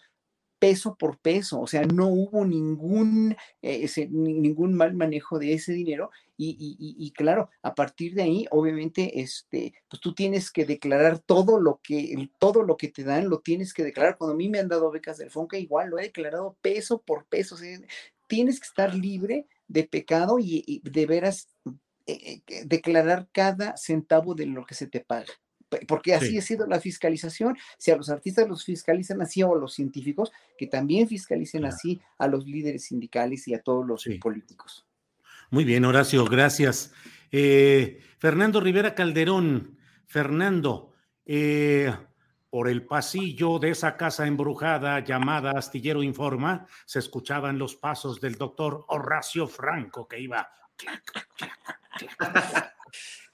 peso 0.61 0.95
por 0.95 1.17
peso, 1.17 1.59
o 1.59 1.65
sea, 1.65 1.81
no 1.85 2.07
hubo 2.07 2.45
ningún, 2.45 3.35
eh, 3.63 3.89
ningún 4.11 4.75
mal 4.75 4.93
manejo 4.93 5.39
de 5.39 5.53
ese 5.53 5.73
dinero 5.73 6.11
y, 6.37 7.13
claro, 7.15 7.49
a 7.63 7.73
partir 7.73 8.13
de 8.13 8.21
ahí, 8.21 8.45
obviamente, 8.51 9.21
este, 9.21 9.73
pues 9.89 9.99
tú 9.99 10.13
tienes 10.13 10.51
que 10.51 10.65
declarar 10.65 11.17
todo 11.17 11.59
lo 11.59 11.79
que, 11.83 12.29
todo 12.37 12.61
lo 12.61 12.77
que 12.77 12.89
te 12.89 13.03
dan, 13.03 13.27
lo 13.29 13.39
tienes 13.39 13.73
que 13.73 13.83
declarar. 13.83 14.17
Cuando 14.17 14.33
a 14.33 14.37
mí 14.37 14.49
me 14.49 14.59
han 14.59 14.67
dado 14.67 14.91
becas 14.91 15.17
del 15.17 15.31
FONCA, 15.31 15.57
igual 15.57 15.89
lo 15.89 15.99
he 15.99 16.03
declarado 16.03 16.57
peso 16.61 17.01
por 17.01 17.25
peso, 17.25 17.57
tienes 18.27 18.59
que 18.59 18.67
estar 18.67 18.93
libre 18.93 19.47
de 19.67 19.83
pecado 19.83 20.37
y, 20.39 20.81
de 20.83 21.05
veras 21.07 21.49
eh, 22.05 22.41
eh, 22.47 22.63
declarar 22.65 23.27
cada 23.31 23.77
centavo 23.77 24.35
de 24.35 24.45
lo 24.45 24.65
que 24.65 24.75
se 24.75 24.87
te 24.87 24.99
paga 24.99 25.33
porque 25.87 26.13
así 26.13 26.37
ha 26.37 26.41
sido 26.41 26.67
la 26.67 26.79
fiscalización. 26.79 27.57
Si 27.77 27.91
a 27.91 27.97
los 27.97 28.09
artistas 28.09 28.47
los 28.47 28.63
fiscalizan 28.63 29.21
así 29.21 29.43
o 29.43 29.55
a 29.55 29.59
los 29.59 29.73
científicos, 29.73 30.31
que 30.57 30.67
también 30.67 31.07
fiscalicen 31.07 31.65
así 31.65 32.01
a 32.17 32.27
los 32.27 32.45
líderes 32.45 32.85
sindicales 32.85 33.47
y 33.47 33.53
a 33.53 33.61
todos 33.61 33.85
los 33.85 34.07
políticos. 34.19 34.85
Muy 35.49 35.63
bien, 35.63 35.85
Horacio, 35.85 36.25
gracias. 36.25 36.93
Eh, 37.31 38.01
Fernando 38.19 38.59
Rivera 38.59 38.95
Calderón, 38.95 39.77
Fernando, 40.05 40.93
eh, 41.25 41.93
por 42.49 42.67
el 42.67 42.85
pasillo 42.85 43.59
de 43.59 43.71
esa 43.71 43.95
casa 43.95 44.27
embrujada 44.27 44.99
llamada 44.99 45.51
Astillero 45.51 46.03
Informa, 46.03 46.67
se 46.85 46.99
escuchaban 46.99 47.57
los 47.57 47.75
pasos 47.75 48.19
del 48.19 48.35
doctor 48.35 48.85
Horacio 48.89 49.47
Franco 49.47 50.07
que 50.07 50.19
iba 50.19 50.49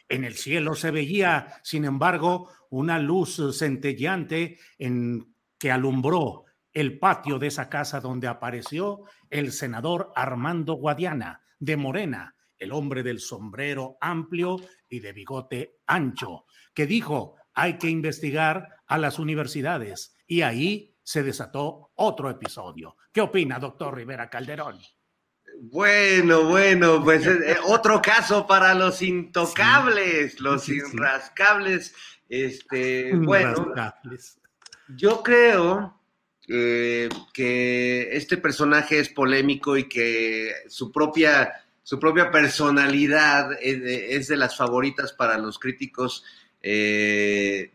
en 0.10 0.24
el 0.24 0.36
cielo 0.36 0.76
se 0.76 0.92
veía, 0.92 1.60
sin 1.64 1.86
embargo, 1.86 2.50
una 2.70 3.00
luz 3.00 3.42
centelleante 3.58 4.60
en 4.78 5.34
que 5.58 5.72
alumbró 5.72 6.46
el 6.74 7.00
patio 7.00 7.40
de 7.40 7.48
esa 7.48 7.70
casa 7.70 8.00
donde 8.00 8.28
apareció 8.28 9.02
el 9.30 9.52
senador 9.52 10.12
Armando 10.16 10.74
Guadiana, 10.74 11.42
de 11.60 11.76
Morena, 11.76 12.36
el 12.58 12.72
hombre 12.72 13.04
del 13.04 13.20
sombrero 13.20 13.98
amplio 14.00 14.58
y 14.88 15.00
de 15.00 15.14
bigote 15.14 15.80
ancho, 15.88 16.46
que 16.74 16.86
dijo, 16.86 17.36
hay 17.54 17.78
que 17.78 17.90
investigar 17.90 18.68
a 18.86 18.98
las 18.98 19.18
universidades. 19.18 20.16
Y 20.28 20.42
ahí 20.42 20.96
se 21.04 21.24
desató 21.24 21.92
otro 21.96 22.30
episodio. 22.30 22.98
¿Qué 23.12 23.22
opina, 23.22 23.60
doctor 23.60 23.96
Rivera 23.96 24.30
Calderón? 24.30 24.78
Bueno, 25.60 26.44
bueno, 26.44 27.04
pues 27.04 27.26
eh, 27.26 27.58
otro 27.66 28.02
caso 28.02 28.46
para 28.46 28.76
los 28.76 29.02
intocables, 29.02 30.40
los 30.40 30.64
sí, 30.64 30.76
irrascables. 30.76 31.96
Este, 32.30 33.16
bueno, 33.16 33.74
Rascables. 33.74 34.40
yo 34.90 35.24
creo 35.24 36.00
eh, 36.48 37.10
que 37.34 38.10
este 38.16 38.38
personaje 38.38 39.00
es 39.00 39.10
polémico 39.10 39.78
y 39.78 39.90
que 39.90 40.54
su 40.68 40.92
propia, 40.92 41.52
su 41.82 42.00
propia 42.00 42.30
personalidad 42.30 43.52
es 43.62 43.82
de, 43.82 44.16
es 44.16 44.28
de 44.28 44.38
las 44.38 44.56
favoritas 44.56 45.12
para 45.14 45.38
los 45.38 45.58
críticos 45.58 46.24
eh, 46.62 47.72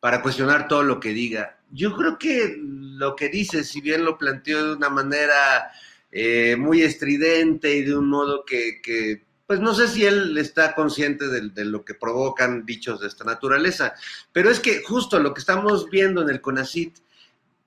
para 0.00 0.22
cuestionar 0.22 0.66
todo 0.66 0.82
lo 0.82 0.98
que 0.98 1.10
diga. 1.10 1.58
Yo 1.70 1.94
creo 1.94 2.18
que 2.18 2.56
lo 2.62 3.14
que 3.14 3.28
dice, 3.28 3.64
si 3.64 3.82
bien 3.82 4.04
lo 4.04 4.16
planteó 4.16 4.66
de 4.66 4.76
una 4.76 4.88
manera 4.88 5.70
eh, 6.10 6.56
muy 6.56 6.82
estridente 6.82 7.76
y 7.76 7.82
de 7.82 7.96
un 7.96 8.08
modo 8.08 8.44
que, 8.46 9.22
pues 9.46 9.60
no 9.60 9.74
sé 9.74 9.88
si 9.88 10.06
él 10.06 10.38
está 10.38 10.74
consciente 10.74 11.28
de, 11.28 11.64
lo 11.64 11.84
que 11.84 11.94
provocan 11.94 12.64
dichos 12.64 13.00
de 13.00 13.08
esta 13.08 13.24
naturaleza, 13.24 13.94
pero 14.32 14.50
es 14.50 14.58
que 14.58 14.82
justo 14.82 15.18
lo 15.18 15.34
que 15.34 15.40
estamos 15.40 15.90
viendo 15.90 16.22
en 16.22 16.30
el 16.30 16.40
CONACIT 16.40 16.98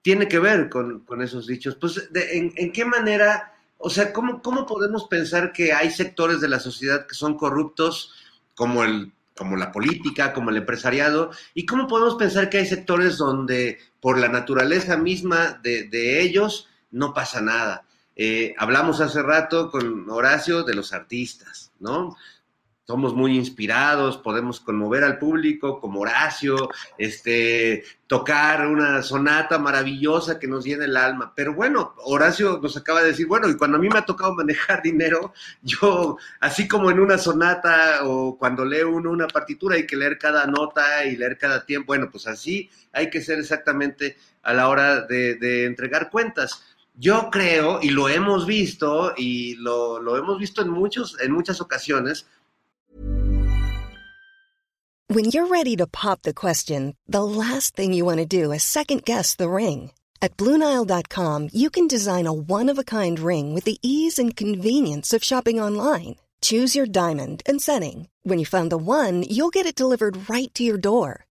tiene 0.01 0.27
que 0.27 0.39
ver 0.39 0.69
con, 0.69 1.03
esos 1.21 1.45
dichos. 1.45 1.75
Pues, 1.75 2.11
de, 2.11 2.51
en, 2.55 2.71
qué 2.71 2.83
manera, 2.83 3.53
o 3.77 3.91
sea, 3.91 4.11
¿cómo, 4.11 4.41
¿cómo 4.41 4.65
podemos 4.65 5.07
pensar 5.07 5.53
que 5.53 5.73
hay 5.73 5.91
sectores 5.91 6.41
de 6.41 6.49
la 6.49 6.59
sociedad 6.59 7.05
que 7.05 7.13
son 7.13 7.37
corruptos, 7.37 8.13
como 8.55 8.83
el 8.83 9.11
como 9.33 9.55
la 9.55 9.71
política, 9.71 10.33
como 10.33 10.51
el 10.51 10.57
empresariado, 10.57 11.31
y 11.55 11.65
cómo 11.65 11.87
podemos 11.87 12.15
pensar 12.15 12.49
que 12.49 12.59
hay 12.59 12.65
sectores 12.67 13.17
donde 13.17 13.79
por 13.99 14.19
la 14.19 14.27
naturaleza 14.27 14.97
misma 14.97 15.59
de 15.63 16.21
ellos 16.21 16.69
no 16.91 17.13
pasa 17.13 17.41
nada. 17.41 17.85
Eh, 18.23 18.53
hablamos 18.59 19.01
hace 19.01 19.23
rato 19.23 19.71
con 19.71 20.07
Horacio 20.07 20.61
de 20.61 20.75
los 20.75 20.93
artistas, 20.93 21.71
¿no? 21.79 22.15
Somos 22.85 23.15
muy 23.15 23.35
inspirados, 23.35 24.17
podemos 24.17 24.59
conmover 24.59 25.03
al 25.03 25.17
público 25.17 25.79
como 25.79 26.01
Horacio, 26.01 26.69
este, 26.99 27.83
tocar 28.05 28.67
una 28.67 29.01
sonata 29.01 29.57
maravillosa 29.57 30.37
que 30.37 30.47
nos 30.47 30.63
llena 30.63 30.85
el 30.85 30.97
alma. 30.97 31.33
Pero 31.35 31.55
bueno, 31.55 31.95
Horacio 31.97 32.59
nos 32.61 32.77
acaba 32.77 33.01
de 33.01 33.07
decir, 33.07 33.25
bueno, 33.25 33.49
y 33.49 33.57
cuando 33.57 33.77
a 33.77 33.79
mí 33.79 33.89
me 33.89 33.97
ha 33.97 34.05
tocado 34.05 34.35
manejar 34.35 34.81
dinero, 34.83 35.33
yo, 35.63 36.15
así 36.41 36.67
como 36.67 36.91
en 36.91 36.99
una 36.99 37.17
sonata 37.17 38.01
o 38.03 38.37
cuando 38.37 38.63
leo 38.65 38.91
uno 38.91 39.09
una 39.09 39.29
partitura, 39.29 39.77
hay 39.77 39.87
que 39.87 39.95
leer 39.95 40.19
cada 40.19 40.45
nota 40.45 41.05
y 41.05 41.15
leer 41.15 41.39
cada 41.39 41.65
tiempo. 41.65 41.87
Bueno, 41.87 42.11
pues 42.11 42.27
así 42.27 42.69
hay 42.93 43.09
que 43.09 43.21
ser 43.21 43.39
exactamente 43.39 44.15
a 44.43 44.53
la 44.53 44.69
hora 44.69 45.01
de, 45.07 45.35
de 45.35 45.65
entregar 45.65 46.11
cuentas. 46.11 46.70
Yo 47.03 47.31
creo, 47.31 47.79
y 47.81 47.89
lo 47.89 48.09
hemos 48.09 48.45
visto, 48.45 49.13
y 49.17 49.55
lo, 49.55 49.99
lo 49.99 50.17
hemos 50.17 50.37
visto 50.37 50.61
en, 50.61 50.69
muchos, 50.69 51.17
en 51.19 51.31
muchas 51.31 51.59
ocasiones. 51.59 52.25
When 55.07 55.25
you're 55.25 55.47
ready 55.47 55.75
to 55.77 55.87
pop 55.87 56.21
the 56.21 56.33
question, 56.33 56.93
the 57.07 57.23
last 57.23 57.75
thing 57.75 57.91
you 57.91 58.05
want 58.05 58.19
to 58.19 58.27
do 58.27 58.51
is 58.51 58.63
second 58.63 59.03
guess 59.03 59.35
the 59.35 59.49
ring. 59.49 59.93
At 60.21 60.37
Bluenile.com, 60.37 61.49
you 61.51 61.71
can 61.71 61.87
design 61.87 62.27
a 62.27 62.33
one 62.33 62.69
of 62.69 62.77
a 62.77 62.83
kind 62.83 63.19
ring 63.19 63.55
with 63.55 63.63
the 63.63 63.79
ease 63.81 64.19
and 64.19 64.35
convenience 64.35 65.11
of 65.11 65.23
shopping 65.23 65.59
online. 65.59 66.17
Choose 66.43 66.75
your 66.75 66.85
diamond 66.85 67.41
and 67.47 67.59
setting. 67.59 68.09
When 68.21 68.37
you 68.37 68.45
find 68.45 68.71
the 68.71 68.77
one, 68.77 69.23
you'll 69.27 69.49
get 69.49 69.65
it 69.65 69.73
delivered 69.73 70.29
right 70.29 70.53
to 70.53 70.63
your 70.63 70.77
door. 70.77 71.25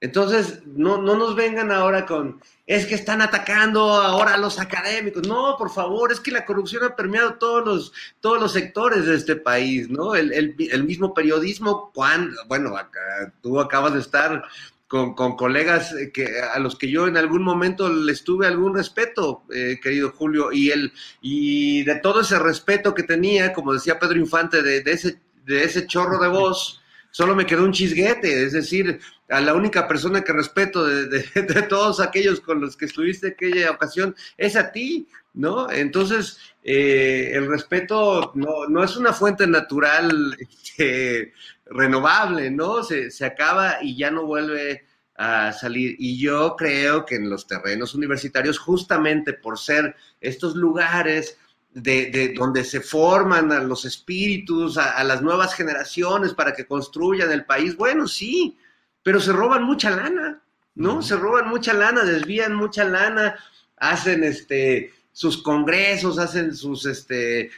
Entonces, 0.00 0.60
no, 0.66 1.00
no 1.00 1.16
nos 1.16 1.34
vengan 1.34 1.72
ahora 1.72 2.04
con, 2.04 2.40
es 2.66 2.86
que 2.86 2.94
están 2.94 3.22
atacando 3.22 3.94
ahora 3.94 4.34
a 4.34 4.38
los 4.38 4.58
académicos. 4.58 5.26
No, 5.26 5.56
por 5.56 5.70
favor, 5.70 6.12
es 6.12 6.20
que 6.20 6.30
la 6.30 6.44
corrupción 6.44 6.84
ha 6.84 6.94
permeado 6.94 7.34
todos 7.34 7.64
los, 7.64 7.92
todos 8.20 8.38
los 8.38 8.52
sectores 8.52 9.06
de 9.06 9.16
este 9.16 9.36
país, 9.36 9.88
¿no? 9.88 10.14
El, 10.14 10.32
el, 10.32 10.84
mismo 10.84 11.14
periodismo, 11.14 11.92
cuando, 11.94 12.36
bueno, 12.46 12.76
acá, 12.76 13.32
tú 13.40 13.58
acabas 13.58 13.94
de 13.94 14.00
estar 14.00 14.42
con, 14.86 15.14
con, 15.14 15.34
colegas 15.34 15.94
que, 16.12 16.40
a 16.42 16.58
los 16.58 16.76
que 16.76 16.90
yo 16.90 17.08
en 17.08 17.16
algún 17.16 17.42
momento 17.42 17.88
les 17.88 18.22
tuve 18.22 18.46
algún 18.46 18.74
respeto, 18.74 19.44
eh, 19.50 19.80
querido 19.82 20.12
Julio, 20.12 20.52
y, 20.52 20.72
el, 20.72 20.92
y 21.22 21.84
de 21.84 21.96
todo 22.00 22.20
ese 22.20 22.38
respeto 22.38 22.94
que 22.94 23.02
tenía, 23.02 23.54
como 23.54 23.72
decía 23.72 23.98
Pedro 23.98 24.18
Infante, 24.18 24.62
de, 24.62 24.82
de 24.82 24.92
ese, 24.92 25.20
de 25.46 25.64
ese 25.64 25.86
chorro 25.86 26.18
de 26.18 26.28
voz, 26.28 26.82
solo 27.16 27.34
me 27.34 27.46
quedó 27.46 27.64
un 27.64 27.72
chisguete, 27.72 28.44
es 28.44 28.52
decir, 28.52 29.00
a 29.30 29.40
la 29.40 29.54
única 29.54 29.88
persona 29.88 30.22
que 30.22 30.34
respeto 30.34 30.84
de, 30.86 31.22
todos 31.66 31.98
aquellos 31.98 32.40
con 32.42 32.60
los 32.60 32.76
que 32.76 32.84
estuviste 32.84 33.28
aquella 33.28 33.70
ocasión 33.70 34.14
es 34.36 34.54
a 34.54 34.70
ti, 34.70 35.08
¿no? 35.32 35.70
Entonces, 35.70 36.38
eh, 36.62 37.30
el 37.32 37.48
respeto 37.48 38.32
no, 38.34 38.66
no, 38.68 38.84
es 38.84 38.98
una 38.98 39.14
fuente 39.14 39.46
natural 39.46 40.36
eh, 40.76 41.32
renovable, 41.64 42.50
¿no? 42.50 42.82
Se, 42.82 43.10
se, 43.10 43.24
acaba 43.24 43.78
y 43.80 43.96
ya 43.96 44.10
no 44.10 44.26
vuelve 44.26 44.84
a 45.16 45.54
salir. 45.54 45.96
Y 45.98 46.18
yo 46.18 46.54
creo 46.54 47.06
que 47.06 47.14
en 47.14 47.30
los 47.30 47.46
terrenos 47.46 47.94
universitarios, 47.94 48.58
justamente 48.58 49.32
por 49.32 49.58
ser 49.58 49.96
estos 50.20 50.54
lugares 50.54 51.38
de, 51.76 52.06
de, 52.10 52.28
donde 52.32 52.64
se 52.64 52.80
forman 52.80 53.52
a 53.52 53.60
los 53.60 53.84
espíritus, 53.84 54.78
a, 54.78 54.96
a, 54.96 55.04
las 55.04 55.20
nuevas 55.20 55.54
generaciones 55.54 56.32
para 56.32 56.54
que 56.54 56.66
construyan 56.66 57.30
el 57.30 57.44
país. 57.44 57.76
Bueno, 57.76 58.08
sí, 58.08 58.56
pero 59.02 59.20
se 59.20 59.30
roban 59.30 59.64
mucha 59.64 59.90
lana, 59.90 60.42
¿no? 60.74 60.94
Uh 60.94 60.98
-huh. 60.98 61.02
Se 61.02 61.16
roban 61.16 61.50
mucha 61.50 61.74
lana, 61.74 62.02
desvían 62.02 62.54
mucha 62.54 62.82
lana, 62.84 63.36
hacen 63.76 64.24
este 64.24 64.90
sus 65.12 65.42
congresos, 65.42 66.18
hacen 66.18 66.54
sus 66.54 66.86
este 66.86 67.50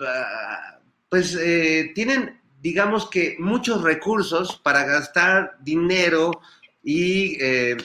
uh, 0.00 0.80
pues 1.10 1.36
eh, 1.38 1.92
tienen 1.94 2.40
digamos 2.62 3.10
que 3.10 3.36
muchos 3.38 3.82
recursos 3.82 4.58
para 4.64 4.84
gastar 4.84 5.58
dinero 5.60 6.40
y 6.82 7.36
eh, 7.38 7.76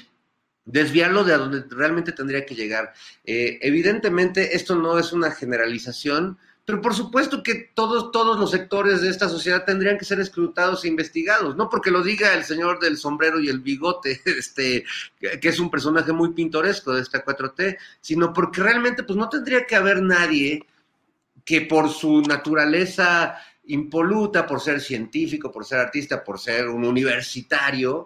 desviarlo 0.65 1.23
de 1.23 1.33
a 1.33 1.37
donde 1.37 1.63
realmente 1.69 2.11
tendría 2.11 2.45
que 2.45 2.55
llegar. 2.55 2.93
Eh, 3.25 3.59
evidentemente, 3.61 4.55
esto 4.55 4.75
no 4.75 4.97
es 4.97 5.11
una 5.11 5.31
generalización, 5.31 6.37
pero 6.65 6.81
por 6.81 6.93
supuesto 6.93 7.43
que 7.43 7.71
todos, 7.73 8.11
todos 8.11 8.39
los 8.39 8.51
sectores 8.51 9.01
de 9.01 9.09
esta 9.09 9.27
sociedad 9.27 9.65
tendrían 9.65 9.97
que 9.97 10.05
ser 10.05 10.21
escrutados 10.21 10.83
e 10.83 10.87
investigados, 10.87 11.57
no 11.57 11.69
porque 11.69 11.91
lo 11.91 12.01
diga 12.01 12.33
el 12.33 12.45
señor 12.45 12.79
del 12.79 12.97
sombrero 12.97 13.39
y 13.39 13.49
el 13.49 13.59
bigote, 13.59 14.21
este, 14.25 14.85
que 15.19 15.49
es 15.49 15.59
un 15.59 15.69
personaje 15.69 16.13
muy 16.13 16.33
pintoresco 16.33 16.93
de 16.93 17.01
esta 17.01 17.23
4T, 17.23 17.77
sino 17.99 18.31
porque 18.31 18.61
realmente 18.61 19.03
pues 19.03 19.17
no 19.17 19.27
tendría 19.27 19.65
que 19.65 19.75
haber 19.75 20.01
nadie 20.01 20.65
que 21.43 21.61
por 21.61 21.89
su 21.89 22.21
naturaleza 22.21 23.37
impoluta, 23.65 24.45
por 24.45 24.61
ser 24.61 24.79
científico, 24.79 25.51
por 25.51 25.65
ser 25.65 25.79
artista, 25.79 26.23
por 26.23 26.39
ser 26.39 26.69
un 26.69 26.85
universitario, 26.85 28.05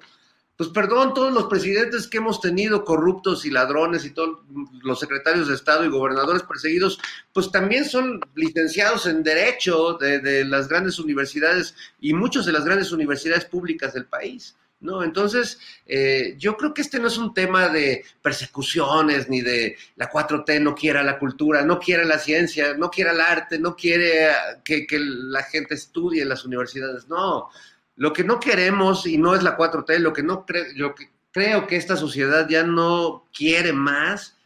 pues 0.58 0.72
perdón, 0.72 1.14
todos 1.14 1.32
los 1.32 1.46
presidentes 1.46 2.08
que 2.08 2.18
hemos 2.18 2.42
tenido 2.42 2.84
corruptos 2.84 3.46
y 3.46 3.52
ladrones 3.52 4.06
y 4.06 4.10
todos 4.10 4.40
los 4.82 5.00
secretarios 5.00 5.48
de 5.48 5.54
Estado 5.54 5.86
y 5.86 5.90
gobernadores 5.90 6.42
perseguidos, 6.42 7.00
pues 7.32 7.52
también 7.52 7.86
son 7.86 8.20
licenciados 8.34 9.06
en 9.06 9.22
Derecho 9.22 10.00
de, 10.00 10.44
las 10.46 10.68
grandes 10.68 10.98
universidades 10.98 11.76
y 12.02 12.14
muchos 12.14 12.48
de 12.48 12.54
las 12.54 12.66
grandes 12.66 12.92
universidades 12.92 13.46
públicas 13.46 13.94
del 13.94 14.06
país. 14.06 14.56
¿No? 14.80 15.04
Entonces, 15.04 15.58
eh, 15.88 16.36
yo 16.38 16.56
creo 16.56 16.72
que 16.72 16.84
este 16.84 17.00
no 17.00 17.08
es 17.08 17.18
un 17.18 17.34
tema 17.34 17.68
de 17.68 18.06
persecuciones, 18.22 19.28
ni 19.28 19.42
de 19.42 19.76
la 19.96 20.08
4T 20.08 20.62
no 20.62 20.76
quiera 20.76 21.02
la 21.02 21.18
cultura, 21.18 21.64
no 21.64 21.80
quiere 21.80 22.06
la 22.06 22.20
ciencia, 22.20 22.76
no 22.76 22.92
quiere 22.92 23.10
el 23.10 23.20
arte, 23.22 23.58
no 23.58 23.76
quiere 23.76 24.30
que 24.64 24.86
la 25.00 25.42
gente 25.42 25.74
estudie 25.74 26.22
en 26.22 26.30
las 26.30 26.46
universidades. 26.46 27.08
No, 27.08 27.50
Lo 27.98 28.14
que 28.14 28.24
no 28.24 28.40
queremos, 28.40 29.06
y 29.06 29.18
no 29.18 29.36
es 29.36 29.44
la 29.44 29.58
4T, 29.58 29.98
lo 30.00 30.14
que, 30.14 30.24
no 30.24 30.46
lo 30.76 30.96
que 30.96 31.12
creo 31.32 31.68
que 31.68 31.76
esta 31.76 31.98
sociedad 31.98 32.48
ya 32.48 32.64
no 32.64 33.26
quiere 33.34 33.74
más, 33.74 34.38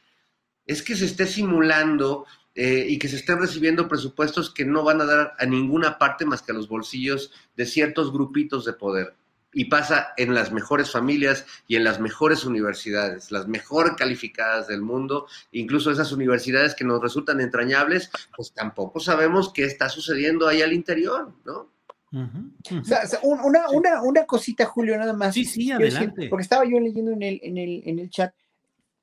es 0.65 0.81
que 0.81 0.95
se 0.95 1.05
esté 1.05 1.27
simulando 1.27 2.25
eh, 2.55 2.85
y 2.87 2.97
que 2.97 3.07
se 3.07 3.17
estén 3.17 3.39
recibiendo 3.39 3.87
presupuestos 3.87 4.53
que 4.53 4.65
no 4.65 4.83
van 4.83 5.01
a 5.01 5.05
dar 5.05 5.33
a 5.37 5.45
ninguna 5.45 5.97
parte 5.97 6.25
más 6.25 6.41
que 6.41 6.51
a 6.51 6.55
los 6.55 6.67
bolsillos 6.67 7.31
de 7.55 7.65
ciertos 7.65 8.11
grupitos 8.11 8.65
de 8.65 8.73
poder. 8.73 9.15
Y 9.53 9.65
pasa 9.65 10.13
en 10.15 10.33
las 10.33 10.53
mejores 10.53 10.91
familias 10.91 11.45
y 11.67 11.75
en 11.75 11.83
las 11.83 11.99
mejores 11.99 12.45
universidades, 12.45 13.31
las 13.31 13.49
mejor 13.49 13.97
calificadas 13.97 14.67
del 14.67 14.81
mundo, 14.81 15.27
incluso 15.51 15.91
esas 15.91 16.13
universidades 16.13 16.73
que 16.73 16.85
nos 16.85 17.01
resultan 17.01 17.41
entrañables, 17.41 18.09
pues 18.35 18.53
tampoco 18.53 19.01
sabemos 19.01 19.51
qué 19.53 19.65
está 19.65 19.89
sucediendo 19.89 20.47
ahí 20.47 20.61
al 20.61 20.71
interior, 20.71 21.33
¿no? 21.43 21.69
Una, 22.11 23.69
una, 23.69 24.01
una, 24.03 24.25
cosita, 24.25 24.65
Julio, 24.65 24.97
nada 24.97 25.13
más. 25.13 25.33
Sí, 25.33 25.45
sí, 25.45 25.71
adelante. 25.71 26.27
porque 26.29 26.43
estaba 26.43 26.65
yo 26.65 26.79
leyendo 26.79 27.11
en 27.11 27.23
el, 27.23 27.39
en, 27.43 27.57
el, 27.57 27.83
en 27.85 27.99
el 27.99 28.09
chat, 28.09 28.33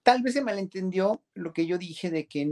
tal 0.03 0.23
vez 0.23 0.35
se 0.35 0.43
malentendió 0.43 1.23
lo 1.35 1.53
que 1.53 1.67
yo 1.67 1.79
dije 1.79 2.11
de 2.11 2.27
que 2.27 2.47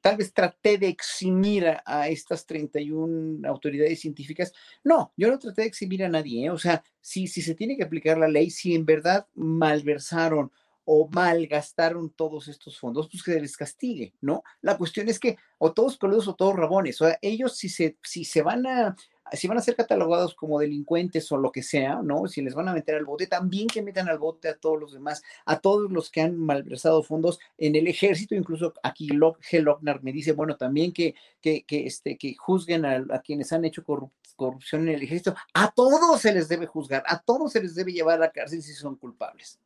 tal 0.00 0.16
vez 0.16 0.32
traté 0.32 0.78
de 0.78 0.88
eximir 0.88 1.66
a, 1.84 2.08
estas 2.08 2.46
31 2.46 3.46
autoridades 3.48 4.00
científicas. 4.00 4.52
No, 4.82 5.12
yo 5.16 5.30
no 5.30 5.38
traté 5.38 5.62
de 5.62 5.68
eximir 5.68 6.04
a 6.04 6.08
nadie. 6.08 6.46
¿eh? 6.46 6.50
O 6.50 6.58
sea, 6.58 6.82
si, 7.00 7.26
si 7.26 7.42
se 7.42 7.54
tiene 7.54 7.76
que 7.76 7.84
aplicar 7.84 8.18
la 8.18 8.28
ley, 8.28 8.50
si 8.50 8.74
en 8.74 8.84
verdad 8.84 9.26
malversaron 9.34 10.50
o 10.86 11.08
malgastaron 11.08 12.10
todos 12.10 12.48
estos 12.48 12.78
fondos, 12.78 13.08
pues 13.10 13.22
que 13.22 13.32
se 13.32 13.40
les 13.40 13.56
castigue, 13.56 14.14
¿no? 14.20 14.42
La 14.60 14.76
cuestión 14.76 15.08
es 15.08 15.18
que 15.18 15.38
o 15.58 15.72
todos 15.72 15.96
coludos 15.96 16.28
o 16.28 16.34
todos 16.34 16.54
rabones, 16.54 17.00
o 17.00 17.06
sea, 17.06 17.18
ellos 17.22 17.56
si 17.56 17.70
se, 17.70 17.96
si 18.02 18.24
se 18.24 18.42
van 18.42 18.66
a 18.66 18.94
si 19.36 19.48
van 19.48 19.58
a 19.58 19.62
ser 19.62 19.76
catalogados 19.76 20.34
como 20.34 20.58
delincuentes 20.58 21.30
o 21.32 21.36
lo 21.36 21.52
que 21.52 21.62
sea, 21.62 22.02
¿no? 22.02 22.26
Si 22.26 22.42
les 22.42 22.54
van 22.54 22.68
a 22.68 22.72
meter 22.72 22.94
al 22.94 23.04
bote, 23.04 23.26
también 23.26 23.66
que 23.66 23.82
metan 23.82 24.08
al 24.08 24.18
bote 24.18 24.48
a 24.48 24.56
todos 24.56 24.78
los 24.78 24.92
demás, 24.92 25.22
a 25.44 25.58
todos 25.58 25.90
los 25.90 26.10
que 26.10 26.20
han 26.20 26.36
malversado 26.36 27.02
fondos 27.02 27.38
en 27.58 27.76
el 27.76 27.86
ejército, 27.86 28.34
incluso 28.34 28.74
aquí 28.82 29.08
G. 29.08 29.60
Lochner 29.60 30.02
me 30.02 30.12
dice, 30.12 30.32
bueno, 30.32 30.56
también 30.56 30.92
que, 30.92 31.14
que, 31.40 31.64
que, 31.64 31.86
este, 31.86 32.16
que 32.18 32.34
juzguen 32.36 32.84
a, 32.84 33.20
quienes 33.20 33.52
han 33.52 33.64
hecho 33.64 33.84
corrupción 33.84 34.82
en 34.82 34.94
el 34.94 35.02
ejército, 35.02 35.34
a 35.52 35.70
todos 35.72 36.20
se 36.20 36.32
les 36.32 36.48
debe 36.48 36.66
juzgar, 36.66 37.02
a 37.06 37.20
todos 37.20 37.52
se 37.52 37.62
les 37.62 37.74
debe 37.74 37.92
llevar 37.92 38.16
a 38.16 38.26
la 38.26 38.30
cárcel 38.30 38.62
si 38.62 38.72
son 38.72 38.96
culpables. 38.96 39.58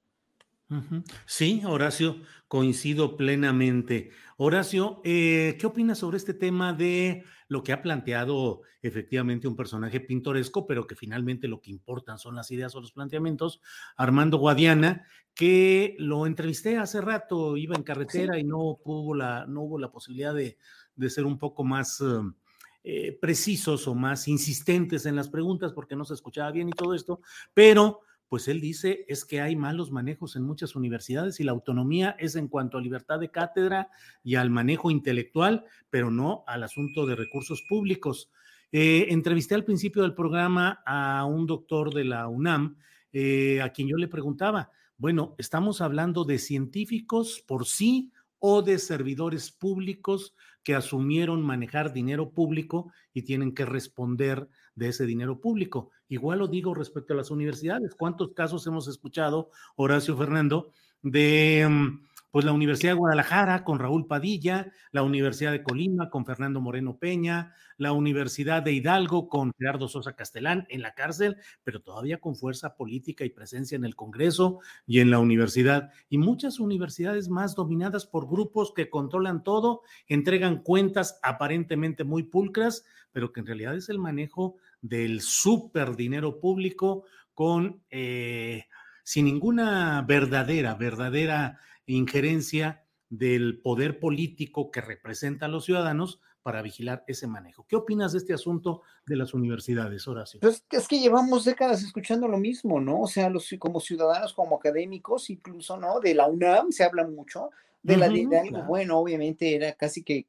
Sí, 1.24 1.62
Horacio, 1.64 2.20
coincido 2.46 3.16
plenamente. 3.16 4.10
Horacio, 4.36 5.00
eh, 5.02 5.56
¿qué 5.58 5.66
opinas 5.66 5.98
sobre 5.98 6.18
este 6.18 6.34
tema 6.34 6.74
de 6.74 7.24
lo 7.48 7.62
que 7.62 7.72
ha 7.72 7.80
planteado 7.80 8.60
efectivamente 8.82 9.48
un 9.48 9.56
personaje 9.56 10.00
pintoresco, 10.00 10.66
pero 10.66 10.86
que 10.86 10.94
finalmente 10.94 11.48
lo 11.48 11.62
que 11.62 11.70
importan 11.70 12.18
son 12.18 12.36
las 12.36 12.50
ideas 12.50 12.74
o 12.74 12.80
los 12.80 12.92
planteamientos? 12.92 13.62
Armando 13.96 14.36
Guadiana, 14.36 15.06
que 15.34 15.96
lo 15.98 16.26
entrevisté 16.26 16.76
hace 16.76 17.00
rato, 17.00 17.56
iba 17.56 17.74
en 17.74 17.82
carretera 17.82 18.38
y 18.38 18.44
no 18.44 18.58
hubo 18.58 19.14
la, 19.14 19.46
no 19.46 19.62
hubo 19.62 19.78
la 19.78 19.90
posibilidad 19.90 20.34
de, 20.34 20.58
ser 21.08 21.24
un 21.24 21.38
poco 21.38 21.64
más... 21.64 22.02
Eh, 22.84 23.18
precisos 23.20 23.86
o 23.88 23.94
más 23.94 24.28
insistentes 24.28 25.04
en 25.04 25.16
las 25.16 25.28
preguntas 25.28 25.72
porque 25.72 25.96
no 25.96 26.06
se 26.06 26.14
escuchaba 26.14 26.52
bien 26.52 26.68
y 26.68 26.72
todo 26.72 26.94
esto, 26.94 27.20
pero 27.52 28.00
pues 28.28 28.48
él 28.48 28.60
dice 28.60 29.04
es 29.08 29.24
que 29.24 29.40
hay 29.40 29.56
malos 29.56 29.90
manejos 29.90 30.36
en 30.36 30.42
muchas 30.42 30.76
universidades 30.76 31.40
y 31.40 31.44
la 31.44 31.52
autonomía 31.52 32.16
es 32.18 32.36
en 32.36 32.48
cuanto 32.48 32.78
a 32.78 32.80
libertad 32.80 33.18
de 33.18 33.30
cátedra 33.30 33.90
y 34.22 34.34
al 34.34 34.50
manejo 34.50 34.90
intelectual, 34.90 35.64
pero 35.90 36.10
no 36.10 36.44
al 36.46 36.62
asunto 36.62 37.06
de 37.06 37.16
recursos 37.16 37.62
públicos. 37.68 38.30
Eh, 38.70 39.06
entrevisté 39.10 39.54
al 39.54 39.64
principio 39.64 40.02
del 40.02 40.14
programa 40.14 40.82
a 40.84 41.24
un 41.24 41.46
doctor 41.46 41.94
de 41.94 42.04
la 42.04 42.28
UNAM, 42.28 42.76
eh, 43.12 43.62
a 43.62 43.70
quien 43.70 43.88
yo 43.88 43.96
le 43.96 44.08
preguntaba, 44.08 44.70
bueno, 44.98 45.34
¿estamos 45.38 45.80
hablando 45.80 46.24
de 46.24 46.38
científicos 46.38 47.42
por 47.46 47.66
sí 47.66 48.12
o 48.40 48.62
de 48.62 48.78
servidores 48.78 49.50
públicos 49.50 50.34
que 50.62 50.74
asumieron 50.74 51.42
manejar 51.42 51.92
dinero 51.92 52.30
público 52.30 52.92
y 53.14 53.22
tienen 53.22 53.54
que 53.54 53.64
responder 53.64 54.48
de 54.74 54.88
ese 54.88 55.06
dinero 55.06 55.40
público. 55.40 55.90
Igual 56.08 56.40
lo 56.40 56.48
digo 56.48 56.74
respecto 56.74 57.12
a 57.12 57.16
las 57.16 57.30
universidades. 57.30 57.94
¿Cuántos 57.94 58.32
casos 58.32 58.66
hemos 58.66 58.88
escuchado, 58.88 59.50
Horacio 59.76 60.16
Fernando, 60.16 60.72
de 61.02 61.66
mm, 61.68 62.08
pues 62.30 62.44
la 62.44 62.52
Universidad 62.52 62.92
de 62.92 62.98
Guadalajara 62.98 63.64
con 63.64 63.78
Raúl 63.78 64.06
Padilla, 64.06 64.70
la 64.90 65.02
Universidad 65.02 65.52
de 65.52 65.62
Colima 65.62 66.10
con 66.10 66.26
Fernando 66.26 66.60
Moreno 66.60 66.98
Peña, 66.98 67.54
la 67.78 67.92
Universidad 67.92 68.62
de 68.62 68.72
Hidalgo 68.72 69.28
con 69.28 69.52
Gerardo 69.58 69.88
Sosa 69.88 70.14
Castelán 70.14 70.66
en 70.68 70.82
la 70.82 70.94
cárcel, 70.94 71.38
pero 71.64 71.80
todavía 71.80 72.20
con 72.20 72.36
fuerza 72.36 72.76
política 72.76 73.24
y 73.24 73.30
presencia 73.30 73.76
en 73.76 73.84
el 73.84 73.96
Congreso 73.96 74.60
y 74.86 75.00
en 75.00 75.10
la 75.10 75.20
universidad. 75.20 75.90
Y 76.10 76.18
muchas 76.18 76.60
universidades 76.60 77.28
más 77.28 77.54
dominadas 77.54 78.04
por 78.06 78.28
grupos 78.28 78.72
que 78.74 78.90
controlan 78.90 79.42
todo, 79.42 79.82
entregan 80.06 80.62
cuentas 80.62 81.18
aparentemente 81.22 82.04
muy 82.04 82.24
pulcras, 82.24 82.84
pero 83.10 83.32
que 83.32 83.40
en 83.40 83.46
realidad 83.46 83.74
es 83.74 83.88
el 83.88 83.98
manejo 83.98 84.56
del 84.80 85.20
super 85.20 85.96
dinero 85.96 86.40
público 86.40 87.04
con... 87.34 87.82
Eh, 87.90 88.64
sin 89.08 89.24
ninguna 89.24 90.04
verdadera, 90.06 90.74
verdadera 90.74 91.58
injerencia 91.86 92.84
del 93.08 93.58
poder 93.62 94.00
político 94.00 94.70
que 94.70 94.82
representa 94.82 95.46
a 95.46 95.48
los 95.48 95.64
ciudadanos 95.64 96.20
para 96.42 96.60
vigilar 96.60 97.04
ese 97.06 97.26
manejo. 97.26 97.66
¿Qué 97.66 97.76
opinas 97.76 98.12
de 98.12 98.18
este 98.18 98.34
asunto 98.34 98.82
de 99.06 99.16
las 99.16 99.32
universidades, 99.32 100.06
Horacio? 100.06 100.40
Pues 100.40 100.62
es 100.70 100.86
que 100.86 101.00
llevamos 101.00 101.46
décadas 101.46 101.82
escuchando 101.82 102.28
lo 102.28 102.36
mismo, 102.36 102.80
¿no? 102.80 103.00
O 103.00 103.06
sea, 103.06 103.30
los, 103.30 103.48
como 103.58 103.80
ciudadanos, 103.80 104.34
como 104.34 104.56
académicos, 104.56 105.30
incluso, 105.30 105.78
¿no? 105.78 106.00
De 106.00 106.14
la 106.14 106.26
UNAM 106.26 106.70
se 106.70 106.84
habla 106.84 107.06
mucho, 107.06 107.48
de 107.82 107.96
la 107.96 108.08
de 108.08 108.18
Hidalgo, 108.18 108.64
bueno, 108.64 108.98
obviamente 108.98 109.54
era 109.54 109.72
casi 109.72 110.02
que 110.02 110.26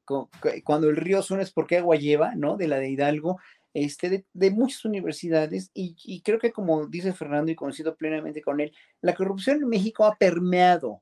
cuando 0.64 0.88
el 0.88 0.95
río 0.95 1.22
suena 1.22 1.43
es 1.43 1.52
porque 1.52 1.78
agua 1.78 1.97
lleva, 1.97 2.36
¿no? 2.36 2.56
De 2.56 2.68
la 2.68 2.78
de 2.78 2.89
Hidalgo, 2.89 3.39
este, 3.74 4.26
de, 4.34 4.51
muchas 4.51 4.86
universidades 4.86 5.72
y, 5.74 6.22
creo 6.22 6.39
que 6.39 6.51
como 6.51 6.88
dice 6.88 7.13
Fernando 7.13 7.51
y 7.51 7.55
coincido 7.55 7.95
plenamente 7.95 8.41
con 8.41 8.59
él, 8.59 8.74
la 9.01 9.13
corrupción 9.13 9.57
en 9.61 9.70
México 9.70 10.05
ha 10.05 10.15
permeado 10.15 11.01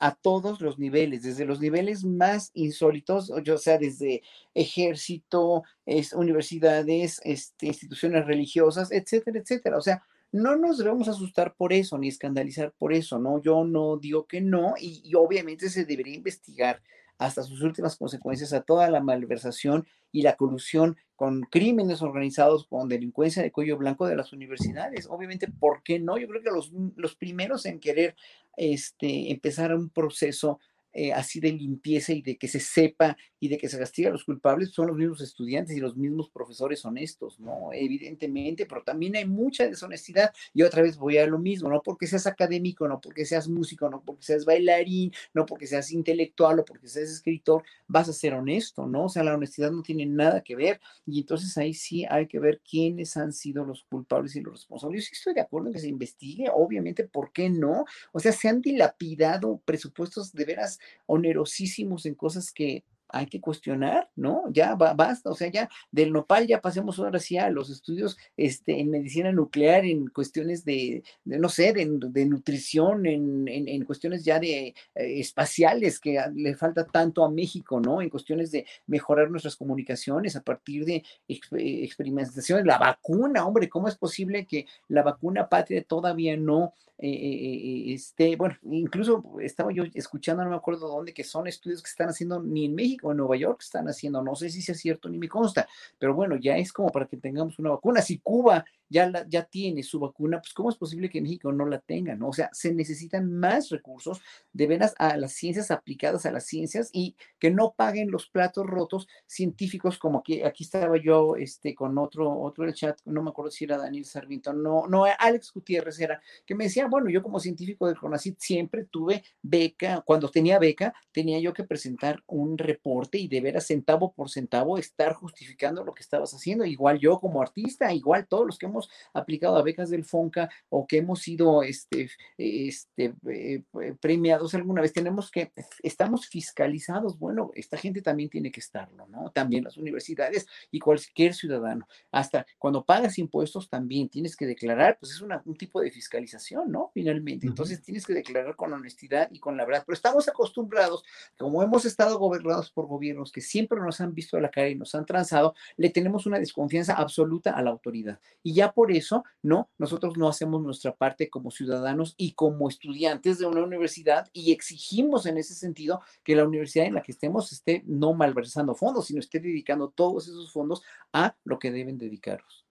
a 0.00 0.14
todos 0.16 0.60
los 0.60 0.78
niveles, 0.78 1.22
desde 1.22 1.44
los 1.44 1.60
niveles 1.60 2.04
más 2.04 2.50
insólitos, 2.54 3.30
o 3.30 3.58
sea, 3.58 3.78
desde 3.78 4.22
ejército, 4.52 5.62
es, 5.86 6.12
universidades, 6.12 7.20
este, 7.22 7.68
instituciones 7.68 8.26
religiosas, 8.26 8.90
etcétera, 8.90 9.38
etcétera. 9.38 9.76
O 9.76 9.80
sea, 9.80 10.02
no 10.32 10.56
nos 10.56 10.78
debemos 10.78 11.06
asustar 11.08 11.54
por 11.54 11.72
eso, 11.72 11.98
ni 11.98 12.08
escandalizar 12.08 12.72
por 12.76 12.92
eso, 12.92 13.20
¿no? 13.20 13.40
Yo 13.40 13.64
no 13.64 13.96
digo 13.96 14.26
que 14.26 14.40
no, 14.40 14.74
y 14.76 15.14
obviamente 15.14 15.70
se 15.70 15.84
debería 15.84 16.16
investigar 16.16 16.82
hasta 17.24 17.42
sus 17.42 17.62
últimas 17.62 17.96
consecuencias 17.96 18.52
a 18.52 18.62
toda 18.62 18.90
la 18.90 19.00
malversación 19.00 19.86
y 20.10 20.22
la 20.22 20.36
colusión 20.36 20.96
con 21.16 21.42
crímenes 21.42 22.02
organizados, 22.02 22.66
con 22.66 22.88
delincuencia 22.88 23.42
de 23.42 23.52
cuello 23.52 23.78
blanco 23.78 24.06
de 24.06 24.16
las 24.16 24.32
universidades. 24.32 25.06
Obviamente, 25.08 25.48
¿por 25.48 25.82
qué 25.82 25.98
no? 25.98 26.18
Yo 26.18 26.28
creo 26.28 26.42
que 26.42 26.50
los, 26.50 26.72
los 26.96 27.14
primeros 27.14 27.64
en 27.66 27.80
querer 27.80 28.16
este, 28.56 29.30
empezar 29.30 29.74
un 29.74 29.88
proceso 29.88 30.58
eh, 30.92 31.12
así 31.12 31.40
de 31.40 31.52
limpieza 31.52 32.12
y 32.12 32.22
de 32.22 32.36
que 32.36 32.48
se 32.48 32.60
sepa 32.60 33.16
y 33.40 33.48
de 33.48 33.58
que 33.58 33.68
se 33.68 33.78
castiga 33.78 34.10
a 34.10 34.12
los 34.12 34.24
culpables 34.24 34.70
son 34.70 34.88
los 34.88 34.96
mismos 34.96 35.20
estudiantes 35.20 35.76
y 35.76 35.80
los 35.80 35.96
mismos 35.96 36.30
profesores 36.30 36.84
honestos, 36.84 37.40
¿no? 37.40 37.70
Evidentemente, 37.72 38.66
pero 38.66 38.82
también 38.84 39.16
hay 39.16 39.24
mucha 39.24 39.66
deshonestidad 39.66 40.32
y 40.52 40.62
otra 40.62 40.82
vez 40.82 40.96
voy 40.96 41.18
a 41.18 41.26
lo 41.26 41.38
mismo, 41.38 41.68
no 41.68 41.82
porque 41.82 42.06
seas 42.06 42.26
académico, 42.26 42.86
no 42.86 43.00
porque 43.00 43.24
seas 43.24 43.48
músico, 43.48 43.88
no 43.88 44.02
porque 44.02 44.22
seas 44.22 44.44
bailarín, 44.44 45.12
no 45.34 45.46
porque 45.46 45.66
seas 45.66 45.90
intelectual 45.92 46.60
o 46.60 46.64
porque 46.64 46.88
seas 46.88 47.10
escritor, 47.10 47.62
vas 47.88 48.08
a 48.08 48.12
ser 48.12 48.34
honesto, 48.34 48.86
¿no? 48.86 49.06
O 49.06 49.08
sea, 49.08 49.24
la 49.24 49.34
honestidad 49.34 49.70
no 49.70 49.82
tiene 49.82 50.06
nada 50.06 50.42
que 50.42 50.56
ver 50.56 50.80
y 51.06 51.20
entonces 51.20 51.56
ahí 51.58 51.74
sí 51.74 52.04
hay 52.08 52.26
que 52.26 52.38
ver 52.38 52.60
quiénes 52.68 53.16
han 53.16 53.32
sido 53.32 53.64
los 53.64 53.84
culpables 53.84 54.36
y 54.36 54.40
los 54.40 54.52
responsables. 54.52 55.04
Yo 55.04 55.08
sí 55.08 55.14
estoy 55.14 55.34
de 55.34 55.40
acuerdo 55.40 55.68
en 55.68 55.74
que 55.74 55.80
se 55.80 55.88
investigue, 55.88 56.48
obviamente, 56.52 57.04
¿por 57.04 57.32
qué 57.32 57.48
no? 57.48 57.86
O 58.12 58.20
sea, 58.20 58.32
se 58.32 58.48
han 58.48 58.60
dilapidado 58.60 59.60
presupuestos 59.64 60.32
de 60.32 60.44
veras 60.44 60.78
onerosísimos 61.06 62.06
en 62.06 62.14
cosas 62.14 62.52
que 62.52 62.84
hay 63.12 63.26
que 63.26 63.40
cuestionar, 63.40 64.10
¿no? 64.16 64.44
Ya 64.50 64.74
basta, 64.74 65.30
o 65.30 65.34
sea, 65.34 65.48
ya 65.50 65.68
del 65.90 66.12
nopal 66.12 66.46
ya 66.46 66.60
pasemos 66.60 66.98
ahora 66.98 67.18
sí 67.18 67.36
a 67.36 67.50
los 67.50 67.70
estudios 67.70 68.16
este, 68.36 68.80
en 68.80 68.90
medicina 68.90 69.32
nuclear, 69.32 69.84
en 69.84 70.08
cuestiones 70.08 70.64
de, 70.64 71.02
no 71.24 71.48
sé, 71.48 71.72
de, 71.72 72.26
nutrición, 72.26 73.06
en, 73.06 73.84
cuestiones 73.84 74.24
ya 74.24 74.38
de 74.38 74.68
eh, 74.68 74.74
espaciales 74.94 76.00
que 76.00 76.18
le 76.34 76.56
falta 76.56 76.86
tanto 76.86 77.24
a 77.24 77.30
México, 77.30 77.80
¿no? 77.80 78.00
En 78.00 78.08
cuestiones 78.08 78.50
de 78.50 78.66
mejorar 78.86 79.30
nuestras 79.30 79.56
comunicaciones 79.56 80.36
a 80.36 80.42
partir 80.42 80.84
de 80.84 81.04
experimentación, 81.28 82.66
la 82.66 82.78
vacuna, 82.78 83.46
hombre, 83.46 83.68
¿cómo 83.68 83.88
es 83.88 83.96
posible 83.96 84.46
que 84.46 84.66
la 84.88 85.02
vacuna 85.02 85.48
patria 85.48 85.84
todavía 85.84 86.36
no 86.36 86.72
eh, 87.04 87.08
eh, 87.08 87.94
esté, 87.94 88.36
bueno, 88.36 88.56
incluso 88.62 89.24
estaba 89.40 89.72
yo 89.72 89.82
escuchando, 89.92 90.44
no 90.44 90.50
me 90.50 90.56
acuerdo 90.56 90.86
dónde, 90.86 91.12
que 91.12 91.24
son 91.24 91.48
estudios 91.48 91.82
que 91.82 91.90
están 91.90 92.08
haciendo 92.08 92.40
ni 92.40 92.66
en 92.66 92.76
México, 92.76 93.01
o 93.02 93.10
en 93.10 93.18
Nueva 93.18 93.36
York 93.36 93.60
están 93.60 93.88
haciendo, 93.88 94.22
no 94.22 94.34
sé 94.34 94.50
si 94.50 94.62
sea 94.62 94.74
cierto 94.74 95.08
ni 95.08 95.18
me 95.18 95.28
consta, 95.28 95.68
pero 95.98 96.14
bueno, 96.14 96.36
ya 96.36 96.56
es 96.56 96.72
como 96.72 96.90
para 96.90 97.06
que 97.06 97.16
tengamos 97.16 97.58
una 97.58 97.70
vacuna. 97.70 98.00
Si 98.00 98.18
Cuba 98.18 98.64
ya, 98.92 99.08
la, 99.08 99.26
ya 99.28 99.44
tiene 99.44 99.82
su 99.82 99.98
vacuna, 99.98 100.40
pues 100.40 100.52
¿cómo 100.52 100.70
es 100.70 100.76
posible 100.76 101.08
que 101.08 101.20
México 101.20 101.50
no 101.50 101.66
la 101.66 101.80
tenga? 101.80 102.14
¿no? 102.14 102.28
O 102.28 102.32
sea, 102.32 102.50
se 102.52 102.72
necesitan 102.72 103.32
más 103.32 103.70
recursos 103.70 104.20
de 104.52 104.66
veras 104.66 104.94
a 104.98 105.16
las 105.16 105.32
ciencias 105.32 105.70
aplicadas 105.70 106.26
a 106.26 106.30
las 106.30 106.46
ciencias 106.46 106.90
y 106.92 107.16
que 107.38 107.50
no 107.50 107.74
paguen 107.76 108.10
los 108.10 108.28
platos 108.28 108.66
rotos 108.66 109.08
científicos 109.26 109.98
como 109.98 110.18
aquí, 110.18 110.42
aquí 110.42 110.64
estaba 110.64 110.96
yo 110.98 111.36
este, 111.36 111.74
con 111.74 111.96
otro, 111.98 112.30
otro 112.40 112.64
del 112.64 112.74
chat, 112.74 112.98
no 113.06 113.22
me 113.22 113.30
acuerdo 113.30 113.50
si 113.50 113.64
era 113.64 113.78
Daniel 113.78 114.04
Sarmiento, 114.04 114.52
no, 114.52 114.86
no, 114.86 115.04
Alex 115.18 115.52
Gutiérrez 115.52 115.98
era, 115.98 116.20
que 116.44 116.54
me 116.54 116.64
decía, 116.64 116.86
bueno, 116.86 117.08
yo 117.08 117.22
como 117.22 117.40
científico 117.40 117.86
del 117.86 117.98
CONACYT 117.98 118.38
siempre 118.38 118.84
tuve 118.84 119.24
beca, 119.40 120.02
cuando 120.04 120.28
tenía 120.28 120.58
beca, 120.58 120.94
tenía 121.12 121.38
yo 121.40 121.52
que 121.52 121.64
presentar 121.64 122.22
un 122.26 122.58
reporte 122.58 123.18
y 123.18 123.28
de 123.28 123.40
veras 123.40 123.66
centavo 123.66 124.12
por 124.12 124.30
centavo 124.30 124.78
estar 124.78 125.14
justificando 125.14 125.84
lo 125.84 125.94
que 125.94 126.02
estabas 126.02 126.34
haciendo, 126.34 126.64
igual 126.64 126.98
yo 126.98 127.18
como 127.18 127.40
artista, 127.40 127.92
igual 127.92 128.26
todos 128.26 128.46
los 128.46 128.58
que 128.58 128.66
hemos 128.66 128.81
aplicado 129.12 129.56
a 129.56 129.62
becas 129.62 129.90
del 129.90 130.04
FONCA 130.04 130.50
o 130.68 130.86
que 130.86 130.98
hemos 130.98 131.20
sido 131.20 131.62
este, 131.62 132.10
este, 132.38 133.14
eh, 133.28 133.62
premiados 134.00 134.54
alguna 134.54 134.82
vez, 134.82 134.92
tenemos 134.92 135.30
que, 135.30 135.52
estamos 135.82 136.26
fiscalizados, 136.26 137.18
bueno, 137.18 137.50
esta 137.54 137.76
gente 137.76 138.02
también 138.02 138.30
tiene 138.30 138.50
que 138.50 138.60
estarlo, 138.60 139.06
¿no? 139.08 139.30
También 139.30 139.64
las 139.64 139.76
universidades 139.76 140.46
y 140.70 140.78
cualquier 140.78 141.34
ciudadano, 141.34 141.86
hasta 142.10 142.46
cuando 142.58 142.84
pagas 142.84 143.18
impuestos 143.18 143.68
también 143.68 144.08
tienes 144.08 144.36
que 144.36 144.46
declarar, 144.46 144.98
pues 144.98 145.12
es 145.12 145.20
un 145.20 145.56
tipo 145.56 145.80
de 145.80 145.90
fiscalización, 145.90 146.70
¿no? 146.70 146.90
Finalmente, 146.94 147.46
entonces 147.46 147.82
tienes 147.82 148.06
que 148.06 148.14
declarar 148.14 148.56
con 148.56 148.72
honestidad 148.72 149.28
y 149.30 149.38
con 149.38 149.56
la 149.56 149.64
verdad, 149.64 149.84
pero 149.86 149.94
estamos 149.94 150.28
acostumbrados, 150.28 151.04
como 151.36 151.62
hemos 151.62 151.84
estado 151.84 152.18
gobernados 152.18 152.70
por 152.70 152.86
gobiernos 152.86 153.32
que 153.32 153.40
siempre 153.40 153.80
nos 153.80 154.00
han 154.00 154.14
visto 154.14 154.36
a 154.36 154.40
la 154.40 154.50
cara 154.50 154.68
y 154.68 154.74
nos 154.74 154.94
han 154.94 155.06
transado, 155.06 155.54
le 155.76 155.90
tenemos 155.90 156.26
una 156.26 156.38
desconfianza 156.38 156.94
absoluta 156.94 157.52
a 157.52 157.62
la 157.62 157.70
autoridad. 157.70 158.18
Y 158.42 158.54
ya 158.54 158.71
por 158.72 158.92
eso, 158.92 159.24
no, 159.42 159.70
nosotros 159.78 160.16
no 160.16 160.28
hacemos 160.28 160.62
nuestra 160.62 160.94
parte 160.94 161.30
como 161.30 161.50
ciudadanos 161.50 162.14
y 162.16 162.32
como 162.32 162.68
estudiantes 162.68 163.38
de 163.38 163.46
una 163.46 163.62
universidad 163.62 164.28
y 164.32 164.52
exigimos 164.52 165.26
en 165.26 165.38
ese 165.38 165.54
sentido 165.54 166.02
que 166.22 166.36
la 166.36 166.44
universidad 166.44 166.86
en 166.86 166.94
la 166.94 167.02
que 167.02 167.12
estemos 167.12 167.52
esté 167.52 167.82
no 167.86 168.14
malversando 168.14 168.74
fondos, 168.74 169.06
sino 169.06 169.20
esté 169.20 169.40
dedicando 169.40 169.90
todos 169.90 170.28
esos 170.28 170.52
fondos 170.52 170.82
a 171.12 171.36
lo 171.44 171.58
que 171.58 171.70
deben 171.70 171.98
dedicarlos. 171.98 172.66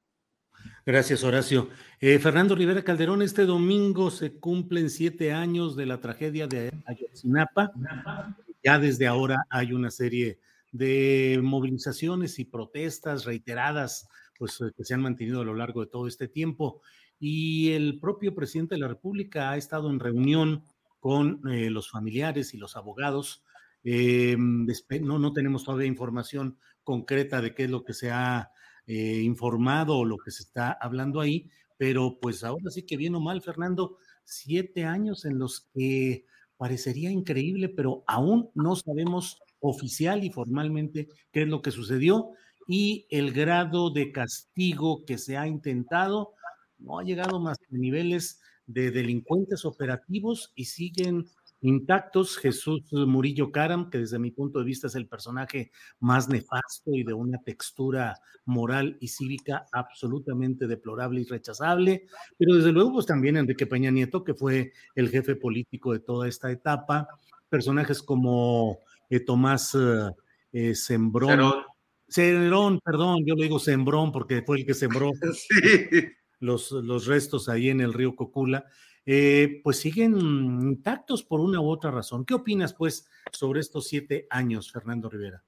Gracias, 0.85 1.23
Horacio. 1.23 1.69
Eh, 1.99 2.19
Fernando 2.19 2.55
Rivera 2.55 2.83
Calderón, 2.83 3.21
este 3.21 3.45
domingo 3.45 4.11
se 4.11 4.33
cumplen 4.33 4.89
siete 4.89 5.31
años 5.31 5.75
de 5.75 5.85
la 5.85 5.99
tragedia 5.99 6.47
de 6.47 6.71
Ayotzinapa. 6.85 7.71
Ya 8.63 8.79
desde 8.79 9.07
ahora 9.07 9.45
hay 9.49 9.73
una 9.73 9.91
serie 9.91 10.39
de 10.71 11.39
movilizaciones 11.41 12.39
y 12.39 12.45
protestas 12.45 13.25
reiteradas 13.25 14.07
pues, 14.41 14.59
eh, 14.59 14.71
que 14.75 14.83
se 14.83 14.95
han 14.95 15.03
mantenido 15.03 15.41
a 15.41 15.45
lo 15.45 15.53
largo 15.53 15.81
de 15.81 15.91
todo 15.91 16.07
este 16.07 16.27
tiempo. 16.27 16.81
Y 17.19 17.73
el 17.73 17.99
propio 17.99 18.33
presidente 18.33 18.73
de 18.73 18.81
la 18.81 18.87
República 18.87 19.51
ha 19.51 19.57
estado 19.57 19.91
en 19.91 19.99
reunión 19.99 20.63
con 20.99 21.47
eh, 21.47 21.69
los 21.69 21.91
familiares 21.91 22.55
y 22.55 22.57
los 22.57 22.75
abogados. 22.75 23.43
Eh, 23.83 24.35
no, 24.39 25.19
no 25.19 25.33
tenemos 25.33 25.63
todavía 25.63 25.85
información 25.85 26.57
concreta 26.83 27.39
de 27.39 27.53
qué 27.53 27.65
es 27.65 27.69
lo 27.69 27.83
que 27.83 27.93
se 27.93 28.09
ha 28.09 28.49
informado 28.87 29.99
o 29.99 30.05
lo 30.05 30.17
que 30.17 30.31
se 30.31 30.43
está 30.43 30.71
hablando 30.71 31.21
ahí, 31.21 31.49
pero 31.77 32.19
pues 32.19 32.43
ahora 32.43 32.71
sí 32.71 32.83
que 32.83 32.97
bien 32.97 33.15
o 33.15 33.21
mal, 33.21 33.41
Fernando, 33.41 33.97
siete 34.25 34.83
años 34.83 35.23
en 35.23 35.37
los 35.37 35.69
que 35.73 36.25
parecería 36.57 37.09
increíble, 37.09 37.69
pero 37.69 38.03
aún 38.07 38.49
no 38.53 38.75
sabemos 38.75 39.39
oficial 39.59 40.25
y 40.25 40.31
formalmente 40.31 41.07
qué 41.31 41.43
es 41.43 41.47
lo 41.47 41.61
que 41.61 41.71
sucedió 41.71 42.31
y 42.72 43.05
el 43.09 43.34
grado 43.34 43.89
de 43.89 44.13
castigo 44.13 45.03
que 45.03 45.17
se 45.17 45.36
ha 45.36 45.45
intentado 45.45 46.36
no 46.80 46.99
ha 46.99 47.03
llegado 47.03 47.38
más 47.38 47.57
a 47.59 47.76
niveles 47.78 48.39
de 48.65 48.91
delincuentes 48.91 49.65
operativos 49.65 50.53
y 50.55 50.63
siguen 50.63 51.26
intactos. 51.59 52.38
Jesús 52.38 52.84
Murillo 52.93 53.51
Caram, 53.51 53.89
que 53.89 53.97
desde 53.97 54.19
mi 54.19 54.32
punto 54.32 54.59
de 54.59 54.63
vista 54.63 54.88
es 54.88 54.95
el 54.95 55.05
personaje 55.05 55.69
más 55.99 56.30
nefasto 56.30 56.91
y 56.93 57.03
de 57.03 57.13
una 57.13 57.39
textura 57.39 58.17
moral 58.45 58.95
y 59.01 59.09
cívica 59.09 59.65
absolutamente 59.74 60.65
deplorable 60.65 61.19
y 61.19 61.26
rechazable, 61.26 62.05
pero 62.38 62.55
desde 62.55 62.72
luego 62.72 62.93
pues 62.93 63.05
también 63.05 63.36
Enrique 63.36 63.67
Peña 63.67 63.91
Nieto, 63.91 64.24
que 64.24 64.34
fue 64.34 64.72
el 64.95 65.09
jefe 65.09 65.36
político 65.36 65.91
de 65.91 65.99
toda 65.99 66.26
esta 66.30 66.49
etapa, 66.49 67.09
personajes 67.49 68.01
como 68.01 68.80
eh, 69.09 69.19
Tomás 69.19 69.78
eh 70.53 70.74
Sembrón. 70.74 71.65
Cerón. 72.12 72.80
perdón, 72.84 73.26
yo 73.26 73.36
le 73.36 73.43
digo 73.43 73.59
Sembrón 73.59 74.12
porque 74.12 74.41
fue 74.41 74.59
el 74.59 74.66
que 74.66 74.74
sembró 74.74 75.12
los, 76.39 76.72
los 76.72 77.05
restos 77.05 77.47
ahí 77.47 77.70
en 77.70 77.82
el 77.82 77.93
río 77.93 78.16
Cocula. 78.16 78.66
Eh, 79.05 79.62
pues 79.64 79.80
siguen 79.80 80.16
intactos 80.20 81.24
por 81.24 81.39
una 81.39 81.59
u 81.59 81.70
otra 81.70 81.89
razón. 81.89 82.24
¿Qué 82.24 82.34
opinas, 82.34 82.74
pues, 82.74 83.07
sobre 83.32 83.59
estos 83.59 83.88
siete 83.88 84.28
años, 84.30 84.72
Fernando 84.72 85.09
Rivera? 85.09 85.43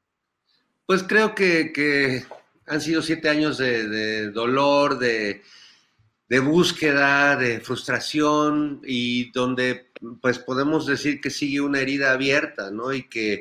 Pues 0.85 1.03
creo 1.03 1.35
que, 1.35 2.23
han 2.65 2.81
sido 2.81 3.01
siete 3.01 3.29
años 3.29 3.57
de, 3.57 4.31
dolor, 4.31 4.97
de, 4.97 5.41
búsqueda, 6.41 7.35
de 7.35 7.59
frustración 7.59 8.81
y 8.83 9.31
donde, 9.31 9.91
pues, 10.19 10.39
podemos 10.39 10.87
decir 10.87 11.21
que 11.21 11.29
sigue 11.29 11.61
una 11.61 11.79
herida 11.79 12.11
abierta, 12.11 12.71
¿no? 12.71 12.91
Y 12.91 13.07
que 13.07 13.39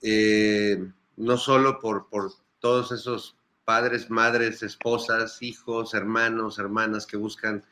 eh, 0.00 0.82
no 1.18 1.36
solo 1.36 1.78
por, 1.78 2.08
por 2.08 2.32
todos 2.62 2.92
esos 2.92 3.36
padres, 3.64 4.08
madres, 4.08 4.62
esposas, 4.62 5.42
hijos, 5.42 5.94
hermanos, 5.94 6.58
hermanas 6.58 7.06
que 7.06 7.16
buscan 7.16 7.62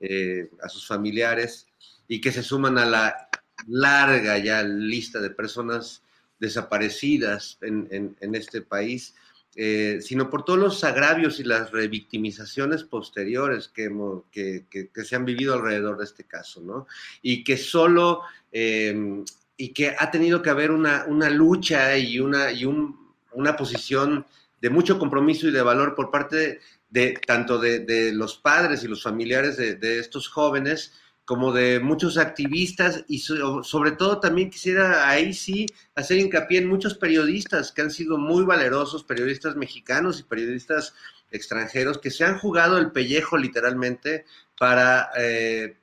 eh, 0.00 0.50
a 0.62 0.68
sus 0.68 0.86
familiares 0.86 1.66
y 2.06 2.20
que 2.20 2.30
se 2.30 2.42
suman 2.42 2.76
a 2.76 2.84
la 2.84 3.28
larga 3.66 4.36
ya 4.38 4.62
lista 4.62 5.20
de 5.20 5.30
personas 5.30 6.02
desaparecidas 6.38 7.58
en, 7.62 8.16
este 8.34 8.60
país, 8.60 9.14
eh, 9.56 10.00
sino 10.02 10.28
por 10.28 10.44
todos 10.44 10.58
los 10.58 10.84
agravios 10.84 11.40
y 11.40 11.44
las 11.44 11.70
revictimizaciones 11.70 12.84
posteriores 12.84 13.68
que, 13.68 13.88
que, 14.30 15.04
se 15.04 15.16
han 15.16 15.24
vivido 15.24 15.54
alrededor 15.54 15.96
de 15.96 16.04
este 16.04 16.24
caso, 16.24 16.60
¿no? 16.60 16.86
Y 17.22 17.44
que 17.44 17.56
solo, 17.56 18.22
em, 18.52 19.24
y 19.56 19.72
que 19.72 19.94
ha 19.98 20.10
tenido 20.10 20.42
que 20.42 20.50
haber 20.50 20.70
una, 20.70 21.06
una 21.06 21.30
lucha 21.30 21.96
y, 21.96 22.18
una, 22.18 22.52
y 22.52 22.66
un, 22.66 23.03
una 23.34 23.56
posición 23.56 24.26
de 24.60 24.70
mucho 24.70 24.98
compromiso 24.98 25.46
y 25.46 25.52
de 25.52 25.62
valor 25.62 25.94
por 25.94 26.10
parte 26.10 26.60
de, 26.88 27.20
tanto 27.26 27.58
de, 27.58 28.12
los 28.14 28.36
padres 28.38 28.82
y 28.82 28.88
los 28.88 29.02
familiares 29.02 29.56
de, 29.56 29.98
estos 29.98 30.28
jóvenes 30.28 30.92
como 31.24 31.52
de 31.52 31.80
muchos 31.80 32.18
activistas 32.18 33.04
y 33.08 33.18
sobre 33.18 33.92
todo 33.92 34.20
también 34.20 34.50
quisiera 34.50 35.08
ahí 35.08 35.32
sí 35.32 35.66
hacer 35.94 36.18
hincapié 36.18 36.58
en 36.58 36.68
muchos 36.68 36.94
periodistas 36.94 37.72
que 37.72 37.82
han 37.82 37.90
sido 37.90 38.18
muy 38.18 38.44
valerosos, 38.44 39.04
periodistas 39.04 39.56
mexicanos 39.56 40.20
y 40.20 40.22
periodistas 40.22 40.94
extranjeros 41.30 41.98
que 41.98 42.10
se 42.10 42.24
han 42.24 42.38
jugado 42.38 42.78
el 42.78 42.92
pellejo 42.92 43.36
literalmente 43.36 44.24
para 44.58 45.10
eh, 45.16 45.76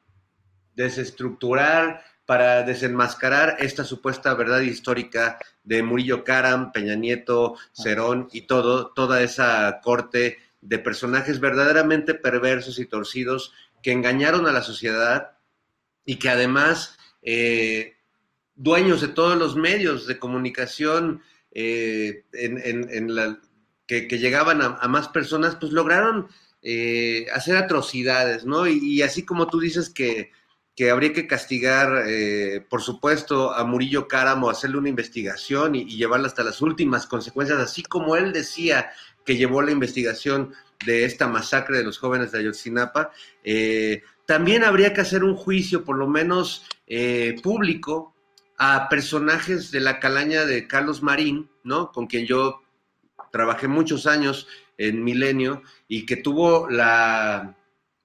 desestructurar, 0.75 2.03
para 2.25 2.63
desenmascarar 2.63 3.57
esta 3.59 3.83
supuesta 3.83 4.33
verdad 4.33 4.61
histórica 4.61 5.37
de 5.63 5.83
Murillo 5.83 6.23
Karam, 6.23 6.71
Peña 6.71 6.95
Nieto, 6.95 7.55
Cerón 7.71 8.27
y 8.31 8.41
todo, 8.41 8.91
toda 8.93 9.21
esa 9.21 9.79
corte 9.83 10.39
de 10.61 10.79
personajes 10.79 11.39
verdaderamente 11.39 12.13
perversos 12.13 12.79
y 12.79 12.85
torcidos 12.85 13.53
que 13.81 13.91
engañaron 13.91 14.47
a 14.47 14.51
la 14.51 14.61
sociedad 14.61 15.37
y 16.05 16.17
que 16.17 16.29
además, 16.29 16.97
eh, 17.21 17.95
dueños 18.55 19.01
de 19.01 19.07
todos 19.07 19.37
los 19.37 19.55
medios 19.55 20.07
de 20.07 20.19
comunicación 20.19 21.21
eh, 21.51 22.25
que, 23.87 24.17
llegaban 24.17 24.61
a, 24.61 24.87
más 24.87 25.09
personas, 25.09 25.55
pues 25.55 25.71
lograron 25.71 26.27
eh, 26.61 27.27
hacer 27.33 27.57
atrocidades, 27.57 28.45
¿no? 28.45 28.67
Y, 28.67 29.01
así 29.01 29.25
como 29.25 29.47
tú 29.47 29.59
dices 29.59 29.89
que, 29.89 30.31
habría 30.89 31.13
que 31.13 31.27
castigar, 31.27 32.05
por 32.69 32.81
supuesto, 32.81 33.53
a 33.53 33.63
Murillo 33.63 34.07
Cáramo, 34.07 34.49
hacerle 34.49 34.77
una 34.77 34.89
investigación 34.89 35.75
y, 35.75 35.81
y 35.81 35.97
llevarla 35.97 36.27
hasta 36.27 36.43
las 36.43 36.61
últimas 36.61 37.05
consecuencias, 37.05 37.59
así 37.59 37.83
como 37.83 38.15
él 38.15 38.33
decía 38.33 38.91
que 39.25 39.37
llevó 39.37 39.61
la 39.61 39.71
investigación 39.71 40.53
de 40.85 41.05
esta 41.05 41.27
masacre 41.27 41.77
de 41.77 41.83
los 41.83 41.97
jóvenes 41.97 42.31
de 42.31 42.39
Ayotzinapa, 42.39 43.11
eh, 43.43 44.03
también 44.25 44.63
habría 44.63 44.93
que 44.93 45.01
hacer 45.01 45.23
un 45.23 45.35
juicio, 45.35 45.83
por 45.83 45.97
lo 45.97 46.07
menos 46.07 46.65
eh, 46.87 47.35
público, 47.43 48.15
a 48.57 48.89
personajes 48.89 49.71
de 49.71 49.79
la 49.79 49.99
calaña 49.99 50.45
de 50.45 50.67
Carlos 50.67 51.01
Marín, 51.01 51.49
¿no? 51.63 51.91
Con 51.91 52.07
quien 52.07 52.25
yo 52.25 52.61
trabajé 53.31 53.67
muchos 53.67 54.05
años 54.05 54.47
en 54.77 55.03
Milenio 55.03 55.63
y 55.87 56.05
que 56.05 56.17
tuvo 56.17 56.69
la 56.69 57.55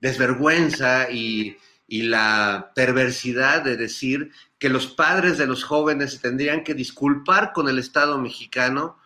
desvergüenza 0.01 1.11
y, 1.11 1.57
y 1.89 2.03
la 2.03 2.72
perversidad 2.74 3.62
de 3.62 3.76
decir 3.76 4.32
que 4.59 4.68
los 4.68 4.87
padres 4.87 5.39
de 5.39 5.47
los 5.47 5.64
jóvenes 5.64 6.20
tendrían 6.20 6.64
que 6.64 6.74
disculpar 6.74 7.53
con 7.53 7.68
el 7.68 7.78
Estado 7.78 8.18
mexicano 8.18 8.99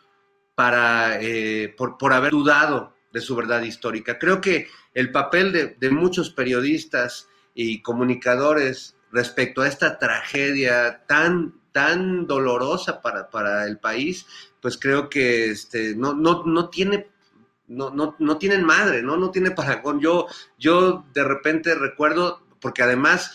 para, 0.55 1.21
eh, 1.21 1.75
por, 1.77 2.13
haber 2.13 2.31
dudado 2.31 2.95
de 3.13 3.21
su 3.21 3.35
verdad 3.35 3.63
histórica. 3.63 4.19
Creo 4.19 4.41
que 4.41 4.69
el 4.95 5.11
papel 5.11 5.53
de, 5.53 5.77
de 5.79 5.91
muchos 5.91 6.31
periodistas 6.31 7.29
y 7.55 7.83
comunicadores 7.83 8.97
respecto 9.13 9.63
a 9.63 9.69
esta 9.69 9.99
tragedia 9.99 11.05
tan, 11.07 11.55
tan 11.73 12.27
dolorosa 12.27 13.03
para, 13.03 13.29
para 13.31 13.67
el 13.67 13.79
país, 13.79 14.27
pues 14.61 14.79
creo 14.79 15.09
que 15.09 15.51
este, 15.51 15.95
no, 15.97 16.15
no, 16.15 16.45
no 16.45 16.69
tiene 16.69 17.09
no, 17.71 17.91
no, 17.91 18.17
no 18.19 18.37
tienen 18.37 18.65
madre, 18.65 19.01
¿no? 19.03 19.17
No 19.17 19.31
tiene 19.31 19.51
paragón. 19.53 20.01
Yo, 20.01 20.27
yo 20.59 21.05
de 21.15 21.25
repente 21.25 21.75
recuerdo, 21.75 22.43
porque 22.61 22.83
además, 22.83 23.33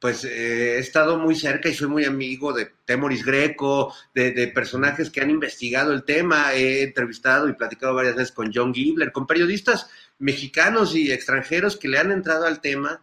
pues 0.00 0.24
eh, 0.24 0.76
he 0.76 0.78
estado 0.78 1.18
muy 1.18 1.34
cerca 1.34 1.68
y 1.68 1.74
soy 1.74 1.88
muy 1.88 2.04
amigo 2.04 2.52
de 2.52 2.70
Temoris 2.84 3.24
Greco, 3.24 3.94
de, 4.14 4.32
de, 4.32 4.48
personajes 4.48 5.10
que 5.10 5.20
han 5.20 5.30
investigado 5.30 5.92
el 5.92 6.04
tema. 6.04 6.54
He 6.54 6.82
entrevistado 6.82 7.48
y 7.48 7.54
platicado 7.54 7.94
varias 7.94 8.16
veces 8.16 8.32
con 8.32 8.52
John 8.54 8.72
Gibler, 8.72 9.12
con 9.12 9.26
periodistas 9.26 9.90
mexicanos 10.18 10.94
y 10.94 11.10
extranjeros 11.12 11.76
que 11.76 11.88
le 11.88 11.98
han 11.98 12.12
entrado 12.12 12.46
al 12.46 12.60
tema 12.60 13.02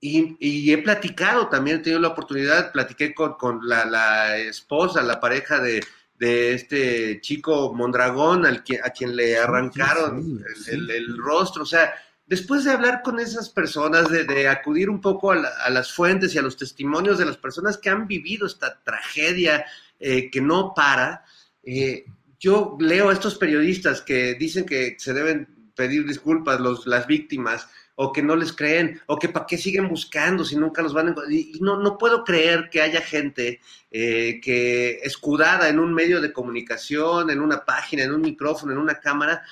y, 0.00 0.72
he 0.72 0.78
platicado 0.78 1.48
también, 1.48 1.76
he 1.76 1.80
tenido 1.80 2.00
la 2.00 2.08
oportunidad, 2.08 2.72
platiqué 2.72 3.14
con, 3.14 3.34
con 3.34 3.60
la, 3.68 3.84
la, 3.84 4.38
esposa, 4.38 5.02
la 5.02 5.20
pareja 5.20 5.60
de, 5.60 5.84
de 6.18 6.54
este 6.54 7.20
chico 7.20 7.74
Mondragón, 7.74 8.46
al 8.46 8.64
que, 8.64 8.80
a 8.82 8.90
quien 8.90 9.14
le 9.14 9.36
arrancaron 9.36 10.42
el, 10.68 10.90
el, 10.90 11.18
rostro. 11.18 11.64
O 11.64 11.66
sea, 11.66 11.92
después 12.30 12.62
de 12.62 12.70
hablar 12.70 13.02
con 13.02 13.18
esas 13.18 13.48
personas, 13.50 14.08
de, 14.08 14.48
acudir 14.48 14.88
un 14.88 15.00
poco 15.00 15.32
a, 15.32 15.36
la, 15.36 15.48
a, 15.64 15.68
las 15.68 15.92
fuentes 15.92 16.32
y 16.32 16.38
a 16.38 16.42
los 16.42 16.56
testimonios 16.56 17.18
de 17.18 17.26
las 17.26 17.36
personas 17.36 17.76
que 17.76 17.90
han 17.90 18.06
vivido 18.06 18.46
esta 18.46 18.80
tragedia 18.84 19.66
eh, 19.98 20.30
que 20.30 20.40
no 20.40 20.72
para, 20.72 21.24
eh, 21.64 22.04
yo 22.38 22.78
leo 22.78 23.10
a 23.10 23.12
estos 23.12 23.34
periodistas 23.34 24.00
que 24.00 24.34
dicen 24.34 24.64
que 24.64 24.94
se 24.96 25.12
deben 25.12 25.72
pedir 25.74 26.06
disculpas 26.06 26.60
los, 26.60 26.86
las 26.86 27.08
víctimas 27.08 27.66
o 27.96 28.12
que 28.12 28.22
no 28.22 28.36
les 28.36 28.52
creen, 28.52 29.00
o 29.06 29.18
que 29.18 29.28
para 29.28 29.44
qué 29.44 29.58
siguen 29.58 29.88
buscando 29.88 30.44
si 30.44 30.56
nunca 30.56 30.82
los 30.82 30.94
van 30.94 31.08
a 31.08 31.10
encontrar. 31.10 31.32
Y 31.32 31.58
no, 31.60 31.78
no 31.78 31.98
puedo 31.98 32.22
creer 32.22 32.70
que 32.70 32.80
haya 32.80 33.00
gente 33.00 33.60
eh, 33.90 34.40
que 34.40 35.00
escudada 35.02 35.68
en 35.68 35.80
un 35.80 35.92
medio 35.92 36.20
de 36.20 36.32
comunicación, 36.32 37.28
en 37.28 37.40
una 37.40 37.64
página, 37.64 38.04
en 38.04 38.12
un 38.12 38.20
micrófono, 38.22 38.72
en 38.72 38.78
una 38.78 39.00
cámara, 39.00 39.42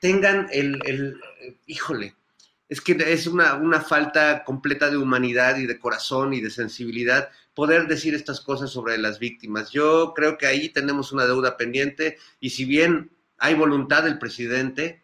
tengan 0.00 0.48
el, 0.50 1.20
híjole, 1.66 2.14
es 2.72 2.80
que 2.80 2.92
es 2.92 3.26
una, 3.26 3.80
falta 3.80 4.44
completa 4.44 4.88
de 4.88 4.96
humanidad 4.96 5.58
y 5.58 5.66
de 5.66 5.78
corazón 5.78 6.32
y 6.32 6.40
de 6.40 6.48
sensibilidad 6.48 7.28
poder 7.52 7.86
decir 7.86 8.14
estas 8.14 8.40
cosas 8.40 8.70
sobre 8.70 8.96
las 8.96 9.18
víctimas. 9.18 9.70
Yo 9.72 10.14
creo 10.16 10.38
que 10.38 10.46
ahí 10.46 10.70
tenemos 10.70 11.12
una 11.12 11.26
deuda 11.26 11.58
pendiente 11.58 12.16
y 12.40 12.48
si 12.48 12.64
bien 12.64 13.10
hay 13.36 13.54
voluntad 13.54 14.04
del 14.04 14.18
presidente, 14.18 15.02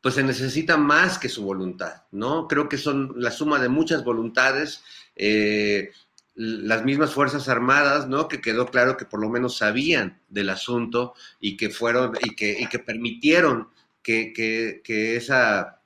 pues 0.00 0.14
se 0.14 0.22
necesita 0.22 0.76
más 0.76 1.18
que 1.18 1.28
su 1.28 1.42
voluntad, 1.42 2.04
¿no? 2.12 2.46
Creo 2.46 2.68
que 2.68 2.78
son 2.78 3.14
la 3.16 3.32
suma 3.32 3.58
de 3.58 3.68
muchas 3.68 4.04
voluntades, 4.04 4.84
eh, 5.16 5.90
las 6.36 6.84
mismas 6.84 7.12
Fuerzas 7.12 7.48
Armadas, 7.48 8.06
¿no? 8.06 8.28
Que 8.28 8.40
quedó 8.40 8.66
claro 8.66 8.96
que 8.96 9.06
por 9.06 9.18
lo 9.18 9.28
menos 9.28 9.56
sabían 9.56 10.20
del 10.28 10.50
asunto 10.50 11.14
y 11.40 11.56
que 11.56 11.70
fueron 11.70 12.12
y 12.22 12.36
que 12.36 12.78
permitieron 12.78 13.70
que, 14.04 14.32
que, 14.32 14.82
que, 14.84 15.16
esa, 15.16 15.80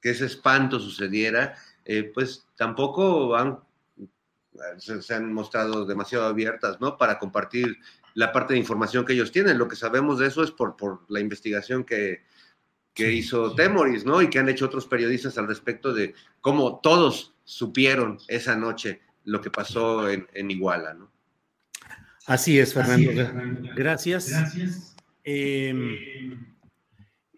que 0.00 0.10
ese 0.10 0.26
espanto 0.26 0.78
sucediera, 0.78 1.56
eh, 1.84 2.04
pues 2.14 2.46
tampoco 2.54 3.34
han, 3.34 3.58
se, 4.78 5.02
se 5.02 5.14
han 5.14 5.32
mostrado 5.32 5.86
demasiado 5.86 6.26
abiertas, 6.26 6.80
¿no? 6.80 6.96
Para 6.98 7.18
compartir 7.18 7.78
la 8.14 8.30
parte 8.30 8.52
de 8.52 8.60
información 8.60 9.04
que 9.04 9.14
ellos 9.14 9.32
tienen. 9.32 9.58
Lo 9.58 9.66
que 9.66 9.74
sabemos 9.74 10.18
de 10.18 10.26
eso 10.26 10.42
es 10.44 10.50
por, 10.50 10.76
por 10.76 11.00
la 11.08 11.20
investigación 11.20 11.82
que, 11.82 12.22
que 12.92 13.10
hizo 13.10 13.54
Temoris, 13.54 14.04
¿no? 14.04 14.20
Y 14.20 14.28
que 14.28 14.38
han 14.38 14.48
hecho 14.50 14.66
otros 14.66 14.86
periodistas 14.86 15.38
al 15.38 15.48
respecto 15.48 15.94
de 15.94 16.14
cómo 16.42 16.80
todos 16.80 17.34
supieron 17.44 18.18
esa 18.28 18.54
noche 18.54 19.00
lo 19.24 19.40
que 19.40 19.50
pasó 19.50 20.10
en, 20.10 20.28
en 20.34 20.50
Iguala, 20.50 20.92
¿no? 20.92 21.10
Así 22.26 22.58
es, 22.58 22.74
Fernando. 22.74 23.10
Así 23.10 23.20
es, 23.20 23.26
Fernando. 23.26 23.70
Gracias. 23.74 24.28
Gracias. 24.28 24.96
Eh, 25.24 26.36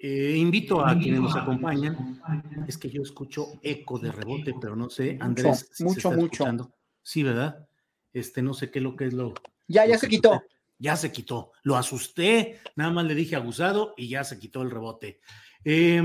eh, 0.05 0.37
invito 0.37 0.85
a 0.85 0.99
quienes 0.99 1.21
nos 1.21 1.37
acompañan. 1.37 2.21
Es 2.67 2.77
que 2.77 2.91
yo 2.91 3.03
escucho 3.03 3.61
eco 3.63 4.01
de 4.01 4.11
rebote, 4.11 4.53
pero 4.61 4.75
no 4.75 4.91
sé, 4.91 5.17
Andrés. 5.21 5.71
Mucho, 5.79 6.11
si 6.11 6.17
mucho. 6.17 6.47
mucho. 6.47 6.75
Sí, 7.03 7.23
¿verdad? 7.23 7.69
Este, 8.13 8.43
no 8.43 8.53
sé 8.53 8.73
qué 8.73 8.81
es 8.81 8.83
lo 8.83 8.97
que 8.97 9.07
es 9.07 9.15
lo. 9.15 9.33
Ya, 9.69 9.87
ya 9.87 9.95
lo 9.95 10.01
se 10.01 10.09
quitó. 10.09 10.43
Ya 10.79 10.97
se 10.97 11.13
quitó. 11.13 11.53
Lo 11.63 11.77
asusté, 11.77 12.59
nada 12.75 12.91
más 12.91 13.05
le 13.05 13.15
dije 13.15 13.37
abusado 13.37 13.95
y 13.97 14.09
ya 14.09 14.25
se 14.25 14.41
quitó 14.41 14.63
el 14.63 14.73
rebote. 14.73 15.21
Eh, 15.65 16.03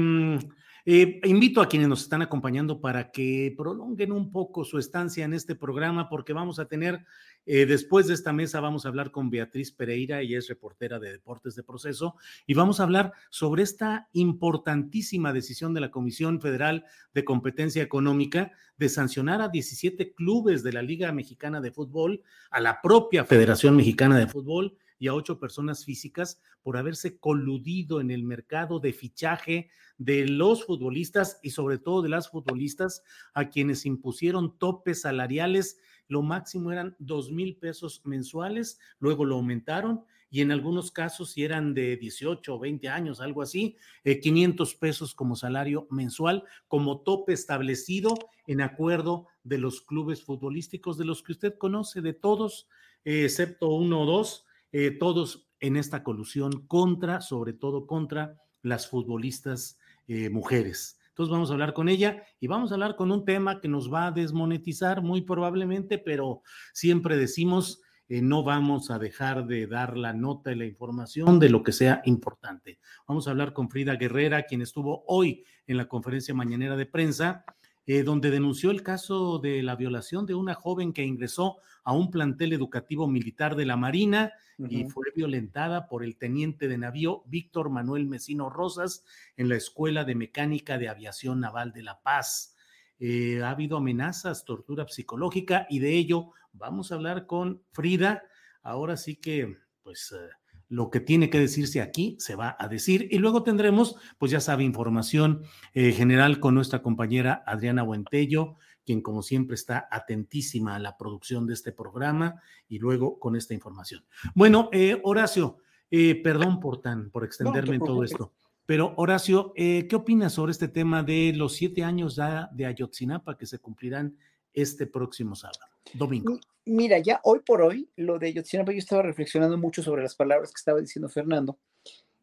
eh, 0.90 1.20
invito 1.26 1.62
a 1.62 1.68
quienes 1.68 1.90
nos 1.90 2.04
están 2.04 2.22
acompañando 2.22 2.80
para 2.80 3.12
que 3.12 3.54
prolonguen 3.58 4.14
un 4.14 4.32
poco 4.32 4.64
su 4.64 4.80
estancia 4.80 5.26
en 5.26 5.34
este 5.34 5.54
programa 5.54 6.08
porque 6.08 6.32
vamos 6.32 6.60
a 6.60 6.66
tener, 6.70 7.04
eh, 7.48 7.66
después 7.66 8.08
de 8.08 8.14
esta 8.14 8.34
mesa, 8.34 8.60
vamos 8.60 8.86
a 8.86 8.90
hablar 8.90 9.10
con 9.10 9.30
Beatriz 9.30 9.72
Pereira, 9.72 10.20
ella 10.20 10.38
es 10.38 10.50
reportera 10.50 11.00
de 11.00 11.12
Deportes 11.14 11.56
de 11.56 11.64
Proceso, 11.64 12.16
y 12.46 12.54
vamos 12.54 12.80
a 12.80 12.84
hablar 12.84 13.14
sobre 13.30 13.64
esta 13.64 14.10
importantísima 14.12 15.32
decisión 15.32 15.74
de 15.74 15.80
la 15.80 15.90
Comisión 15.90 16.42
Federal 16.42 16.84
de 17.14 17.24
Competencia 17.24 17.82
Económica 17.82 18.52
de 18.78 18.90
sancionar 18.90 19.42
a 19.42 19.48
17 19.48 20.14
clubes 20.14 20.62
de 20.62 20.74
la 20.74 20.82
Liga 20.82 21.12
Mexicana 21.14 21.62
de 21.62 21.72
Fútbol, 21.72 22.22
a 22.52 22.60
la 22.60 22.82
propia 22.82 23.24
Federación 23.24 23.78
Mexicana 23.78 24.18
de 24.18 24.28
Fútbol 24.28 24.78
y 25.00 25.08
a 25.08 25.14
ocho 25.14 25.40
personas 25.40 25.86
físicas 25.86 26.42
por 26.62 26.78
haberse 26.78 27.18
coludido 27.18 28.02
en 28.02 28.12
el 28.12 28.24
mercado 28.24 28.80
de 28.80 28.94
fichaje 28.94 29.70
de 29.98 30.28
los 30.28 30.66
futbolistas 30.66 31.40
y 31.42 31.52
sobre 31.52 31.78
todo 31.80 32.02
de 32.02 32.10
las 32.10 32.30
futbolistas 32.30 33.04
a 33.34 33.50
quienes 33.50 33.86
impusieron 33.86 34.58
topes 34.58 35.02
salariales. 35.02 35.80
Lo 36.08 36.22
máximo 36.22 36.72
eran 36.72 36.96
dos 37.00 37.32
mil 37.32 37.58
pesos 37.58 38.02
mensuales, 38.06 38.80
luego 39.00 39.26
lo 39.26 39.36
aumentaron 39.36 40.04
y 40.30 40.42
en 40.42 40.52
algunos 40.52 40.92
casos, 40.92 41.32
si 41.32 41.44
eran 41.44 41.74
de 41.74 41.96
18 41.96 42.56
o 42.56 42.60
20 42.60 42.90
años, 42.90 43.22
algo 43.22 43.42
así, 43.42 43.78
eh, 44.04 44.20
500 44.20 44.76
pesos 44.76 45.16
como 45.16 45.36
salario 45.36 45.88
mensual, 45.90 46.44
como 46.68 47.00
tope 47.02 47.34
establecido 47.34 48.14
en 48.46 48.62
acuerdo 48.62 49.28
de 49.44 49.58
los 49.58 49.82
clubes 49.82 50.24
futbolísticos, 50.24 50.98
de 50.98 51.06
los 51.06 51.24
que 51.24 51.32
usted 51.32 51.58
conoce, 51.58 52.02
de 52.02 52.14
todos, 52.14 52.68
eh, 53.06 53.24
excepto 53.24 53.70
uno 53.70 54.02
o 54.02 54.06
dos, 54.06 54.46
eh, 54.72 54.92
todos 54.92 55.48
en 55.60 55.78
esta 55.78 56.04
colusión 56.04 56.68
contra, 56.68 57.22
sobre 57.22 57.54
todo 57.54 57.88
contra 57.88 58.42
las 58.62 58.88
futbolistas 58.88 59.80
eh, 60.08 60.30
mujeres. 60.30 60.97
Entonces 61.18 61.32
vamos 61.32 61.50
a 61.50 61.54
hablar 61.54 61.74
con 61.74 61.90
ella 61.90 62.22
y 62.40 62.46
vamos 62.46 62.70
a 62.70 62.76
hablar 62.76 62.96
con 62.96 63.12
un 63.12 63.26
tema 63.26 63.60
que 63.60 63.68
nos 63.68 63.92
va 63.92 64.06
a 64.06 64.12
desmonetizar 64.12 65.02
muy 65.02 65.24
probablemente, 65.24 65.98
pero 65.98 66.44
siempre 66.74 67.18
decimos, 67.18 67.82
eh, 68.08 68.22
no 68.22 68.44
vamos 68.44 68.92
a 68.92 69.00
dejar 69.00 69.48
de 69.48 69.66
dar 69.66 69.98
la 69.98 70.14
nota 70.14 70.52
y 70.52 70.56
la 70.56 70.66
información 70.66 71.40
de 71.40 71.50
lo 71.50 71.64
que 71.64 71.72
sea 71.72 72.04
importante. 72.06 72.78
Vamos 73.08 73.28
a 73.28 73.32
hablar 73.32 73.54
con 73.54 73.68
Frida 73.68 73.96
Guerrera, 73.96 74.44
quien 74.44 74.62
estuvo 74.62 75.06
hoy 75.08 75.44
en 75.66 75.78
la 75.78 75.88
conferencia 75.88 76.36
mañanera 76.36 76.76
de 76.76 76.86
prensa, 76.86 77.46
eh, 77.88 78.04
donde 78.04 78.32
denunció 78.32 78.70
el 78.70 78.84
caso 78.84 79.40
de 79.40 79.64
la 79.64 79.78
violación 79.78 80.26
de 80.26 80.36
una 80.36 80.54
joven 80.54 80.92
que 80.92 81.04
ingresó 81.04 81.58
a 81.86 81.94
un 81.94 82.12
plantel 82.12 82.52
educativo 82.52 83.08
militar 83.08 83.56
de 83.56 83.66
la 83.66 83.78
Marina 83.78 84.34
uh 84.58 84.66
-huh. 84.66 84.72
y 84.72 84.90
fue 84.90 85.06
violentada 85.16 85.88
por 85.88 86.04
el 86.04 86.18
teniente 86.18 86.68
de 86.68 86.78
navío 86.78 87.24
Víctor 87.28 87.70
Manuel 87.70 88.06
Mesino 88.06 88.50
Rosas 88.50 89.06
en 89.38 89.48
la 89.48 89.56
Escuela 89.56 90.04
de 90.04 90.16
Mecánica 90.16 90.78
de 90.78 90.90
Aviación 90.90 91.40
Naval 91.40 91.72
de 91.72 91.84
La 91.84 92.02
Paz. 92.02 92.56
Eh, 93.00 93.42
ha 93.42 93.52
habido 93.52 93.78
amenazas, 93.78 94.44
tortura 94.44 94.86
psicológica 94.88 95.66
y 95.70 95.80
de 95.80 95.94
ello 95.94 96.32
vamos 96.52 96.92
a 96.92 96.96
hablar 96.96 97.26
con 97.26 97.64
Frida. 97.72 98.24
Ahora 98.64 98.98
sí 98.98 99.16
que, 99.16 99.56
pues, 99.82 100.12
eh, 100.12 100.30
lo 100.70 100.90
que 100.90 101.00
tiene 101.00 101.30
que 101.30 101.40
decirse 101.40 101.82
aquí 101.82 102.16
se 102.20 102.36
va 102.36 102.56
a 102.60 102.68
decir 102.68 103.08
y 103.12 103.20
luego 103.20 103.44
tendremos, 103.44 103.96
pues 104.18 104.32
ya 104.32 104.40
sabe, 104.40 104.64
información 104.64 105.44
eh, 105.74 105.92
general 105.92 106.40
con 106.40 106.56
nuestra 106.56 106.82
compañera 106.82 107.44
Adriana 107.46 107.84
Buentello, 107.84 108.56
quien 108.86 109.02
como 109.02 109.22
siempre 109.22 109.56
está 109.56 109.88
atentísima 109.92 110.76
a 110.76 110.80
la 110.80 110.98
producción 110.98 111.46
de 111.46 111.54
este 111.54 111.72
programa 111.72 112.42
y 112.70 112.80
luego 112.80 113.20
con 113.20 113.36
esta 113.36 113.54
información. 113.54 114.06
Bueno, 114.34 114.70
eh, 114.72 115.00
Horacio, 115.04 115.58
eh, 115.92 116.22
perdón 116.22 116.60
por 116.60 116.82
tan, 116.82 117.10
por 117.10 117.24
extenderme 117.24 117.78
no, 117.78 117.86
en 117.86 117.88
todo 117.92 118.04
esto. 118.04 118.34
Pero 118.66 118.94
Horacio, 118.98 119.54
eh, 119.56 119.88
¿qué 119.90 119.96
opinas 119.96 120.34
sobre 120.34 120.52
este 120.52 120.68
tema 120.68 121.02
de 121.02 121.34
los 121.34 121.54
siete 121.54 121.86
años 121.86 122.18
ya 122.18 122.50
de 122.54 122.66
Ayotzinapa 122.66 123.38
que 123.38 123.46
se 123.46 123.60
cumplirán 123.60 124.18
este 124.58 124.88
próximo 124.88 125.36
sábado, 125.36 125.60
domingo? 125.94 126.40
Mira, 126.66 126.98
ya 127.00 127.22
hoy 127.24 127.40
por 127.46 127.62
hoy, 127.62 127.90
lo 127.96 128.18
de 128.20 128.28
Ayotzinapa, 128.28 128.72
yo 128.72 128.80
estaba 128.80 129.04
reflexionando 129.04 129.58
mucho 129.58 129.84
sobre 129.84 130.02
las 130.02 130.16
palabras 130.16 130.52
que 130.52 130.60
estaba 130.60 130.80
diciendo 130.80 131.08
Fernando. 131.10 131.58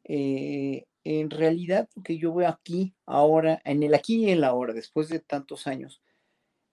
Eh, 0.04 0.84
en 1.04 1.30
realidad, 1.30 1.88
lo 1.94 2.02
que 2.02 2.18
yo 2.18 2.34
veo 2.34 2.48
aquí, 2.48 2.92
ahora, 3.06 3.62
en 3.64 3.82
el 3.82 3.94
aquí 3.94 4.24
y 4.24 4.30
en 4.30 4.40
la 4.40 4.48
ahora, 4.48 4.72
después 4.72 5.08
de 5.08 5.20
tantos 5.20 5.66
años, 5.66 6.02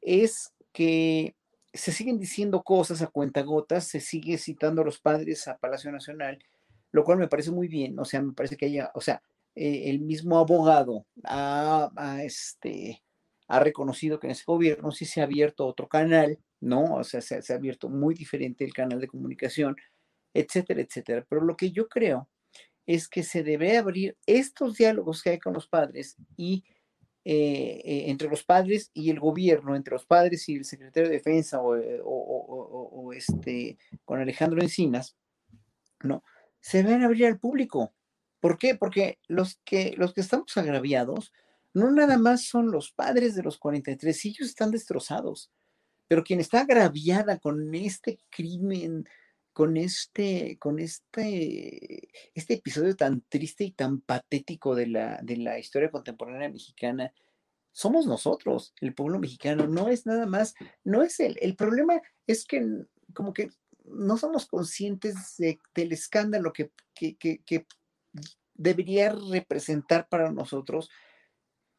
es 0.02 0.54
que 0.74 1.36
se 1.74 1.92
siguen 1.92 2.20
diciendo 2.20 2.64
cosas 2.64 3.02
a 3.02 3.08
cuentagotas, 3.08 3.88
se 3.88 4.00
sigue 4.00 4.38
citando 4.38 4.82
a 4.82 4.86
los 4.86 5.00
padres 5.00 5.48
a 5.48 5.58
Palacio 5.58 5.92
Nacional, 5.92 6.40
lo 6.92 7.04
cual 7.04 7.20
me 7.20 7.28
parece 7.28 7.52
muy 7.52 7.68
bien, 7.68 7.98
o 8.00 8.06
sea, 8.06 8.22
me 8.22 8.34
parece 8.34 8.58
que 8.58 8.66
haya, 8.66 8.92
o 8.96 9.02
sea, 9.02 9.22
eh, 9.56 9.90
el 9.90 10.00
mismo 10.02 10.40
abogado 10.40 11.06
ha, 11.24 12.20
este, 12.24 13.02
ha 13.52 13.60
reconocido 13.60 14.20
que 14.20 14.28
en 14.28 14.32
ese 14.32 14.44
gobierno 14.46 14.92
sí 14.92 15.06
se 15.06 15.22
ha 15.22 15.26
abierto 15.26 15.66
otro 15.66 15.88
canal, 15.88 16.40
¿no? 16.60 16.96
O 16.96 17.04
sea, 17.04 17.22
se, 17.22 17.42
se 17.42 17.54
ha 17.54 17.58
abierto 17.58 17.90
muy 17.90 18.16
diferente 18.16 18.64
el 18.64 18.74
canal 18.74 19.02
de 19.02 19.08
comunicación, 19.08 19.76
etcétera, 20.34 20.82
etcétera. 20.82 21.26
Pero 21.30 21.42
lo 21.42 21.56
que 21.58 21.72
yo 21.72 21.88
creo 21.88 22.30
es 22.86 23.08
que 23.08 23.24
se 23.24 23.44
debe 23.44 23.78
abrir 23.78 24.18
estos 24.26 24.76
diálogos 24.78 25.22
que 25.22 25.32
hay 25.32 25.40
con 25.40 25.54
los 25.54 25.68
padres 25.68 26.18
y 26.38 26.64
eh, 27.24 27.82
eh, 27.86 28.04
entre 28.10 28.30
los 28.30 28.44
padres 28.44 28.90
y 28.96 29.12
el 29.12 29.20
gobierno, 29.20 29.76
entre 29.76 29.94
los 29.94 30.06
padres 30.06 30.50
y 30.50 30.56
el 30.56 30.66
secretario 30.66 31.08
de 31.08 31.18
Defensa 31.18 31.62
eh, 31.80 32.00
o, 32.04 33.12
este, 33.14 33.78
con 34.06 34.20
Alejandro 34.20 34.60
Encinas, 34.60 35.16
¿no? 36.04 36.24
Se 36.62 36.82
deben 36.82 37.04
abrir 37.04 37.28
al 37.28 37.40
público. 37.40 37.94
¿Por 38.40 38.58
qué? 38.58 38.74
Porque 38.74 39.20
los 39.28 39.60
que, 39.64 39.94
los 39.98 40.16
que 40.16 40.22
estamos 40.22 40.58
agraviados 40.58 41.32
no 41.74 41.92
nada 41.92 42.18
más 42.18 42.46
son 42.46 42.72
los 42.72 42.92
padres 42.92 43.36
de 43.36 43.44
los 43.44 43.58
43, 43.58 44.26
ellos 44.26 44.48
están 44.50 44.72
destrozados, 44.72 45.52
pero 46.08 46.24
quien 46.24 46.40
está 46.40 46.62
agraviada 46.62 47.40
con 47.40 47.74
este 47.74 48.20
crimen, 48.30 49.08
con 49.54 49.78
este, 49.78 50.58
con 50.60 50.80
este, 50.80 52.10
este 52.34 52.54
episodio 52.56 52.96
tan 52.96 53.22
triste 53.28 53.64
y 53.64 53.72
tan 53.72 54.02
patético 54.02 54.76
de 54.76 54.88
la, 54.88 55.20
de 55.22 55.38
la 55.38 55.60
historia 55.60 55.92
contemporánea 55.92 56.50
mexicana, 56.50 57.14
somos 57.72 58.06
nosotros, 58.06 58.74
el 58.82 58.94
pueblo 58.94 59.20
mexicano, 59.20 59.68
no 59.68 59.88
es 59.88 60.06
nada 60.06 60.26
más, 60.26 60.56
no 60.84 61.04
es 61.04 61.20
el, 61.20 61.38
el 61.42 61.56
problema 61.56 62.02
es 62.28 62.46
que 62.46 62.66
como 63.14 63.34
que 63.34 63.50
no 63.86 64.18
somos 64.18 64.46
conscientes 64.46 65.36
del 65.38 65.92
escándalo 65.92 66.54
que, 66.54 66.72
que, 66.94 67.16
que 67.18 67.66
debería 68.54 69.14
representar 69.32 70.08
para 70.10 70.32
nosotros 70.32 70.90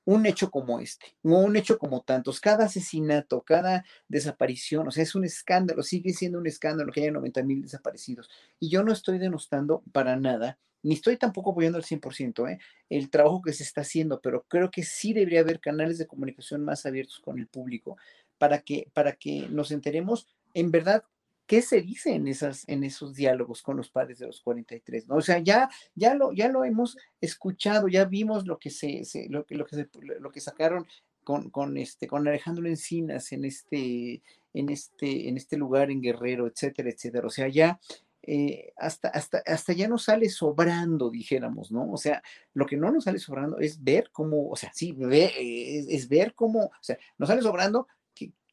un 0.04 0.26
hecho 0.26 0.50
como 0.50 0.80
este, 0.80 1.16
no 1.22 1.38
un 1.38 1.56
hecho 1.56 1.78
como 1.78 2.02
tantos, 2.02 2.40
cada 2.40 2.64
asesinato, 2.64 3.42
cada 3.42 3.84
desaparición, 4.08 4.88
o 4.88 4.90
sea, 4.90 5.02
es 5.02 5.14
un 5.14 5.24
escándalo, 5.24 5.82
sigue 5.82 6.12
siendo 6.12 6.38
un 6.38 6.46
escándalo 6.46 6.92
que 6.92 7.02
haya 7.02 7.12
90 7.12 7.42
mil 7.44 7.62
desaparecidos. 7.62 8.28
Y 8.58 8.68
yo 8.68 8.82
no 8.82 8.92
estoy 8.92 9.18
denostando 9.18 9.82
para 9.92 10.16
nada, 10.16 10.58
ni 10.82 10.94
estoy 10.94 11.16
tampoco 11.16 11.52
apoyando 11.52 11.78
al 11.78 11.84
100% 11.84 12.50
¿eh? 12.50 12.58
el 12.90 13.10
trabajo 13.10 13.42
que 13.42 13.52
se 13.52 13.62
está 13.62 13.82
haciendo, 13.82 14.20
pero 14.20 14.44
creo 14.48 14.70
que 14.70 14.82
sí 14.82 15.12
debería 15.12 15.40
haber 15.40 15.60
canales 15.60 15.98
de 15.98 16.06
comunicación 16.06 16.64
más 16.64 16.84
abiertos 16.86 17.20
con 17.20 17.38
el 17.38 17.46
público 17.46 17.96
para 18.38 18.60
que, 18.60 18.88
para 18.92 19.12
que 19.12 19.48
nos 19.48 19.70
enteremos 19.70 20.26
en 20.54 20.70
verdad 20.72 21.04
¿qué 21.52 21.60
se 21.60 21.82
dice 21.82 22.14
en, 22.14 22.28
esas, 22.28 22.66
en 22.66 22.82
esos 22.82 23.12
diálogos 23.12 23.60
con 23.60 23.76
los 23.76 23.90
padres 23.90 24.18
de 24.18 24.26
los 24.26 24.40
43? 24.40 25.06
¿no? 25.06 25.16
O 25.16 25.20
sea, 25.20 25.38
ya, 25.38 25.68
ya, 25.94 26.14
lo, 26.14 26.32
ya 26.32 26.48
lo 26.48 26.64
hemos 26.64 26.96
escuchado, 27.20 27.88
ya 27.88 28.06
vimos 28.06 28.46
lo 28.46 28.58
que, 28.58 28.70
se, 28.70 29.02
lo, 29.28 29.44
que, 29.44 29.54
lo, 29.56 30.30
que 30.32 30.40
sacaron 30.40 30.86
con, 31.24 31.50
con, 31.50 31.76
este, 31.76 32.06
con 32.06 32.26
Alejandro 32.26 32.66
Encinas 32.66 33.32
en 33.32 33.44
este, 33.44 34.22
en, 34.54 34.70
este, 34.70 35.28
en 35.28 35.36
este 35.36 35.58
lugar 35.58 35.90
en 35.90 36.00
Guerrero, 36.00 36.46
etcétera, 36.46 36.88
etcétera. 36.88 37.26
O 37.26 37.30
sea, 37.30 37.48
ya 37.48 37.78
eh, 38.22 38.72
hasta, 38.78 39.08
hasta, 39.08 39.42
hasta 39.44 39.74
ya 39.74 39.88
no 39.88 39.98
sale 39.98 40.30
sobrando, 40.30 41.10
dijéramos, 41.10 41.70
¿no? 41.70 41.92
O 41.92 41.98
sea, 41.98 42.22
lo 42.54 42.64
que 42.64 42.78
no 42.78 42.90
nos 42.90 43.04
sale 43.04 43.18
sobrando 43.18 43.58
es 43.58 43.84
ver 43.84 44.08
cómo, 44.10 44.48
o 44.48 44.56
sea, 44.56 44.72
sí, 44.72 44.96
es, 45.10 46.08
ver 46.08 46.32
cómo, 46.34 46.60
o 46.60 46.72
sea, 46.80 46.96
nos 47.18 47.28
sale 47.28 47.42
sobrando 47.42 47.88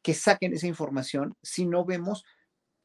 que 0.02 0.14
saquen 0.14 0.54
esa 0.54 0.66
información 0.66 1.34
si 1.42 1.66
no 1.66 1.84
vemos 1.84 2.24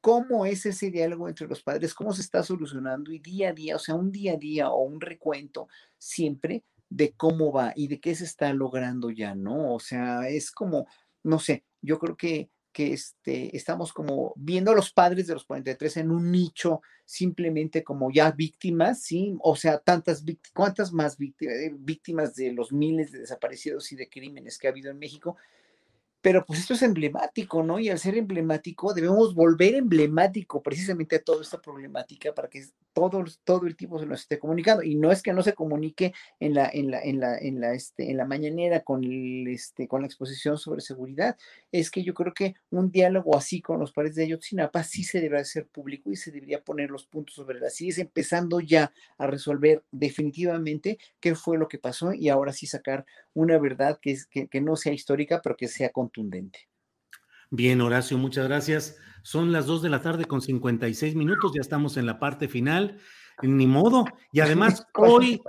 cómo 0.06 0.46
es 0.46 0.68
ese 0.68 0.92
diálogo 0.92 1.28
entre 1.28 1.48
los 1.48 1.64
padres, 1.64 1.96
cómo 1.96 2.14
se 2.14 2.22
está 2.22 2.44
solucionando 2.44 3.12
y 3.12 3.18
día 3.18 3.50
a 3.50 3.54
día, 3.54 3.76
o 3.76 3.80
sea, 3.80 3.96
un 3.96 4.12
día 4.12 4.34
a 4.34 4.38
día 4.38 4.70
o 4.70 4.84
un 4.84 5.02
recuento 5.02 5.68
siempre 5.98 6.64
de 6.90 7.14
cómo 7.14 7.52
va 7.52 7.74
y 7.76 7.88
de 7.88 8.00
qué 8.00 8.14
se 8.14 8.26
está 8.26 8.54
logrando 8.54 9.10
ya, 9.10 9.34
¿no? 9.34 9.74
O 9.74 9.80
sea, 9.80 10.30
es 10.30 10.52
como, 10.52 10.86
no 11.24 11.40
sé, 11.40 11.64
yo 11.82 11.98
creo 11.98 12.16
que, 12.16 12.52
que 12.72 12.94
este, 12.94 13.58
estamos 13.58 13.94
como 13.94 14.34
viendo 14.36 14.70
a 14.70 14.76
los 14.76 14.92
padres 14.92 15.26
de 15.26 15.34
los 15.34 15.46
43 15.46 15.98
en 15.98 16.12
un 16.12 16.32
nicho 16.32 16.82
simplemente 17.04 17.84
como 17.84 18.12
ya 18.12 18.30
víctimas, 18.30 19.02
¿sí? 19.02 19.36
O 19.42 19.56
sea, 19.56 19.80
tantas 19.80 20.24
víctimas, 20.24 20.54
¿cuántas 20.54 20.94
más 20.94 21.18
víctimas, 21.18 21.56
víctimas 21.80 22.36
de 22.36 22.54
los 22.54 22.72
miles 22.72 23.12
de 23.12 23.22
desaparecidos 23.22 23.92
y 23.92 23.96
de 23.96 24.08
crímenes 24.08 24.60
que 24.60 24.68
ha 24.68 24.70
habido 24.70 24.92
en 24.92 25.00
México? 25.00 25.36
Pero 26.26 26.44
pues 26.44 26.62
esto 26.62 26.74
es 26.74 26.82
emblemático, 26.82 27.62
¿no? 27.62 27.78
Y 27.78 27.90
al 27.90 28.00
ser 28.00 28.18
emblemático, 28.18 28.96
debemos 28.96 29.36
volver 29.36 29.76
emblemático 29.76 30.64
precisamente 30.64 31.18
a 31.18 31.24
toda 31.24 31.44
esta 31.44 31.62
problemática 31.62 32.34
para 32.34 32.50
que 32.50 32.66
todo, 32.96 33.26
todo 33.44 33.68
el 33.68 33.76
tiempo 33.76 34.00
se 34.00 34.06
nos 34.06 34.22
esté 34.22 34.40
comunicando. 34.40 34.82
Y 34.82 34.96
no 34.96 35.12
es 35.12 35.22
que 35.22 35.34
no 35.34 35.44
se 35.44 35.54
comunique 35.54 36.14
en 36.40 36.54
la, 36.54 36.70
en 36.74 36.90
la, 36.90 37.02
en 37.02 37.20
la, 37.20 37.38
en 37.38 37.60
la, 37.60 37.74
este, 37.74 38.10
en 38.10 38.18
la 38.18 38.26
mañanera 38.26 38.80
con, 38.80 39.04
el, 39.04 39.48
este, 39.50 39.88
con 39.88 40.02
la 40.02 40.08
exposición 40.08 40.58
sobre 40.58 40.82
seguridad, 40.82 41.38
es 41.74 41.92
que 41.92 42.04
yo 42.04 42.14
creo 42.14 42.34
que 42.34 42.56
un 42.72 42.92
diálogo 42.92 43.36
así 43.36 43.62
con 43.62 43.80
los 43.80 43.92
pares 43.92 44.16
de 44.16 44.24
Ayotzinapa 44.24 44.82
sí 44.84 45.04
se 45.04 45.20
debería 45.20 45.42
hacer 45.42 45.68
público 45.68 46.10
y 46.10 46.16
se 46.16 46.32
debería 46.32 46.64
poner 46.64 46.90
los 46.90 47.06
puntos 47.06 47.36
sobre 47.36 47.60
las 47.60 47.82
es 47.82 47.98
empezando 47.98 48.62
ya 48.62 48.94
a 49.18 49.28
resolver 49.28 49.84
definitivamente 49.92 50.98
qué 51.20 51.36
fue 51.36 51.58
lo 51.58 51.68
que 51.68 51.78
pasó 51.78 52.14
y 52.14 52.30
ahora 52.30 52.54
sí 52.54 52.66
sacar 52.66 53.06
una 53.34 53.58
verdad 53.60 54.00
que, 54.02 54.12
es, 54.12 54.26
que, 54.26 54.48
que 54.48 54.62
no 54.62 54.78
sea 54.78 54.94
histórica, 54.94 55.42
pero 55.44 55.58
que 55.58 55.68
sea 55.68 55.90
contundente 55.90 56.70
Bien, 57.52 57.82
Horacio, 57.82 58.18
muchas 58.18 58.48
gracias. 58.48 58.98
Son 59.24 59.52
las 59.52 59.66
2 59.66 59.82
de 59.82 59.90
la 59.90 60.02
tarde 60.02 60.26
con 60.26 60.42
56 60.42 61.16
minutos, 61.16 61.52
ya 61.54 61.62
estamos 61.62 61.98
en 61.98 62.06
la 62.06 62.20
parte 62.20 62.48
final. 62.48 62.98
Ni 63.42 63.68
modo. 63.68 64.06
Y 64.32 64.40
además, 64.40 64.86
hoy 64.96 65.42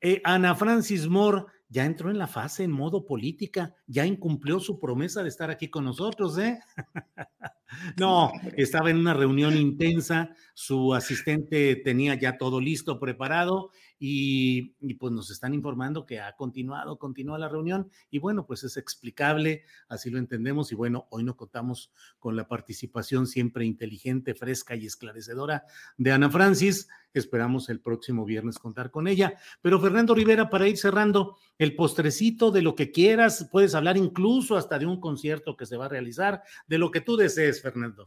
eh, 0.00 0.20
Ana 0.24 0.54
Francis 0.54 1.08
Moore 1.08 1.44
ya 1.68 1.84
entró 1.84 2.10
en 2.10 2.18
la 2.18 2.26
fase 2.26 2.64
en 2.64 2.70
modo 2.70 3.04
política, 3.04 3.74
ya 3.86 4.06
incumplió 4.06 4.58
su 4.58 4.80
promesa 4.80 5.22
de 5.22 5.28
estar 5.28 5.50
aquí 5.50 5.68
con 5.68 5.84
nosotros, 5.84 6.38
¿eh? 6.38 6.58
no, 7.98 8.32
estaba 8.56 8.90
en 8.90 8.96
una 8.96 9.12
reunión 9.12 9.56
intensa, 9.56 10.30
su 10.54 10.94
asistente 10.94 11.76
tenía 11.76 12.14
ya 12.14 12.38
todo 12.38 12.60
listo, 12.60 12.98
preparado, 12.98 13.70
y, 13.98 14.94
pues 14.94 15.12
nos 15.12 15.30
están 15.30 15.54
informando 15.54 16.06
que 16.06 16.20
ha 16.20 16.36
continuado, 16.36 16.98
continúa 16.98 17.38
la 17.38 17.48
reunión 17.48 17.90
y 18.10 18.18
bueno, 18.18 18.46
pues 18.46 18.64
es 18.64 18.76
explicable, 18.76 19.64
así 19.88 20.10
lo 20.10 20.18
entendemos 20.18 20.70
y 20.72 20.74
bueno, 20.74 21.06
hoy 21.10 21.24
no 21.24 21.36
contamos 21.36 21.92
con 22.18 22.36
la 22.36 22.46
participación 22.46 23.26
siempre 23.26 23.64
inteligente, 23.64 24.34
fresca 24.34 24.76
y 24.76 24.86
esclarecedora 24.86 25.64
de 25.96 26.12
Ana 26.12 26.30
Francis. 26.30 26.88
Esperamos 27.12 27.68
el 27.68 27.80
próximo 27.80 28.24
viernes 28.24 28.58
contar 28.58 28.90
con 28.90 29.08
ella. 29.08 29.34
Pero 29.62 29.80
Fernando 29.80 30.14
Rivera, 30.14 30.50
para 30.50 30.68
ir 30.68 30.76
cerrando, 30.76 31.36
el 31.58 31.74
postrecito 31.74 32.50
de 32.50 32.62
lo 32.62 32.74
que 32.74 32.92
quieras, 32.92 33.48
puedes 33.50 33.74
hablar 33.74 33.96
incluso 33.96 34.56
hasta 34.56 34.78
de 34.78 34.86
un 34.86 35.00
concierto 35.00 35.56
que 35.56 35.66
se 35.66 35.76
va 35.76 35.86
a 35.86 35.88
realizar, 35.88 36.42
de 36.66 36.78
lo 36.78 36.90
que 36.90 37.00
tú 37.00 37.16
desees, 37.16 37.60
Fernando. 37.60 38.04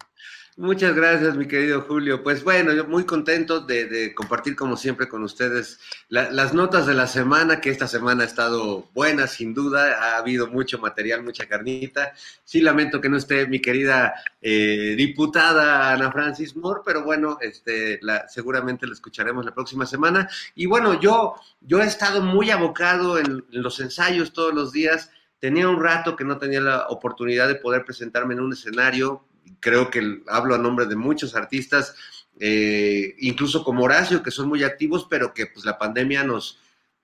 Muchas 0.57 0.93
gracias, 0.93 1.37
mi 1.37 1.47
querido 1.47 1.81
Julio. 1.81 2.23
Pues 2.23 2.43
bueno, 2.43 2.73
yo 2.73 2.85
muy 2.85 3.05
contento 3.05 3.61
de, 3.61 4.13
compartir 4.13 4.55
como 4.55 4.75
siempre 4.75 5.07
con 5.07 5.23
ustedes 5.23 5.79
las 6.09 6.53
notas 6.53 6.85
de 6.85 6.93
la 6.93 7.07
semana, 7.07 7.61
que 7.61 7.69
esta 7.69 7.87
semana 7.87 8.23
ha 8.23 8.25
estado 8.25 8.89
buena, 8.93 9.27
sin 9.27 9.53
duda. 9.53 9.97
Ha 10.01 10.17
habido 10.17 10.47
mucho 10.47 10.77
material, 10.77 11.23
mucha 11.23 11.47
carnita. 11.47 12.13
Sí 12.43 12.59
lamento 12.59 12.99
que 12.99 13.07
no 13.07 13.15
esté 13.15 13.47
mi 13.47 13.61
querida 13.61 14.13
eh, 14.41 14.93
diputada 14.97 15.93
Ana 15.93 16.11
Francis 16.11 16.55
Moore, 16.57 16.81
pero 16.85 17.03
bueno, 17.03 17.37
este, 17.39 17.99
la, 18.01 18.27
seguramente 18.27 18.85
la 18.85 18.93
escucharemos 18.93 19.45
la 19.45 19.55
próxima 19.55 19.85
semana. 19.85 20.29
Y 20.53 20.65
bueno, 20.65 20.99
yo, 20.99 21.35
yo 21.61 21.81
he 21.81 21.85
estado 21.85 22.21
muy 22.21 22.49
abocado 22.49 23.17
en 23.17 23.40
los 23.49 23.79
ensayos 23.79 24.33
todos 24.33 24.53
los 24.53 24.71
días. 24.71 25.11
Tenía 25.39 25.67
un 25.67 25.81
rato 25.81 26.15
que 26.15 26.23
no 26.23 26.37
tenía 26.37 26.61
la 26.61 26.87
oportunidad 26.87 27.47
de 27.47 27.55
poder 27.55 27.83
presentarme 27.83 28.35
en 28.35 28.41
un 28.41 28.53
escenario 28.53 29.25
creo 29.59 29.89
que 29.89 30.21
hablo 30.27 30.55
a 30.55 30.57
nombre 30.57 30.85
de 30.85 30.95
muchos 30.95 31.35
artistas, 31.35 31.95
eh, 32.39 33.15
incluso 33.19 33.63
como 33.63 33.83
Horacio, 33.83 34.23
que 34.23 34.31
son 34.31 34.49
muy 34.49 34.63
activos, 34.63 35.07
pero 35.09 35.33
que 35.33 35.47
pues 35.47 35.65
la 35.65 35.77
pandemia 35.77 36.23
nos, 36.23 36.59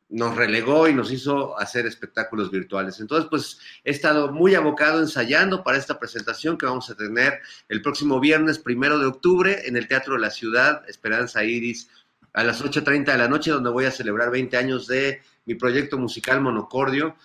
nos 0.10 0.36
relegó 0.36 0.88
y 0.88 0.94
nos 0.94 1.12
hizo 1.12 1.58
hacer 1.60 1.86
espectáculos 1.86 2.52
virtuales. 2.52 3.00
Entonces, 3.00 3.28
pues 3.30 3.60
he 3.84 3.92
estado 3.92 4.32
muy 4.32 4.56
abocado 4.56 5.00
ensayando 5.00 5.64
para 5.64 5.78
esta 5.78 6.00
presentación 6.00 6.58
que 6.58 6.66
vamos 6.66 6.90
a 6.90 6.96
tener 6.96 7.40
el 7.70 7.82
próximo 7.82 8.20
viernes 8.20 8.60
primero 8.60 9.00
de 9.00 9.06
octubre 9.06 9.68
en 9.68 9.78
el 9.78 9.88
Teatro 9.88 10.16
de 10.16 10.22
la 10.22 10.32
Ciudad, 10.32 10.84
Esperanza 10.90 11.44
Iris, 11.44 11.90
a 12.34 12.44
las 12.44 12.64
8.30 12.64 13.06
de 13.06 13.18
la 13.18 13.28
noche, 13.28 13.52
donde 13.52 13.70
voy 13.70 13.86
a 13.86 13.92
celebrar 13.92 14.30
20 14.32 14.58
años 14.58 14.88
de 14.88 15.22
mi 15.48 15.56
proyecto 15.56 15.98
musical 15.98 16.42
Monocordio. 16.42 17.16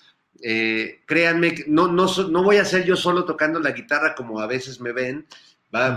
Eh, 0.40 1.00
créanme, 1.06 1.54
no, 1.66 1.88
no, 1.88 2.06
no 2.30 2.42
voy 2.42 2.56
a 2.56 2.64
ser 2.64 2.84
yo 2.84 2.96
solo 2.96 3.24
tocando 3.24 3.60
la 3.60 3.72
guitarra 3.72 4.14
como 4.14 4.40
a 4.40 4.46
veces 4.46 4.80
me 4.80 4.92
ven. 4.92 5.26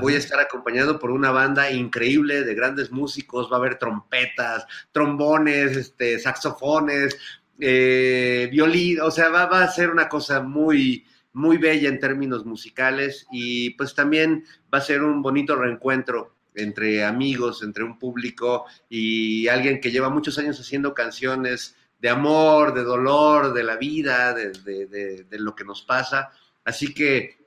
voy 0.01 0.15
a 0.15 0.17
estar 0.17 0.39
acompañado 0.39 0.99
por 0.99 1.11
una 1.11 1.31
banda 1.31 1.71
increíble 1.71 2.43
de 2.43 2.55
grandes 2.55 2.91
músicos. 2.91 3.49
Va 3.49 3.57
a 3.57 3.59
haber 3.59 3.77
trompetas, 3.77 4.65
trombones, 4.91 5.77
este, 5.77 6.19
saxofones, 6.19 7.15
eh, 7.59 8.49
violín. 8.51 8.99
O 9.01 9.11
sea, 9.11 9.29
va, 9.29 9.45
va, 9.45 9.63
a 9.63 9.71
ser 9.71 9.89
una 9.89 10.09
cosa 10.09 10.41
muy, 10.41 11.05
muy 11.31 11.57
bella 11.57 11.89
en 11.89 11.99
términos 11.99 12.45
musicales. 12.45 13.27
Y 13.31 13.71
pues 13.71 13.93
también 13.93 14.43
va 14.73 14.79
a 14.79 14.81
ser 14.81 15.03
un 15.03 15.21
bonito 15.21 15.55
reencuentro 15.55 16.35
entre 16.55 17.03
amigos, 17.03 17.61
entre 17.63 17.83
un 17.83 17.99
público 17.99 18.65
y 18.89 19.47
alguien 19.47 19.81
que 19.81 19.91
lleva 19.91 20.09
muchos 20.09 20.37
años 20.37 20.59
haciendo 20.59 20.93
canciones 20.93 21.75
de 21.99 22.09
amor, 22.09 22.73
de 22.73 22.83
dolor, 22.83 23.53
de 23.53 23.63
la 23.63 23.77
vida, 23.77 24.33
de, 24.33 24.51
de, 24.51 25.39
lo 25.39 25.55
que 25.55 25.63
nos 25.63 25.81
pasa. 25.81 26.31
Así 26.63 26.93
que 26.93 27.44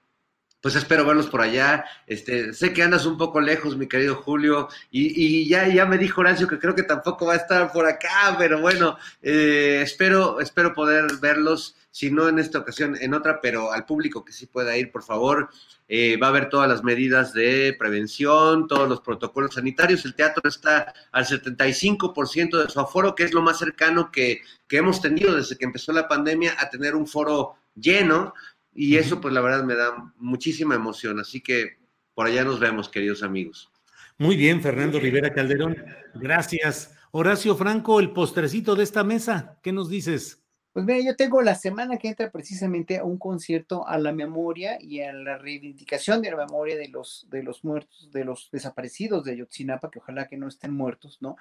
pues 0.68 0.76
espero 0.76 1.06
verlos 1.06 1.28
por 1.28 1.40
allá. 1.40 1.86
Este, 2.06 2.52
sé 2.52 2.74
que 2.74 2.82
andas 2.82 3.06
un 3.06 3.16
poco 3.16 3.40
lejos, 3.40 3.78
mi 3.78 3.88
querido 3.88 4.16
Julio, 4.16 4.68
y, 4.90 5.48
ya, 5.48 5.66
ya 5.66 5.86
me 5.86 5.96
dijo 5.96 6.20
Horacio 6.20 6.46
que 6.46 6.58
creo 6.58 6.74
que 6.74 6.82
tampoco 6.82 7.24
va 7.24 7.32
a 7.32 7.36
estar 7.36 7.72
por 7.72 7.86
acá, 7.86 8.36
pero 8.36 8.60
bueno, 8.60 8.98
eh, 9.22 9.80
espero, 9.82 10.40
espero 10.40 10.74
poder 10.74 11.06
verlos, 11.22 11.74
si 11.90 12.10
no 12.10 12.28
en 12.28 12.38
esta 12.38 12.58
ocasión, 12.58 12.98
en 13.00 13.14
otra, 13.14 13.40
pero 13.40 13.72
al 13.72 13.86
público 13.86 14.22
que 14.22 14.34
sí 14.34 14.44
pueda 14.44 14.76
ir, 14.76 14.92
por 14.92 15.02
favor. 15.02 15.48
Eh, 15.88 16.18
va 16.18 16.26
a 16.26 16.30
haber 16.30 16.50
todas 16.50 16.68
las 16.68 16.84
medidas 16.84 17.32
de 17.32 17.74
prevención, 17.78 18.68
todos 18.68 18.86
los 18.86 19.00
protocolos 19.00 19.54
sanitarios. 19.54 20.04
El 20.04 20.14
teatro 20.14 20.42
está 20.46 20.92
al 21.12 21.24
75% 21.24 22.62
de 22.62 22.68
su 22.68 22.78
aforo, 22.78 23.14
que 23.14 23.22
es 23.22 23.32
lo 23.32 23.40
más 23.40 23.58
cercano 23.58 24.12
que, 24.12 24.42
que 24.66 24.76
hemos 24.76 25.00
tenido 25.00 25.34
desde 25.34 25.56
que 25.56 25.64
empezó 25.64 25.92
la 25.92 26.06
pandemia 26.06 26.56
a 26.58 26.68
tener 26.68 26.94
un 26.94 27.06
foro 27.06 27.54
lleno. 27.74 28.34
Y 28.72 28.96
eso, 28.96 29.20
pues 29.20 29.34
la 29.34 29.40
verdad, 29.40 29.64
me 29.64 29.74
da 29.74 30.12
muchísima 30.16 30.74
emoción. 30.74 31.18
Así 31.18 31.40
que 31.40 31.78
por 32.14 32.26
allá 32.26 32.44
nos 32.44 32.60
vemos, 32.60 32.88
queridos 32.88 33.22
amigos. 33.22 33.70
Muy 34.18 34.36
bien, 34.36 34.60
Fernando 34.60 34.98
Rivera 34.98 35.32
Calderón. 35.32 35.76
Gracias. 36.14 36.96
Horacio 37.12 37.56
Franco, 37.56 38.00
el 38.00 38.12
postrecito 38.12 38.74
de 38.74 38.84
esta 38.84 39.04
mesa, 39.04 39.58
¿qué 39.62 39.72
nos 39.72 39.88
dices? 39.88 40.42
Pues 40.72 40.84
mira, 40.84 41.00
yo 41.00 41.16
tengo 41.16 41.40
la 41.42 41.54
semana 41.54 41.96
que 41.96 42.08
entra 42.08 42.30
precisamente 42.30 42.98
a 42.98 43.04
un 43.04 43.18
concierto 43.18 43.88
a 43.88 43.98
la 43.98 44.12
memoria 44.12 44.78
y 44.80 45.00
a 45.00 45.12
la 45.12 45.38
reivindicación 45.38 46.20
de 46.20 46.30
la 46.30 46.36
memoria 46.36 46.76
de 46.76 46.88
los, 46.88 47.26
de 47.30 47.42
los 47.42 47.64
muertos, 47.64 48.10
de 48.12 48.24
los 48.24 48.48
desaparecidos 48.52 49.24
de 49.24 49.32
Ayotzinapa, 49.32 49.90
que 49.90 49.98
ojalá 49.98 50.28
que 50.28 50.36
no 50.36 50.46
estén 50.46 50.74
muertos, 50.74 51.18
¿no? 51.20 51.36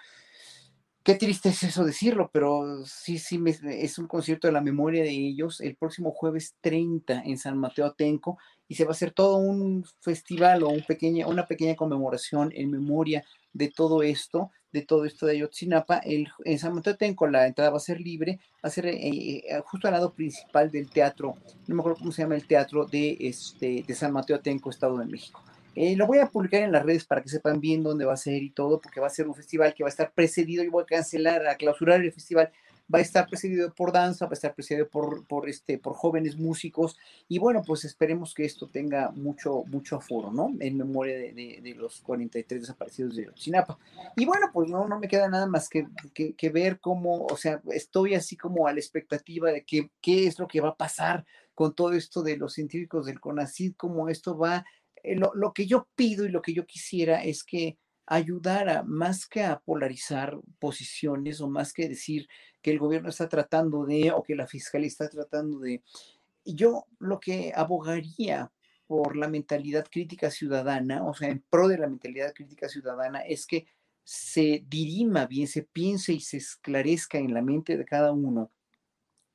Qué 1.08 1.16
triste 1.16 1.47
es 1.47 1.64
eso 1.64 1.86
decirlo, 1.86 2.30
pero 2.34 2.84
sí, 2.86 3.18
sí, 3.18 3.41
es 3.64 3.97
un 3.97 4.08
concierto 4.08 4.47
de 4.47 4.51
la 4.51 4.60
memoria 4.60 5.03
de 5.03 5.12
ellos 5.12 5.62
el 5.62 5.78
próximo 5.78 6.12
jueves 6.12 6.58
30 6.60 7.22
en 7.24 7.38
San 7.38 7.58
Mateo 7.58 7.86
Atenco 7.86 8.38
y 8.68 8.76
se 8.76 8.84
va 8.84 8.89
a 8.89 8.91
hacer 8.91 9.12
todo 9.12 9.38
un 9.38 9.86
festival 10.01 10.64
o 10.64 10.68
un 10.68 10.84
pequeña, 10.86 11.26
una 11.28 11.45
pequeña 11.45 11.78
conmemoración 11.78 12.51
en 12.53 12.72
memoria 12.72 13.24
de 13.53 13.70
todo 13.70 14.03
esto, 14.03 14.51
de 14.74 14.82
todo 14.82 15.05
esto 15.05 15.26
de 15.26 15.38
Ayotzinapa. 15.38 15.99
El, 15.99 16.28
en 16.43 16.60
San 16.60 16.76
Mateo 16.76 16.95
Atenco 16.95 17.26
la 17.26 17.47
entrada 17.47 17.72
va 17.72 17.78
a 17.78 17.80
ser 17.80 18.01
libre, 18.01 18.41
va 18.55 18.68
a 18.68 18.70
ser 18.70 18.88
eh, 18.88 18.97
eh, 18.99 19.62
justo 19.64 19.88
al 19.88 19.93
lado 19.93 20.14
principal 20.14 20.70
del 20.72 20.89
teatro, 20.89 21.38
no 21.68 21.76
me 21.76 21.80
acuerdo 21.80 21.99
cómo 21.99 22.12
se 22.12 22.24
llama 22.24 22.36
el 22.36 22.45
teatro 22.45 22.86
de, 22.86 23.16
este, 23.22 23.86
de 23.88 23.95
San 23.95 24.12
Mateo 24.12 24.36
Atenco, 24.36 24.70
Estado 24.70 24.97
de 24.97 25.05
México. 25.05 25.41
Eh, 25.80 25.95
lo 25.95 26.07
voy 26.07 26.17
a 26.17 26.32
publicar 26.32 26.63
en 26.63 26.71
las 26.71 26.84
redes 26.84 27.05
para 27.05 27.21
que 27.21 27.30
sepan 27.30 27.61
bien 27.61 27.84
dónde 27.84 28.03
va 28.03 28.13
a 28.13 28.17
ser 28.17 28.41
y 28.41 28.49
todo, 28.49 28.82
porque 28.82 28.99
va 28.99 29.05
a 29.05 29.11
ser 29.11 29.28
un 29.28 29.36
festival 29.36 29.75
que 29.75 29.84
va 29.84 29.89
a 29.89 29.91
estar 29.91 30.11
precedido, 30.11 30.63
y 30.63 30.69
voy 30.69 30.82
a 30.82 30.88
cancelar, 30.88 31.47
a 31.47 31.55
clausurar 31.55 32.01
el 32.01 32.11
festival, 32.11 32.51
va 32.91 32.97
a 32.97 33.03
estar 33.03 33.28
precedido 33.28 33.71
por 33.75 33.91
danza, 33.91 34.25
va 34.25 34.32
a 34.32 34.34
estar 34.34 34.55
precedido 34.55 34.89
por, 34.89 35.28
por, 35.28 35.47
este, 35.47 35.78
por 35.78 35.93
jóvenes 35.93 36.36
músicos, 36.36 36.97
y 37.28 37.38
bueno, 37.38 37.61
pues 37.63 37.86
esperemos 37.86 38.34
que 38.34 38.43
esto 38.43 38.67
tenga 38.67 39.11
mucho, 39.11 39.65
mucho 39.67 39.97
aforo, 39.97 40.32
¿no? 40.32 40.51
En 40.59 40.78
memoria 40.78 41.15
de, 41.15 41.59
de, 41.61 41.75
los 41.75 42.01
43 42.01 42.61
desaparecidos 42.61 43.15
de 43.15 43.32
Chinapa. 43.36 43.78
Y 44.15 44.25
bueno, 44.25 44.49
pues 44.51 44.71
no, 44.71 44.88
no 44.88 44.97
me 44.97 45.07
queda 45.07 45.30
nada 45.30 45.45
más 45.45 45.69
que, 45.69 45.86
que, 46.15 46.34
que, 46.34 46.49
ver 46.49 46.80
cómo, 46.80 47.28
o 47.28 47.38
sea, 47.38 47.61
estoy 47.71 48.15
así 48.15 48.36
como 48.36 48.67
a 48.67 48.73
la 48.73 48.80
expectativa 48.80 49.51
de 49.51 49.63
que, 49.63 49.91
qué 50.01 50.25
es 50.25 50.39
lo 50.39 50.47
que 50.47 50.59
va 50.59 50.69
a 50.69 50.75
pasar 50.75 51.23
con 51.53 51.73
todo 51.73 51.93
esto 51.93 52.21
de 52.21 52.38
los 52.38 52.53
científicos 52.53 53.05
del 53.05 53.19
CONACID, 53.19 53.73
cómo 53.78 54.09
esto 54.09 54.38
va 54.38 54.65
eh, 55.04 55.16
lo, 55.16 55.54
que 55.54 55.66
yo 55.66 55.88
pido 55.95 56.26
y 56.26 56.30
lo 56.30 56.41
que 56.41 56.54
yo 56.54 56.66
quisiera 56.66 57.24
es 57.24 57.43
que 57.43 57.78
ayudara 58.06 58.84
más 58.84 59.28
que 59.28 59.43
a 59.43 59.60
polarizar 59.60 60.38
posiciones 60.60 61.41
o 61.41 61.50
más 61.50 61.74
que 61.74 61.89
decir 61.89 62.28
que 62.62 62.72
el 62.72 62.80
gobierno 62.80 63.10
está 63.10 63.28
tratando 63.28 63.86
de 63.86 64.12
o 64.12 64.24
que 64.24 64.36
la 64.36 64.48
fiscalía 64.48 64.88
está 64.88 65.10
tratando 65.10 65.60
de. 65.60 65.84
Yo 66.45 66.86
lo 67.00 67.20
que 67.20 67.52
abogaría 67.56 68.52
por 68.88 69.18
la 69.18 69.28
mentalidad 69.28 69.86
crítica 69.91 70.32
ciudadana, 70.32 71.06
o 71.06 71.14
sea, 71.14 71.30
en 71.30 71.43
pro 71.50 71.68
de 71.68 71.78
la 71.78 71.88
mentalidad 71.88 72.34
crítica 72.34 72.70
ciudadana, 72.70 73.20
es 73.20 73.45
que 73.45 73.68
se 74.06 74.64
dirima 74.70 75.26
bien, 75.26 75.48
se 75.48 75.64
piense 75.64 76.14
y 76.14 76.22
se 76.22 76.38
esclarezca 76.38 77.18
en 77.18 77.34
la 77.34 77.41
mente 77.41 77.76
de 77.76 77.84
cada 77.84 78.14
uno 78.14 78.52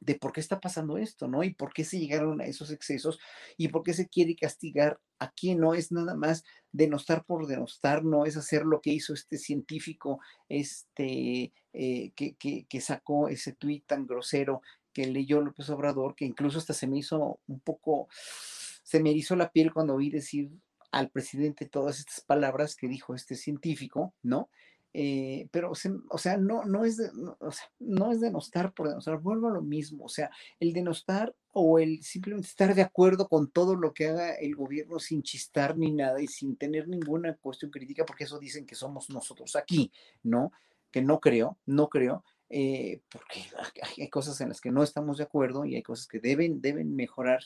de 0.04 0.16
por 0.16 0.32
qué 0.32 0.40
está 0.40 0.60
pasando 0.60 0.98
esto, 0.98 1.28
¿no? 1.28 1.44
Y 1.44 1.54
por 1.54 1.72
qué 1.72 1.84
se 1.84 1.98
llegaron 1.98 2.40
a 2.40 2.46
esos 2.46 2.72
excesos 2.72 3.20
y 3.56 3.68
por 3.68 3.84
qué 3.84 3.94
se 3.94 4.08
quiere 4.08 4.34
castigar 4.34 4.98
a 5.20 5.32
no 5.56 5.74
es 5.74 5.92
nada 5.92 6.16
más 6.16 6.44
denostar 6.72 7.24
por 7.24 7.46
denostar, 7.46 8.04
no 8.04 8.26
es 8.26 8.36
hacer 8.36 8.64
lo 8.64 8.80
que 8.80 8.90
hizo 8.90 9.14
este 9.14 9.38
científico, 9.38 10.20
este, 10.48 11.52
eh, 11.72 12.12
que, 12.16 12.34
que, 12.36 12.80
sacó 12.80 13.28
ese 13.28 13.52
tuit 13.52 13.86
tan 13.86 14.06
grosero 14.06 14.62
que 14.92 15.06
leyó 15.06 15.40
López 15.40 15.70
Obrador, 15.70 16.16
que 16.16 16.24
incluso 16.24 16.58
hasta 16.58 16.74
se 16.74 16.88
me 16.88 16.98
hizo 16.98 17.38
un 17.46 17.60
poco, 17.60 18.08
se 18.82 19.00
me 19.00 19.12
hizo 19.12 19.36
la 19.36 19.52
piel 19.52 19.72
cuando 19.72 19.94
oí 19.94 20.10
decir 20.10 20.50
al 20.90 21.10
presidente 21.10 21.66
todas 21.66 22.00
estas 22.00 22.20
palabras 22.20 22.74
que 22.74 22.88
dijo 22.88 23.14
este 23.14 23.36
científico, 23.36 24.14
¿no? 24.22 24.50
Eh, 24.94 25.48
pero, 25.50 25.70
o 25.70 26.18
sea, 26.18 26.36
no, 26.36 26.64
no, 26.64 26.84
es 26.84 26.98
de, 26.98 27.10
no, 27.14 27.36
o 27.40 27.50
sea, 27.50 27.64
no 27.78 28.12
es 28.12 28.20
denostar 28.20 28.74
por 28.74 28.88
denostar, 28.88 29.18
vuelvo 29.20 29.48
a 29.48 29.52
lo 29.52 29.62
mismo, 29.62 30.04
o 30.04 30.08
sea, 30.08 30.30
el 30.60 30.74
denostar 30.74 31.34
o 31.52 31.78
el 31.78 32.02
simplemente 32.02 32.48
estar 32.48 32.74
de 32.74 32.82
acuerdo 32.82 33.26
con 33.26 33.50
todo 33.50 33.74
lo 33.74 33.94
que 33.94 34.08
haga 34.08 34.34
el 34.34 34.54
gobierno 34.54 34.98
sin 34.98 35.22
chistar 35.22 35.78
ni 35.78 35.92
nada 35.92 36.20
y 36.20 36.26
sin 36.26 36.56
tener 36.56 36.88
ninguna 36.88 37.34
cuestión 37.36 37.70
crítica, 37.70 38.04
porque 38.04 38.24
eso 38.24 38.38
dicen 38.38 38.66
que 38.66 38.74
somos 38.74 39.08
nosotros 39.08 39.56
aquí, 39.56 39.90
¿no? 40.22 40.52
Que 40.90 41.00
no 41.00 41.20
creo, 41.20 41.58
no 41.64 41.88
creo, 41.88 42.22
eh, 42.50 43.00
porque 43.10 43.44
hay 43.98 44.10
cosas 44.10 44.38
en 44.42 44.50
las 44.50 44.60
que 44.60 44.70
no 44.70 44.82
estamos 44.82 45.16
de 45.16 45.24
acuerdo 45.24 45.64
y 45.64 45.74
hay 45.74 45.82
cosas 45.82 46.06
que 46.06 46.20
deben, 46.20 46.60
deben 46.60 46.94
mejorar, 46.94 47.40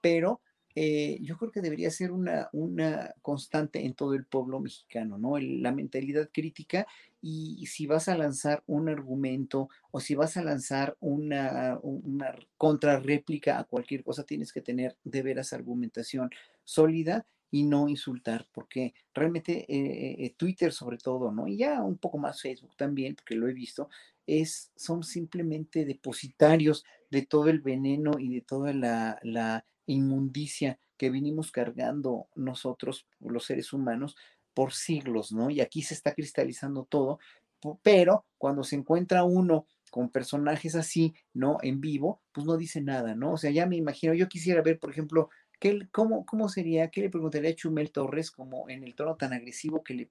pero 0.00 0.40
eh, 0.80 1.18
yo 1.22 1.36
creo 1.36 1.50
que 1.50 1.60
debería 1.60 1.90
ser 1.90 2.12
una, 2.12 2.48
una 2.52 3.12
constante 3.20 3.84
en 3.84 3.94
todo 3.94 4.14
el 4.14 4.24
pueblo 4.24 4.60
mexicano, 4.60 5.18
¿no? 5.18 5.36
la 5.36 5.72
mentalidad 5.72 6.30
crítica 6.32 6.86
y 7.20 7.66
si 7.66 7.88
vas 7.88 8.08
a 8.08 8.16
lanzar 8.16 8.62
un 8.68 8.88
argumento 8.88 9.70
o 9.90 9.98
si 9.98 10.14
vas 10.14 10.36
a 10.36 10.44
lanzar 10.44 10.96
una, 11.00 11.80
una 11.82 12.32
contrarréplica 12.56 13.58
a 13.58 13.64
cualquier 13.64 14.04
cosa, 14.04 14.22
tienes 14.22 14.52
que 14.52 14.60
tener 14.60 14.96
de 15.02 15.22
veras 15.22 15.52
argumentación 15.52 16.30
sólida 16.62 17.26
y 17.50 17.64
no 17.64 17.88
insultar, 17.88 18.46
porque 18.52 18.94
realmente 19.12 19.66
eh, 19.68 20.26
eh, 20.26 20.34
Twitter 20.36 20.72
sobre 20.72 20.98
todo, 20.98 21.32
¿no? 21.32 21.48
Y 21.48 21.56
ya 21.56 21.82
un 21.82 21.98
poco 21.98 22.18
más 22.18 22.40
Facebook 22.40 22.76
también, 22.76 23.16
porque 23.16 23.34
lo 23.34 23.48
he 23.48 23.52
visto, 23.52 23.88
es, 24.28 24.70
son 24.76 25.02
simplemente 25.02 25.84
depositarios 25.84 26.84
de 27.10 27.22
todo 27.22 27.48
el 27.48 27.62
veneno 27.62 28.12
y 28.20 28.32
de 28.32 28.42
toda 28.42 28.72
la, 28.72 29.18
la 29.24 29.64
inmundicia 29.88 30.78
que 30.96 31.10
vinimos 31.10 31.50
cargando 31.50 32.28
nosotros, 32.34 33.06
los 33.20 33.44
seres 33.44 33.72
humanos, 33.72 34.16
por 34.54 34.72
siglos, 34.72 35.32
¿no? 35.32 35.50
Y 35.50 35.60
aquí 35.60 35.82
se 35.82 35.94
está 35.94 36.14
cristalizando 36.14 36.84
todo, 36.84 37.18
pero 37.82 38.26
cuando 38.38 38.64
se 38.64 38.76
encuentra 38.76 39.24
uno 39.24 39.66
con 39.90 40.10
personajes 40.10 40.74
así, 40.74 41.14
¿no? 41.32 41.58
En 41.62 41.80
vivo, 41.80 42.22
pues 42.32 42.46
no 42.46 42.56
dice 42.56 42.80
nada, 42.80 43.14
¿no? 43.14 43.32
O 43.32 43.36
sea, 43.36 43.50
ya 43.50 43.66
me 43.66 43.76
imagino, 43.76 44.14
yo 44.14 44.28
quisiera 44.28 44.62
ver, 44.62 44.78
por 44.78 44.90
ejemplo, 44.90 45.30
¿Qué, 45.58 45.88
cómo, 45.90 46.24
¿Cómo 46.24 46.48
sería? 46.48 46.88
¿Qué 46.88 47.00
le 47.00 47.10
preguntaría 47.10 47.50
a 47.50 47.54
Chumel 47.54 47.90
Torres 47.90 48.30
como 48.30 48.68
en 48.68 48.84
el 48.84 48.94
tono 48.94 49.16
tan 49.16 49.32
agresivo 49.32 49.82
que 49.82 49.94
le, 49.94 50.10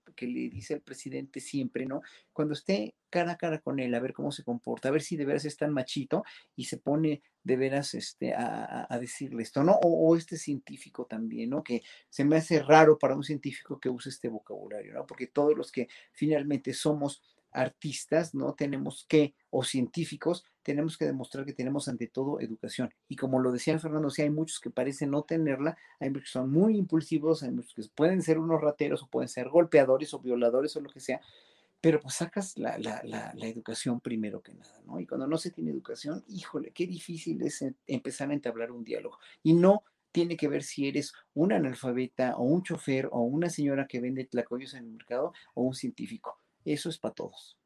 dice 0.50 0.74
el 0.74 0.82
presidente 0.82 1.40
siempre, 1.40 1.86
¿no? 1.86 2.02
Cuando 2.34 2.54
esté 2.54 2.96
cara 3.10 3.34
a 3.34 3.38
cara 3.38 3.60
con 3.60 3.80
él, 3.80 3.96
a 3.96 4.00
ver 4.02 4.14
cómo 4.14 4.32
se 4.32 4.44
comporta, 4.44 4.90
a 4.90 4.92
ver 4.92 5.02
si 5.02 5.16
de 5.16 5.26
veras 5.26 5.46
es 5.46 5.56
tan 5.56 5.72
machito 5.72 6.24
y 6.56 6.66
se 6.66 6.78
pone 6.78 7.22
de 7.44 7.56
veras 7.56 7.94
este, 7.94 8.34
a, 8.34 8.88
a 8.90 9.00
decirle 9.00 9.44
esto, 9.44 9.64
¿no? 9.64 9.74
O, 9.84 10.10
o, 10.10 10.18
este 10.18 10.38
científico 10.38 11.06
también, 11.06 11.52
¿no? 11.52 11.64
Que 11.64 11.82
se 12.10 12.26
me 12.26 12.36
hace 12.36 12.62
raro 12.62 12.98
para 13.00 13.16
un 13.16 13.24
científico 13.24 13.80
que 13.80 13.90
use 13.90 14.10
este 14.10 14.28
vocabulario, 14.28 14.94
¿no? 14.94 15.06
Porque 15.06 15.28
todos 15.28 15.56
los 15.56 15.72
que 15.72 15.88
finalmente 16.12 16.74
somos 16.74 17.22
artistas, 17.52 18.36
¿no? 18.36 18.54
Tenemos 18.54 19.06
que, 19.08 19.34
o 19.50 19.64
científicos, 19.64 20.44
tenemos 20.68 20.98
que 20.98 21.06
demostrar 21.06 21.46
que 21.46 21.54
tenemos 21.54 21.88
ante 21.88 22.08
todo 22.08 22.42
educación. 22.42 22.94
Y 23.08 23.16
como 23.16 23.40
lo 23.40 23.54
decía 23.54 23.80
Fernando, 23.80 24.10
si 24.10 24.22
hay 24.22 24.30
muchos 24.30 24.60
que 24.60 24.70
parecen 24.70 25.12
no 25.12 25.24
tenerla, 25.24 25.78
hay 25.98 26.10
muchos 26.10 26.26
que 26.26 26.32
son 26.32 26.52
muy 26.52 26.76
impulsivos, 26.76 27.42
hay 27.42 27.52
muchos 27.52 27.74
que 27.74 27.84
pueden 27.96 28.22
ser 28.22 28.38
unos 28.38 28.60
rateros 28.60 29.02
o 29.02 29.08
pueden 29.08 29.30
ser 29.30 29.48
golpeadores 29.48 30.14
o 30.14 30.20
violadores 30.20 30.76
o 30.76 30.82
lo 30.82 30.90
que 30.90 31.00
sea, 31.00 31.22
pero 31.80 32.02
pues 32.02 32.16
sacas 32.16 32.58
la, 32.58 32.78
la, 32.80 33.02
la, 33.06 33.32
la, 33.34 33.48
educación 33.48 34.02
primero 34.02 34.42
que 34.42 34.54
nada, 34.56 34.82
¿no? 34.86 35.00
Y 35.00 35.08
cuando 35.08 35.26
no 35.26 35.38
se 35.38 35.52
tiene 35.52 35.72
educación, 35.72 36.26
híjole, 36.28 36.72
qué 36.72 36.86
difícil 36.86 37.42
es 37.44 37.64
empezar 37.86 38.30
a 38.30 38.34
entablar 38.34 38.74
un 38.74 38.84
diálogo. 38.84 39.20
Y 39.44 39.54
no 39.54 39.86
tiene 40.12 40.36
que 40.36 40.50
ver 40.50 40.64
si 40.64 40.90
eres 40.90 41.14
un 41.34 41.54
analfabeta 41.54 42.36
o 42.36 42.44
un 42.44 42.62
chofer 42.62 43.08
o 43.10 43.22
una 43.22 43.50
señora 43.50 43.88
que 43.88 44.02
vende 44.02 44.26
tlacoyos 44.26 44.74
en 44.74 44.84
el 44.84 44.92
mercado 44.92 45.32
o 45.54 45.62
un 45.62 45.76
científico. 45.76 46.42
Eso 46.66 46.90
es 46.90 46.98
para 46.98 47.14
todos. 47.14 47.58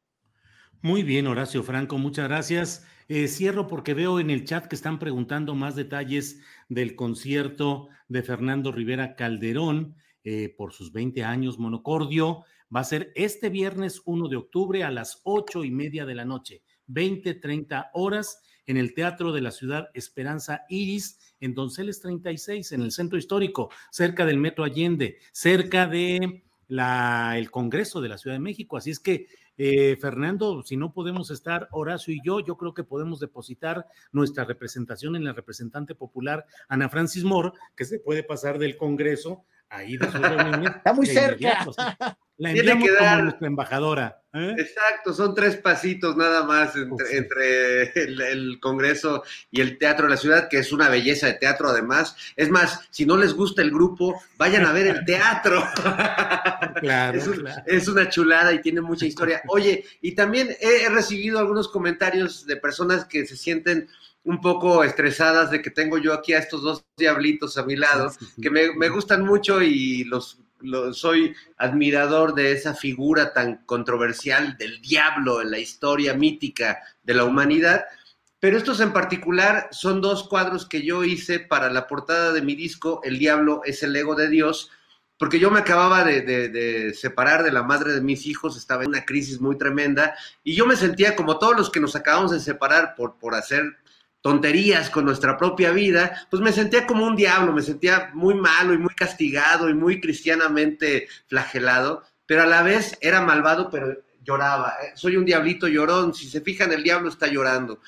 Muy 0.84 1.04
bien, 1.04 1.28
Horacio 1.28 1.62
Franco, 1.62 1.96
muchas 1.96 2.26
gracias. 2.26 2.84
Eh, 3.06 3.28
cierro 3.28 3.68
porque 3.68 3.94
veo 3.94 4.18
en 4.18 4.30
el 4.30 4.44
chat 4.44 4.66
que 4.66 4.74
están 4.74 4.98
preguntando 4.98 5.54
más 5.54 5.76
detalles 5.76 6.40
del 6.68 6.96
concierto 6.96 7.88
de 8.08 8.24
Fernando 8.24 8.72
Rivera 8.72 9.14
Calderón 9.14 9.94
eh, 10.24 10.52
por 10.58 10.72
sus 10.72 10.90
20 10.90 11.22
años 11.22 11.60
monocordio. 11.60 12.44
Va 12.74 12.80
a 12.80 12.84
ser 12.84 13.12
este 13.14 13.48
viernes 13.48 14.02
1 14.06 14.26
de 14.26 14.34
octubre 14.34 14.82
a 14.82 14.90
las 14.90 15.20
ocho 15.22 15.62
y 15.62 15.70
media 15.70 16.04
de 16.04 16.16
la 16.16 16.24
noche. 16.24 16.64
20, 16.88 17.34
30 17.34 17.92
horas 17.94 18.42
en 18.66 18.76
el 18.76 18.92
Teatro 18.92 19.30
de 19.30 19.40
la 19.40 19.52
Ciudad 19.52 19.88
Esperanza 19.94 20.62
Iris, 20.68 21.36
en 21.38 21.54
Donceles 21.54 22.00
36, 22.00 22.72
en 22.72 22.82
el 22.82 22.90
centro 22.90 23.18
histórico, 23.18 23.70
cerca 23.92 24.26
del 24.26 24.38
Metro 24.38 24.64
Allende, 24.64 25.18
cerca 25.30 25.86
de 25.86 26.42
la, 26.66 27.34
el 27.36 27.50
Congreso 27.50 28.00
de 28.00 28.08
la 28.08 28.18
Ciudad 28.18 28.34
de 28.34 28.40
México. 28.40 28.76
Así 28.76 28.90
es 28.90 28.98
que, 28.98 29.26
eh, 29.64 29.96
Fernando, 29.96 30.64
si 30.64 30.76
no 30.76 30.92
podemos 30.92 31.30
estar 31.30 31.68
Horacio 31.70 32.12
y 32.12 32.20
yo, 32.24 32.40
yo 32.40 32.56
creo 32.56 32.74
que 32.74 32.82
podemos 32.82 33.20
depositar 33.20 33.86
nuestra 34.10 34.44
representación 34.44 35.14
en 35.14 35.22
la 35.22 35.34
representante 35.34 35.94
popular 35.94 36.46
Ana 36.68 36.88
Francis 36.88 37.22
Moore, 37.22 37.52
que 37.76 37.84
se 37.84 38.00
puede 38.00 38.24
pasar 38.24 38.58
del 38.58 38.76
Congreso 38.76 39.44
ahí 39.68 39.96
de 39.96 40.06
Está 40.76 40.92
muy 40.92 41.06
cerca. 41.06 41.64
La 42.42 42.50
enviamos 42.50 42.88
como 42.98 43.22
nuestra 43.22 43.46
embajadora. 43.46 44.20
¿eh? 44.34 44.56
Exacto, 44.58 45.14
son 45.14 45.32
tres 45.32 45.58
pasitos 45.58 46.16
nada 46.16 46.42
más 46.42 46.74
entre, 47.12 47.92
el, 47.94 48.58
Congreso 48.58 49.22
y 49.52 49.60
el 49.60 49.78
Teatro 49.78 50.06
de 50.06 50.10
la 50.10 50.16
Ciudad, 50.16 50.48
que 50.48 50.58
es 50.58 50.72
una 50.72 50.88
belleza 50.88 51.28
de 51.28 51.34
teatro 51.34 51.68
además. 51.68 52.16
Es 52.34 52.50
más, 52.50 52.80
si 52.90 53.06
no 53.06 53.16
les 53.16 53.34
gusta 53.34 53.62
el 53.62 53.70
grupo, 53.70 54.20
vayan 54.38 54.66
a 54.66 54.72
ver 54.72 54.88
el 54.88 55.04
teatro. 55.04 55.64
Claro, 56.80 57.20
es, 57.66 57.86
una 57.86 58.08
chulada 58.08 58.52
y 58.52 58.60
tiene 58.60 58.80
mucha 58.80 59.06
historia. 59.06 59.42
Oye, 59.48 59.84
y 60.00 60.14
también 60.14 60.56
he, 60.60 60.88
recibido 60.88 61.38
algunos 61.38 61.68
comentarios 61.68 62.46
de 62.46 62.56
personas 62.56 63.04
que 63.04 63.26
se 63.26 63.36
sienten 63.36 63.88
un 64.24 64.40
poco 64.40 64.82
estresadas 64.82 65.50
de 65.50 65.60
que 65.60 65.70
tengo 65.70 65.98
yo 65.98 66.12
aquí 66.12 66.32
a 66.32 66.38
estos 66.38 66.62
dos 66.62 66.84
diablitos 66.96 67.56
a 67.58 67.64
mi 67.64 67.76
lado, 67.76 68.10
que 68.40 68.50
me, 68.50 68.74
me 68.74 68.88
gustan 68.88 69.22
mucho 69.22 69.62
y 69.62 70.04
los 70.04 70.41
soy 70.92 71.34
admirador 71.56 72.34
de 72.34 72.52
esa 72.52 72.74
figura 72.74 73.32
tan 73.32 73.58
controversial 73.66 74.56
del 74.56 74.80
diablo 74.80 75.42
en 75.42 75.50
la 75.50 75.58
historia 75.58 76.14
mítica 76.14 76.80
de 77.02 77.14
la 77.14 77.24
humanidad. 77.24 77.84
Pero 78.40 78.56
estos 78.56 78.80
en 78.80 78.92
particular 78.92 79.68
son 79.70 80.00
dos 80.00 80.28
cuadros 80.28 80.66
que 80.66 80.82
yo 80.82 81.04
hice 81.04 81.38
para 81.38 81.70
la 81.70 81.86
portada 81.86 82.32
de 82.32 82.42
mi 82.42 82.56
disco, 82.56 83.00
El 83.04 83.18
Diablo 83.18 83.62
es 83.64 83.84
el 83.84 83.94
ego 83.94 84.16
de 84.16 84.28
Dios, 84.28 84.68
porque 85.16 85.38
yo 85.38 85.52
me 85.52 85.60
acababa 85.60 86.02
de, 86.02 86.22
de, 86.22 86.92
separar 86.94 87.44
de 87.44 87.52
la 87.52 87.62
madre 87.62 87.92
de 87.92 88.00
mis 88.00 88.26
hijos, 88.26 88.56
estaba 88.56 88.82
en 88.82 88.88
una 88.88 89.04
crisis 89.04 89.40
muy 89.40 89.56
tremenda, 89.56 90.16
y 90.42 90.56
yo 90.56 90.66
me 90.66 90.74
sentía 90.74 91.14
como 91.14 91.38
todos 91.38 91.56
los 91.56 91.70
que 91.70 91.78
nos 91.78 91.94
acabamos 91.94 92.32
de 92.32 92.40
separar 92.40 92.96
por, 92.96 93.16
por 93.16 93.36
hacer 93.36 93.76
tonterías 94.22 94.88
con 94.88 95.04
nuestra 95.04 95.36
propia 95.36 95.72
vida, 95.72 96.26
pues 96.30 96.40
me 96.40 96.52
sentía 96.52 96.86
como 96.86 97.04
un 97.04 97.16
diablo, 97.16 97.52
me 97.52 97.60
sentía 97.60 98.10
muy 98.14 98.34
malo 98.34 98.72
y 98.72 98.78
muy 98.78 98.94
castigado 98.94 99.68
y 99.68 99.74
muy 99.74 100.00
cristianamente 100.00 101.08
flagelado, 101.26 102.04
pero 102.24 102.42
a 102.42 102.46
la 102.46 102.62
vez 102.62 102.96
era 103.00 103.20
malvado, 103.20 103.68
pero 103.68 103.98
lloraba. 104.22 104.76
Eh, 104.82 104.92
soy 104.94 105.16
un 105.16 105.24
diablito 105.24 105.66
llorón, 105.66 106.14
si 106.14 106.28
se 106.28 106.40
fijan, 106.40 106.72
el 106.72 106.84
diablo 106.84 107.08
está 107.08 107.26
llorando. 107.26 107.80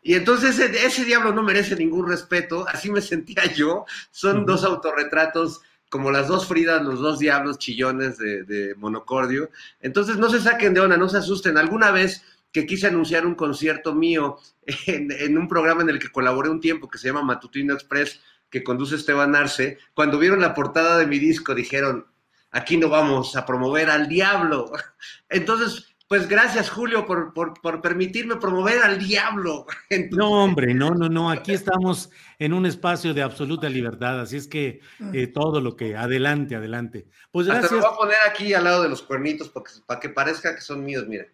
Y 0.00 0.14
entonces 0.14 0.58
ese, 0.58 1.04
diablo 1.04 1.34
no 1.34 1.42
merece 1.42 1.76
ningún 1.76 2.08
respeto, 2.08 2.66
así 2.68 2.90
me 2.90 3.00
sentía 3.02 3.44
yo. 3.52 3.84
Son 4.12 4.46
dos 4.46 4.64
autorretratos 4.64 5.60
como 5.90 6.12
las 6.12 6.28
dos 6.28 6.46
Fridas, 6.46 6.82
los 6.82 7.00
dos 7.00 7.18
diablos 7.18 7.58
chillones 7.58 8.16
de, 8.16 8.44
de 8.44 8.76
Monocordio. 8.76 9.50
Entonces 9.80 10.18
no 10.18 10.30
se 10.30 10.40
saquen 10.40 10.72
de 10.72 10.80
onda, 10.80 10.96
no 10.96 11.08
se 11.08 11.18
asusten. 11.18 11.58
Alguna 11.58 11.90
vez 11.90 12.22
que 12.52 12.66
quise 12.66 12.86
anunciar 12.86 13.26
un 13.26 13.34
concierto 13.34 13.94
mío 13.94 14.38
en, 14.86 15.38
un 15.38 15.48
programa 15.48 15.82
en 15.82 15.90
el 15.90 15.98
que 15.98 16.10
colaboré 16.10 16.50
un 16.50 16.60
tiempo 16.60 16.88
que 16.88 16.98
se 16.98 17.08
llama 17.08 17.22
Matutino 17.22 17.74
Express, 17.74 18.20
que 18.50 18.64
conduce 18.64 18.96
Esteban 18.96 19.34
Arce. 19.36 19.78
Cuando 19.94 20.18
vieron 20.18 20.40
la 20.40 20.54
portada 20.54 20.98
de 20.98 21.06
mi 21.06 21.18
disco 21.18 21.54
dijeron, 21.54 22.06
aquí 22.50 22.76
no 22.76 22.88
vamos 22.88 23.36
a 23.36 23.46
promover 23.46 23.90
al 23.90 24.08
diablo. 24.08 24.72
Entonces, 25.28 25.94
pues 26.08 26.28
gracias 26.28 26.70
Julio 26.70 27.06
por, 27.06 27.32
por, 27.32 27.80
permitirme 27.80 28.34
promover 28.34 28.82
al 28.82 28.98
diablo. 28.98 29.66
No, 30.10 30.42
hombre, 30.42 30.74
no, 30.74 30.90
no, 30.90 31.08
no, 31.08 31.30
aquí 31.30 31.52
estamos 31.52 32.10
en 32.40 32.52
un 32.52 32.66
espacio 32.66 33.14
de 33.14 33.22
absoluta 33.22 33.68
libertad, 33.68 34.20
así 34.20 34.36
es 34.36 34.48
que 34.48 34.80
eh, 35.12 35.28
todo 35.28 35.60
lo 35.60 35.76
que, 35.76 35.96
adelante, 35.96 36.56
adelante. 36.56 37.06
Pues 37.30 37.46
gracias. 37.46 37.66
Hasta 37.66 37.76
lo 37.76 37.82
voy 37.82 37.92
a 37.92 37.96
poner 37.96 38.16
aquí 38.28 38.54
al 38.54 38.64
lado 38.64 38.82
de 38.82 38.88
los 38.88 39.02
cuernitos 39.02 39.52
para 39.86 40.00
que 40.00 40.08
parezca 40.08 40.54
que 40.56 40.62
son 40.62 40.84
míos, 40.84 41.06
mira. 41.06 41.26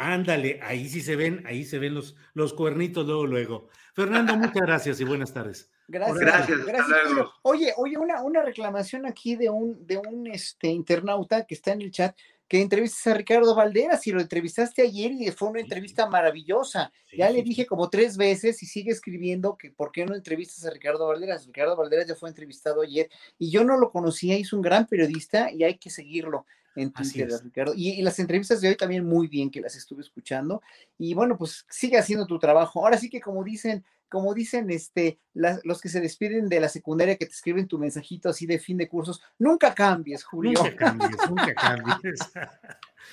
Ándale, 0.00 0.60
ahí 0.62 0.88
sí 0.88 1.00
se 1.00 1.16
ven, 1.16 1.42
ahí 1.44 1.64
se 1.64 1.80
ven 1.80 1.92
los, 1.92 2.14
los 2.32 2.54
cuernitos 2.54 3.04
luego, 3.04 3.26
luego. 3.26 3.68
Fernando, 3.94 4.36
muchas 4.36 4.62
gracias 4.62 5.00
y 5.00 5.04
buenas 5.04 5.34
tardes. 5.34 5.70
Gracias, 5.88 6.64
gracias. 6.64 6.98
Oye, 7.42 7.72
oye, 7.76 7.98
una, 7.98 8.22
una 8.22 8.42
reclamación 8.42 9.06
aquí 9.06 9.34
de 9.34 9.50
un, 9.50 9.84
de 9.84 9.96
un 9.96 10.28
este, 10.28 10.68
internauta 10.68 11.44
que 11.46 11.54
está 11.56 11.72
en 11.72 11.82
el 11.82 11.90
chat 11.90 12.16
que 12.46 12.62
entrevistas 12.62 13.06
a 13.08 13.14
Ricardo 13.14 13.54
Valderas 13.54 14.06
y 14.06 14.12
lo 14.12 14.20
entrevistaste 14.20 14.82
ayer 14.82 15.12
y 15.12 15.30
fue 15.32 15.48
una 15.48 15.60
entrevista 15.60 16.08
maravillosa. 16.08 16.92
ya 17.12 17.28
le 17.28 17.42
dije 17.42 17.66
como 17.66 17.90
tres 17.90 18.16
veces 18.16 18.62
y 18.62 18.66
sigue 18.66 18.92
escribiendo 18.92 19.58
que 19.58 19.70
por 19.70 19.92
qué 19.92 20.06
no 20.06 20.14
entrevistas 20.14 20.64
a 20.64 20.70
Ricardo 20.70 21.08
Valderas. 21.08 21.44
Ricardo 21.44 21.76
Valderas 21.76 22.06
ya 22.06 22.14
fue 22.14 22.30
entrevistado 22.30 22.80
ayer 22.82 23.10
y 23.36 23.50
yo 23.50 23.64
no 23.64 23.76
lo 23.76 23.90
conocía, 23.90 24.36
es 24.36 24.52
un 24.52 24.62
gran 24.62 24.86
periodista 24.86 25.50
y 25.52 25.64
hay 25.64 25.76
que 25.76 25.90
seguirlo 25.90 26.46
en 26.78 26.92
Twitter, 26.92 27.28
Ricardo. 27.42 27.72
Y, 27.76 28.00
las 28.02 28.18
entrevistas 28.18 28.60
de 28.60 28.68
hoy 28.68 28.76
también 28.76 29.04
muy 29.04 29.28
bien 29.28 29.50
que 29.50 29.60
las 29.60 29.76
estuve 29.76 30.02
escuchando. 30.02 30.62
Y 30.98 31.14
bueno, 31.14 31.36
pues 31.36 31.66
sigue 31.68 31.98
haciendo 31.98 32.26
tu 32.26 32.38
trabajo. 32.38 32.82
Ahora 32.82 32.98
sí 32.98 33.10
que 33.10 33.20
como 33.20 33.44
dicen, 33.44 33.84
como 34.08 34.34
dicen 34.34 34.70
este, 34.70 35.18
los 35.34 35.80
que 35.80 35.88
se 35.88 36.00
despiden 36.00 36.48
de 36.48 36.60
la 36.60 36.68
secundaria 36.68 37.16
que 37.16 37.26
te 37.26 37.32
escriben 37.32 37.68
tu 37.68 37.78
mensajito 37.78 38.28
así 38.28 38.46
de 38.46 38.58
fin 38.58 38.76
de 38.76 38.88
cursos, 38.88 39.20
nunca 39.38 39.74
cambies, 39.74 40.24
Julio. 40.24 40.58
Nunca 40.62 40.76
cambies, 40.76 41.16
nunca 41.28 41.54
cambies. 41.54 42.20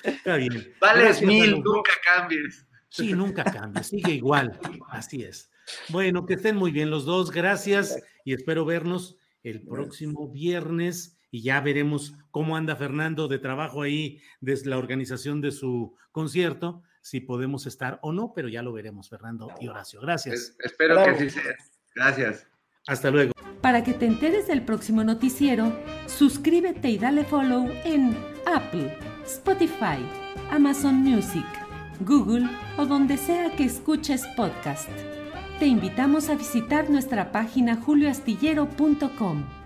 Está 0.02 0.36
bien. 0.36 0.72
Vales 0.80 1.22
mil, 1.22 1.62
nunca 1.62 1.92
cambies. 2.04 2.66
Sí, 2.88 3.12
nunca 3.12 3.44
cambies, 3.44 3.88
sigue 3.88 4.12
igual. 4.12 4.58
Así 4.88 5.22
es. 5.22 5.50
Bueno, 5.88 6.24
que 6.26 6.34
estén 6.34 6.56
muy 6.56 6.70
bien 6.70 6.90
los 6.90 7.04
dos. 7.04 7.30
Gracias 7.30 8.02
y 8.24 8.32
espero 8.32 8.64
vernos 8.64 9.16
el 9.42 9.62
próximo 9.62 10.28
viernes 10.28 11.15
y 11.30 11.42
ya 11.42 11.60
veremos 11.60 12.14
cómo 12.30 12.56
anda 12.56 12.76
Fernando 12.76 13.28
de 13.28 13.38
trabajo 13.38 13.82
ahí 13.82 14.20
desde 14.40 14.70
la 14.70 14.78
organización 14.78 15.40
de 15.40 15.52
su 15.52 15.94
concierto, 16.12 16.82
si 17.02 17.20
podemos 17.20 17.66
estar 17.66 17.98
o 18.02 18.12
no, 18.12 18.32
pero 18.34 18.48
ya 18.48 18.62
lo 18.62 18.72
veremos, 18.72 19.08
Fernando 19.08 19.52
y 19.60 19.68
Horacio. 19.68 20.00
Gracias. 20.00 20.56
espero 20.58 21.04
que 21.04 21.18
sí 21.18 21.30
sea. 21.30 21.54
Gracias. 21.94 22.46
Hasta 22.86 23.10
luego. 23.10 23.32
Para 23.60 23.82
que 23.82 23.94
te 23.94 24.06
enteres 24.06 24.46
del 24.46 24.64
próximo 24.64 25.02
noticiero, 25.02 25.72
suscríbete 26.06 26.88
y 26.88 26.98
dale 26.98 27.24
follow 27.24 27.68
en 27.84 28.16
Apple, 28.46 28.96
Spotify, 29.24 29.98
Amazon 30.50 30.96
Music, 30.96 31.46
Google 32.00 32.48
o 32.76 32.86
donde 32.86 33.16
sea 33.16 33.54
que 33.56 33.64
escuches 33.64 34.24
podcast. 34.36 34.88
Te 35.58 35.66
invitamos 35.66 36.28
a 36.28 36.36
visitar 36.36 36.90
nuestra 36.90 37.32
página 37.32 37.76
julioastillero.com. 37.76 39.65